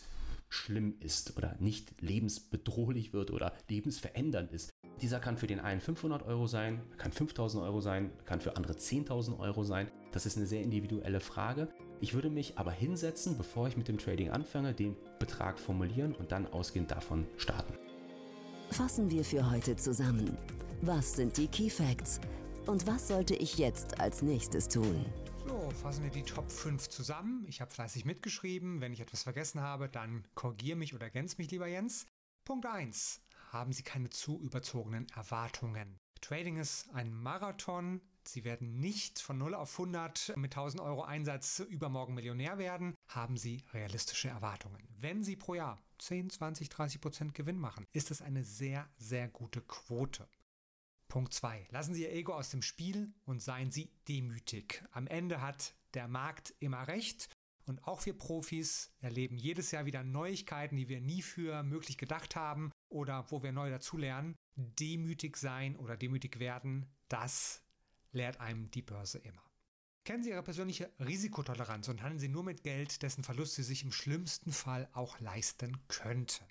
schlimm 0.49 0.95
ist 0.99 1.37
oder 1.37 1.55
nicht 1.59 2.01
lebensbedrohlich 2.01 3.13
wird 3.13 3.31
oder 3.31 3.53
lebensverändernd 3.69 4.51
ist. 4.51 4.71
Dieser 5.01 5.19
kann 5.19 5.37
für 5.37 5.47
den 5.47 5.59
einen 5.59 5.81
500 5.81 6.23
Euro 6.23 6.47
sein, 6.47 6.81
kann 6.97 7.11
5000 7.11 7.63
Euro 7.63 7.81
sein, 7.81 8.11
kann 8.25 8.41
für 8.41 8.55
andere 8.55 8.73
10.000 8.73 9.39
Euro 9.39 9.63
sein. 9.63 9.91
Das 10.11 10.25
ist 10.25 10.37
eine 10.37 10.47
sehr 10.47 10.63
individuelle 10.63 11.19
Frage. 11.19 11.67
Ich 12.01 12.13
würde 12.13 12.29
mich 12.29 12.57
aber 12.57 12.71
hinsetzen, 12.71 13.37
bevor 13.37 13.67
ich 13.67 13.77
mit 13.77 13.87
dem 13.87 13.97
Trading 13.97 14.31
anfange, 14.31 14.73
den 14.73 14.95
Betrag 15.19 15.59
formulieren 15.59 16.15
und 16.15 16.31
dann 16.31 16.47
ausgehend 16.47 16.91
davon 16.91 17.27
starten. 17.37 17.73
Fassen 18.71 19.09
wir 19.09 19.23
für 19.23 19.49
heute 19.49 19.75
zusammen. 19.75 20.37
Was 20.81 21.15
sind 21.15 21.37
die 21.37 21.47
Key 21.47 21.69
Facts? 21.69 22.19
Und 22.65 22.85
was 22.85 23.07
sollte 23.07 23.35
ich 23.35 23.57
jetzt 23.57 23.99
als 23.99 24.21
nächstes 24.21 24.67
tun? 24.67 25.05
Fassen 25.81 26.03
wir 26.03 26.09
die 26.09 26.23
Top 26.23 26.51
5 26.51 26.89
zusammen. 26.89 27.45
Ich 27.47 27.61
habe 27.61 27.71
fleißig 27.71 28.03
mitgeschrieben. 28.03 28.81
Wenn 28.81 28.93
ich 28.93 28.99
etwas 28.99 29.23
vergessen 29.23 29.61
habe, 29.61 29.87
dann 29.87 30.27
korrigiere 30.33 30.75
mich 30.75 30.93
oder 30.95 31.05
ergänze 31.05 31.37
mich 31.37 31.51
lieber 31.51 31.67
Jens. 31.67 32.05
Punkt 32.45 32.65
1. 32.65 33.21
Haben 33.51 33.71
Sie 33.71 33.83
keine 33.83 34.09
zu 34.09 34.41
überzogenen 34.41 35.07
Erwartungen. 35.15 35.99
Trading 36.19 36.57
ist 36.57 36.89
ein 36.93 37.13
Marathon. 37.13 38.01
Sie 38.23 38.43
werden 38.43 38.79
nicht 38.79 39.19
von 39.19 39.37
0 39.37 39.53
auf 39.53 39.79
100 39.79 40.35
mit 40.35 40.51
1000 40.51 40.81
Euro 40.81 41.03
Einsatz 41.03 41.59
übermorgen 41.59 42.15
Millionär 42.15 42.57
werden. 42.57 42.95
Haben 43.07 43.37
Sie 43.37 43.63
realistische 43.71 44.29
Erwartungen. 44.29 44.85
Wenn 44.99 45.23
Sie 45.23 45.35
pro 45.35 45.53
Jahr 45.53 45.79
10, 45.99 46.31
20, 46.31 46.69
30 46.69 47.01
Prozent 47.01 47.33
Gewinn 47.35 47.59
machen, 47.59 47.85
ist 47.93 48.11
das 48.11 48.21
eine 48.21 48.43
sehr, 48.43 48.89
sehr 48.97 49.29
gute 49.29 49.61
Quote. 49.61 50.27
Punkt 51.07 51.33
2. 51.33 51.67
Lassen 51.71 51.93
Sie 51.93 52.03
Ihr 52.03 52.13
Ego 52.13 52.33
aus 52.33 52.49
dem 52.49 52.61
Spiel 52.61 53.13
und 53.25 53.41
seien 53.41 53.71
Sie 53.71 53.89
demütig. 54.07 54.83
Am 54.91 55.07
Ende 55.07 55.41
hat 55.41 55.75
der 55.93 56.07
Markt 56.07 56.53
immer 56.59 56.87
recht 56.87 57.29
und 57.65 57.85
auch 57.85 58.05
wir 58.05 58.17
Profis 58.17 58.91
erleben 58.99 59.37
jedes 59.37 59.71
Jahr 59.71 59.85
wieder 59.85 60.03
Neuigkeiten, 60.03 60.77
die 60.77 60.89
wir 60.89 61.01
nie 61.01 61.21
für 61.21 61.63
möglich 61.63 61.97
gedacht 61.97 62.35
haben 62.35 62.71
oder 62.89 63.25
wo 63.29 63.43
wir 63.43 63.51
neu 63.51 63.69
dazulernen. 63.69 64.35
Demütig 64.55 65.37
sein 65.37 65.75
oder 65.75 65.97
demütig 65.97 66.39
werden, 66.39 66.85
das 67.09 67.61
lehrt 68.11 68.39
einem 68.39 68.71
die 68.71 68.81
Börse 68.81 69.19
immer. 69.19 69.43
Kennen 70.05 70.23
Sie 70.23 70.29
Ihre 70.29 70.43
persönliche 70.43 70.89
Risikotoleranz 70.99 71.89
und 71.89 72.01
handeln 72.01 72.19
Sie 72.19 72.29
nur 72.29 72.43
mit 72.43 72.63
Geld, 72.63 73.01
dessen 73.03 73.23
Verlust 73.23 73.55
Sie 73.55 73.63
sich 73.63 73.83
im 73.83 73.91
schlimmsten 73.91 74.53
Fall 74.53 74.89
auch 74.93 75.19
leisten 75.19 75.77
könnten. 75.89 76.45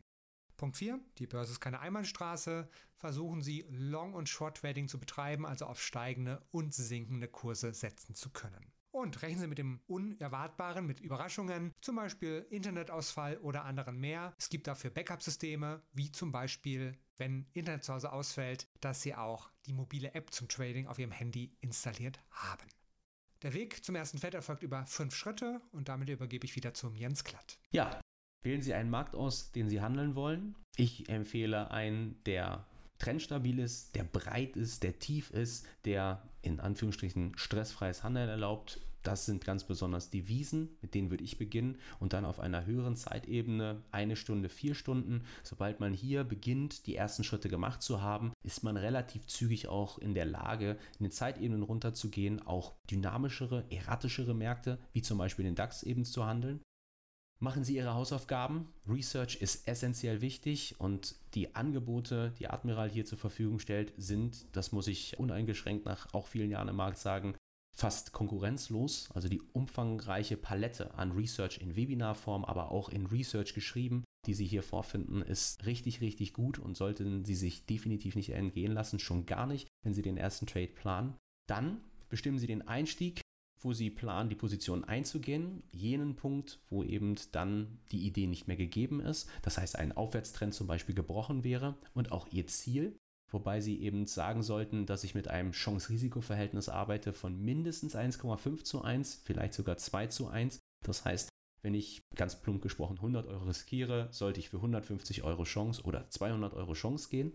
Punkt 0.57 0.77
4. 0.77 1.01
Die 1.19 1.27
Börse 1.27 1.53
ist 1.53 1.61
keine 1.61 1.81
Einbahnstraße. 1.81 2.69
Versuchen 2.97 3.43
Sie 3.43 3.67
Long- 3.69 4.15
und 4.15 4.29
Short-Trading 4.29 4.89
zu 4.89 4.99
betreiben, 4.99 5.47
also 5.47 5.67
auf 5.67 5.83
steigende 5.83 6.47
und 6.51 6.75
sinkende 6.75 7.29
Kurse 7.29 7.75
setzen 7.75 8.15
zu 8.15 8.31
können. 8.31 8.73
Und 8.91 9.21
rechnen 9.21 9.41
Sie 9.41 9.47
mit 9.47 9.59
dem 9.59 9.81
Unerwartbaren, 9.87 10.87
mit 10.87 11.01
Überraschungen, 11.01 11.75
zum 11.83 11.97
Beispiel 11.97 12.47
Internetausfall 12.49 13.37
oder 13.39 13.65
anderen 13.65 13.99
mehr. 13.99 14.35
Es 14.39 14.49
gibt 14.49 14.67
dafür 14.67 14.91
Backup-Systeme, 14.91 15.83
wie 15.93 16.11
zum 16.11 16.33
Beispiel, 16.33 16.97
wenn 17.19 17.47
Internet 17.53 17.85
zu 17.85 17.93
Hause 17.93 18.11
ausfällt, 18.11 18.67
dass 18.81 19.03
Sie 19.03 19.15
auch 19.15 19.51
die 19.67 19.75
mobile 19.75 20.15
App 20.15 20.33
zum 20.33 20.49
Trading 20.49 20.87
auf 20.87 20.99
Ihrem 20.99 21.11
Handy 21.11 21.55
installiert 21.61 22.19
haben. 22.31 22.67
Der 23.43 23.53
Weg 23.53 23.85
zum 23.85 23.95
ersten 23.95 24.17
Feld 24.17 24.33
erfolgt 24.33 24.63
über 24.63 24.87
fünf 24.87 25.15
Schritte 25.15 25.61
und 25.73 25.91
damit 25.91 26.09
übergebe 26.09 26.47
ich 26.47 26.57
wieder 26.57 26.73
zum 26.73 26.97
Jens 26.97 27.23
Klatt. 27.23 27.59
Ja, 27.71 28.01
Wählen 28.47 28.63
Sie 28.63 28.75
einen 28.75 28.91
Markt 28.91 29.17
aus, 29.17 29.51
den 29.51 29.69
Sie 29.69 29.81
handeln 29.81 30.15
wollen. 30.15 30.55
Ich 30.77 31.09
empfehle 31.09 31.73
einen, 31.73 32.15
der 32.27 32.65
trendstabil 33.01 33.59
ist, 33.59 33.97
der 33.97 34.05
breit 34.05 34.55
ist, 34.55 34.85
der 34.85 35.01
tief 35.01 35.31
ist, 35.31 35.67
der 35.85 36.23
in 36.43 36.61
Anführungsstrichen 36.61 37.37
stressfreies 37.37 38.05
Handeln 38.05 38.29
erlaubt. 38.29 38.81
Das 39.03 39.27
sind 39.27 39.45
ganz 39.45 39.65
besonders 39.65 40.11
die 40.11 40.29
Wiesen, 40.29 40.69
mit 40.81 40.95
denen 40.95 41.11
würde 41.11 41.25
ich 41.25 41.39
beginnen 41.39 41.79
und 41.99 42.13
dann 42.13 42.25
auf 42.25 42.39
einer 42.39 42.67
höheren 42.67 42.95
Zeitebene 42.95 43.83
eine 43.91 44.15
Stunde, 44.15 44.49
vier 44.49 44.77
Stunden. 44.77 45.25
Sobald 45.43 45.81
man 45.81 45.93
hier 45.93 46.23
beginnt, 46.23 46.87
die 46.87 46.95
ersten 46.95 47.25
Schritte 47.25 47.49
gemacht 47.49 47.83
zu 47.83 48.01
haben, 48.01 48.31
ist 48.45 48.63
man 48.63 48.77
relativ 48.77 49.27
zügig 49.27 49.67
auch 49.67 49.99
in 49.99 50.15
der 50.15 50.25
Lage, 50.25 50.79
in 51.01 51.07
den 51.07 51.11
Zeitebenen 51.11 51.65
runterzugehen, 51.65 52.47
auch 52.47 52.75
dynamischere, 52.89 53.65
erratischere 53.71 54.35
Märkte, 54.35 54.79
wie 54.93 55.03
zum 55.03 55.19
Beispiel 55.19 55.45
den 55.45 55.57
DAX 55.57 55.83
eben 55.83 56.05
zu 56.05 56.27
handeln. 56.27 56.61
Machen 57.39 57.65
Sie 57.65 57.77
Ihre 57.77 57.93
Hausaufgaben. 57.93 58.73
Research 58.89 59.37
ist 59.37 59.69
essentiell 59.69 60.23
wichtig 60.23 60.77
und 60.79 61.17
die 61.35 61.55
Angebote, 61.55 62.33
die 62.39 62.49
Admiral 62.49 62.89
hier 62.89 63.05
zur 63.05 63.19
Verfügung 63.19 63.59
stellt, 63.59 63.93
sind, 63.99 64.47
das 64.53 64.73
muss 64.73 64.89
ich 64.89 65.19
uneingeschränkt 65.19 65.85
nach 65.85 66.13
auch 66.15 66.27
vielen 66.27 66.51
Jahren 66.51 66.69
im 66.69 66.77
Markt 66.77 66.97
sagen, 66.97 67.37
fast 67.77 68.13
konkurrenzlos. 68.13 69.11
Also 69.13 69.29
die 69.29 69.43
umfangreiche 69.53 70.39
Palette 70.39 70.95
an 70.95 71.13
Research 71.13 71.59
in 71.59 71.77
Webinarform, 71.77 72.47
aber 72.47 72.71
auch 72.71 72.89
in 72.89 73.05
Research 73.05 73.53
geschrieben, 73.53 74.05
die 74.27 74.33
Sie 74.33 74.47
hier 74.47 74.63
vorfinden, 74.63 75.21
ist 75.21 75.67
richtig, 75.67 76.01
richtig 76.01 76.33
gut 76.33 76.59
und 76.59 76.75
sollten 76.75 77.27
Sie 77.27 77.35
sich 77.35 77.67
definitiv 77.67 78.17
nicht 78.17 78.31
entgehen 78.31 78.73
lassen, 78.73 78.99
schon 78.99 79.27
gar 79.27 79.47
nicht, 79.47 79.69
wenn 79.85 79.93
Sie 79.93 80.03
den 80.03 80.17
ersten 80.17 80.47
Trade 80.47 80.69
planen. 80.69 81.15
Dann 81.47 81.83
bestimmen 82.09 82.39
Sie 82.39 82.47
den 82.47 82.67
Einstieg 82.67 83.21
wo 83.59 83.73
sie 83.73 83.91
planen, 83.91 84.29
die 84.29 84.37
Position 84.37 84.85
einzugehen, 84.85 85.63
jenen 85.73 86.17
Punkt, 86.17 86.61
wo 86.69 86.83
eben 86.83 87.17
dann 87.33 87.79
die 87.91 88.07
Idee 88.07 88.27
nicht 88.27 88.49
mehr 88.49 88.57
gegeben 88.57 89.01
ist, 89.01 89.29
das 89.43 89.59
heißt 89.59 89.77
ein 89.77 89.93
Aufwärtstrend 89.93 90.55
zum 90.55 90.67
Beispiel 90.67 90.95
gebrochen 90.95 91.45
wäre 91.45 91.77
und 91.95 92.13
auch 92.13 92.27
ihr 92.31 92.47
Ziel, 92.47 92.97
wobei 93.31 93.61
sie 93.61 93.81
eben 93.81 94.07
sagen 94.07 94.43
sollten, 94.43 94.87
dass 94.87 95.05
ich 95.05 95.15
mit 95.15 95.29
einem 95.29 95.53
Chance-Risiko-Verhältnis 95.53 96.69
arbeite 96.69 97.13
von 97.13 97.41
mindestens 97.41 97.97
1,5 97.97 98.65
zu 98.65 98.83
1, 98.83 99.23
vielleicht 99.25 99.55
sogar 99.55 99.77
2 99.77 100.07
zu 100.09 100.29
1. 100.29 100.59
Das 100.85 101.05
heißt, 101.05 101.29
wenn 101.63 101.75
ich 101.75 102.03
ganz 102.15 102.41
plump 102.41 102.63
gesprochen 102.63 102.97
100 102.99 103.27
Euro 103.27 103.45
riskiere, 103.47 104.09
sollte 104.13 104.39
ich 104.39 104.51
für 104.51 104.59
150 104.59 105.25
Euro 105.25 105.45
Chance 105.45 105.83
oder 105.83 106.09
200 106.09 106.55
Euro 106.55 106.75
Chance 106.75 107.09
gehen. 107.09 107.33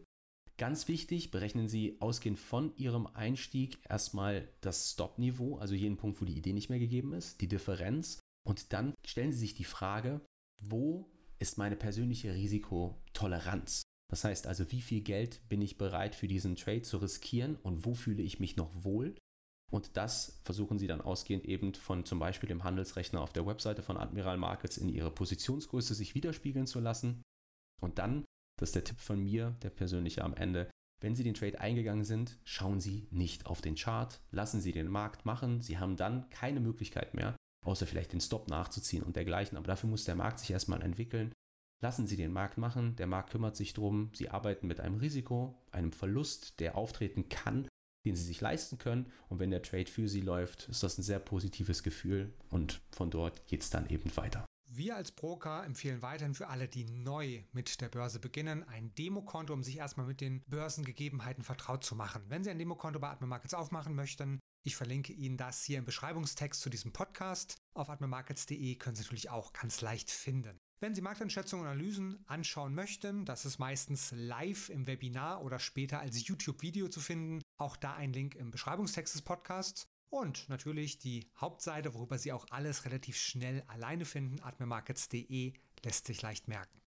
Ganz 0.62 0.88
wichtig, 0.88 1.32
berechnen 1.32 1.68
Sie 1.68 1.98
ausgehend 2.02 2.38
von 2.38 2.72
Ihrem 2.78 3.08
Einstieg 3.08 3.80
erstmal 3.90 4.48
das 4.62 4.92
Stop-Niveau, 4.92 5.58
also 5.58 5.74
jeden 5.74 5.98
Punkt, 5.98 6.22
wo 6.22 6.26
die 6.26 6.38
Idee 6.38 6.54
nicht 6.54 6.70
mehr 6.70 6.78
gegeben 6.78 7.14
ist, 7.14 7.42
die 7.42 7.48
Differenz. 7.48 8.20
Und 8.48 8.72
dann 8.72 8.94
stellen 9.04 9.32
Sie 9.32 9.40
sich 9.40 9.56
die 9.56 9.64
Frage, 9.64 10.22
wo 10.62 11.10
ist 11.40 11.58
meine 11.58 11.76
persönliche 11.76 12.36
Risikotoleranz? 12.36 13.82
Das 14.12 14.24
heißt 14.24 14.46
also, 14.46 14.72
wie 14.72 14.82
viel 14.82 15.02
Geld 15.02 15.42
bin 15.50 15.64
ich 15.64 15.80
bereit 15.80 16.14
für 16.14 16.28
diesen 16.28 16.56
Trade 16.56 16.84
zu 16.84 17.00
riskieren 17.00 17.56
und 17.64 17.84
wo 17.84 17.96
fühle 17.96 18.22
ich 18.22 18.40
mich 18.40 18.56
noch 18.56 18.84
wohl? 18.84 19.16
Und 19.72 19.98
das 19.98 20.38
versuchen 20.44 20.78
Sie 20.78 20.86
dann 20.86 21.02
ausgehend 21.02 21.46
eben 21.46 21.74
von 21.74 22.06
zum 22.06 22.20
Beispiel 22.20 22.50
dem 22.50 22.64
Handelsrechner 22.64 23.22
auf 23.22 23.34
der 23.34 23.48
Webseite 23.48 23.82
von 23.82 23.98
Admiral 23.98 24.38
Markets 24.38 24.78
in 24.78 24.90
Ihre 24.90 25.10
Positionsgröße 25.10 25.96
sich 25.96 26.14
widerspiegeln 26.14 26.68
zu 26.68 26.80
lassen. 26.80 27.24
Und 27.82 27.98
dann 27.98 28.26
das 28.62 28.70
ist 28.70 28.76
der 28.76 28.84
Tipp 28.84 29.00
von 29.00 29.20
mir, 29.20 29.56
der 29.64 29.72
persönliche 29.72 30.24
am 30.24 30.36
Ende. 30.36 30.70
Wenn 31.02 31.16
Sie 31.16 31.24
den 31.24 31.34
Trade 31.34 31.60
eingegangen 31.60 32.06
sind, 32.06 32.38
schauen 32.44 32.80
Sie 32.80 33.08
nicht 33.10 33.48
auf 33.48 33.60
den 33.60 33.74
Chart, 33.74 34.22
lassen 34.30 34.62
Sie 34.62 34.72
den 34.72 34.88
Markt 34.88 35.26
machen. 35.26 35.62
Sie 35.62 35.80
haben 35.80 35.96
dann 35.96 36.30
keine 36.30 36.60
Möglichkeit 36.60 37.16
mehr, 37.16 37.36
außer 37.66 37.88
vielleicht 37.88 38.14
den 38.14 38.22
Stop 38.22 38.50
nachzuziehen 38.50 39.02
und 39.02 39.16
dergleichen. 39.16 39.58
Aber 39.58 39.66
dafür 39.66 39.90
muss 39.90 40.06
der 40.06 40.14
Markt 40.14 40.38
sich 40.38 40.52
erstmal 40.52 40.84
entwickeln. 40.84 41.34
Lassen 41.84 42.06
Sie 42.06 42.18
den 42.18 42.32
Markt 42.32 42.60
machen, 42.60 42.96
der 42.98 43.08
Markt 43.08 43.32
kümmert 43.32 43.56
sich 43.56 43.74
drum. 43.74 44.12
Sie 44.14 44.30
arbeiten 44.30 44.68
mit 44.68 44.80
einem 44.80 44.98
Risiko, 44.98 45.60
einem 45.72 45.92
Verlust, 45.92 46.60
der 46.60 46.78
auftreten 46.78 47.30
kann, 47.30 47.68
den 48.06 48.16
Sie 48.16 48.24
sich 48.24 48.42
leisten 48.42 48.78
können. 48.78 49.12
Und 49.28 49.40
wenn 49.40 49.50
der 49.50 49.64
Trade 49.64 49.90
für 49.90 50.08
Sie 50.08 50.22
läuft, 50.22 50.70
ist 50.70 50.84
das 50.84 51.00
ein 51.00 51.04
sehr 51.04 51.20
positives 51.20 51.82
Gefühl 51.82 52.32
und 52.52 52.80
von 52.92 53.10
dort 53.10 53.48
geht 53.48 53.62
es 53.62 53.72
dann 53.72 53.90
eben 53.90 54.16
weiter. 54.16 54.46
Wir 54.74 54.96
als 54.96 55.12
Broker 55.12 55.66
empfehlen 55.66 56.02
weiterhin 56.02 56.34
für 56.34 56.48
alle, 56.48 56.70
die 56.70 56.86
neu 56.86 57.44
mit 57.52 57.82
der 57.82 57.90
Börse 57.90 58.22
beginnen, 58.22 58.64
ein 58.64 58.96
Demokonto, 58.96 59.54
um 59.54 59.64
sich 59.64 59.78
erstmal 59.78 60.06
mit 60.06 60.22
den 60.22 60.46
Börsengegebenheiten 60.48 61.44
vertraut 61.44 61.84
zu 61.84 61.94
machen. 61.94 62.24
Wenn 62.30 62.46
Sie 62.46 62.52
ein 62.52 62.58
Demokonto 62.58 62.98
bei 62.98 63.10
Atme 63.10 63.28
Markets 63.28 63.54
aufmachen 63.54 63.96
möchten, 63.96 64.40
ich 64.64 64.78
verlinke 64.78 65.12
Ihnen 65.12 65.36
das 65.36 65.66
hier 65.66 65.78
im 65.78 65.84
Beschreibungstext 65.84 66.62
zu 66.62 66.70
diesem 66.70 66.94
Podcast. 66.94 67.58
Auf 67.74 67.90
atmemarkets.de 67.90 68.76
können 68.76 68.96
Sie 68.96 69.04
natürlich 69.04 69.30
auch 69.30 69.52
ganz 69.52 69.82
leicht 69.82 70.10
finden. 70.10 70.58
Wenn 70.80 70.96
Sie 70.96 71.02
Markteinschätzungen 71.02 71.66
und 71.66 71.72
Analysen 71.74 72.24
anschauen 72.28 72.74
möchten, 72.74 73.26
das 73.26 73.46
ist 73.46 73.60
meistens 73.60 74.14
live 74.16 74.70
im 74.70 74.88
Webinar 74.88 75.44
oder 75.44 75.60
später 75.60 76.00
als 76.00 76.26
YouTube-Video 76.26 76.88
zu 76.88 77.02
finden. 77.02 77.42
Auch 77.58 77.76
da 77.76 77.96
ein 77.96 78.14
Link 78.14 78.36
im 78.36 78.52
Beschreibungstext 78.52 79.16
des 79.16 79.22
Podcasts. 79.22 79.86
Und 80.12 80.50
natürlich 80.50 81.00
die 81.00 81.26
Hauptseite, 81.38 81.94
worüber 81.94 82.18
Sie 82.18 82.34
auch 82.34 82.46
alles 82.50 82.84
relativ 82.86 83.18
schnell 83.18 83.64
alleine 83.68 84.04
finden, 84.04 84.42
atmemarkets.de, 84.42 85.54
lässt 85.84 86.06
sich 86.06 86.22
leicht 86.22 86.50
merken. 86.50 86.82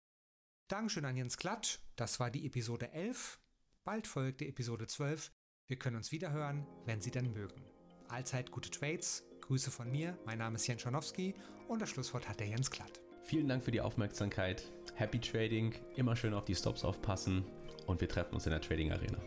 Dankeschön 0.68 1.06
an 1.06 1.16
Jens 1.16 1.38
Klatt, 1.38 1.80
das 1.96 2.20
war 2.20 2.30
die 2.30 2.46
Episode 2.46 2.92
11. 2.92 3.40
Bald 3.82 4.06
folgt 4.06 4.42
die 4.42 4.48
Episode 4.48 4.86
12. 4.86 5.32
Wir 5.66 5.78
können 5.78 5.96
uns 5.96 6.12
wieder 6.12 6.32
hören, 6.32 6.66
wenn 6.84 7.00
Sie 7.00 7.10
denn 7.10 7.32
mögen. 7.32 7.64
Allzeit 8.08 8.50
gute 8.50 8.70
Trades, 8.70 9.24
Grüße 9.40 9.70
von 9.70 9.90
mir, 9.90 10.18
mein 10.26 10.38
Name 10.38 10.56
ist 10.56 10.66
Jens 10.66 10.82
Schonowski 10.82 11.34
und 11.66 11.80
das 11.80 11.88
Schlusswort 11.88 12.28
hat 12.28 12.40
der 12.40 12.48
Jens 12.48 12.70
Klatt. 12.70 13.00
Vielen 13.22 13.48
Dank 13.48 13.64
für 13.64 13.70
die 13.70 13.80
Aufmerksamkeit. 13.80 14.70
Happy 14.96 15.18
Trading, 15.18 15.74
immer 15.96 16.14
schön 16.14 16.34
auf 16.34 16.44
die 16.44 16.54
Stops 16.54 16.84
aufpassen 16.84 17.42
und 17.86 18.02
wir 18.02 18.08
treffen 18.08 18.34
uns 18.34 18.44
in 18.44 18.50
der 18.50 18.60
Trading 18.60 18.92
Arena. 18.92 19.18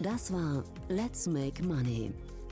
Das 0.00 0.32
war 0.32 0.64
Let's 0.88 1.26
Make 1.26 1.62
Money, 1.62 2.12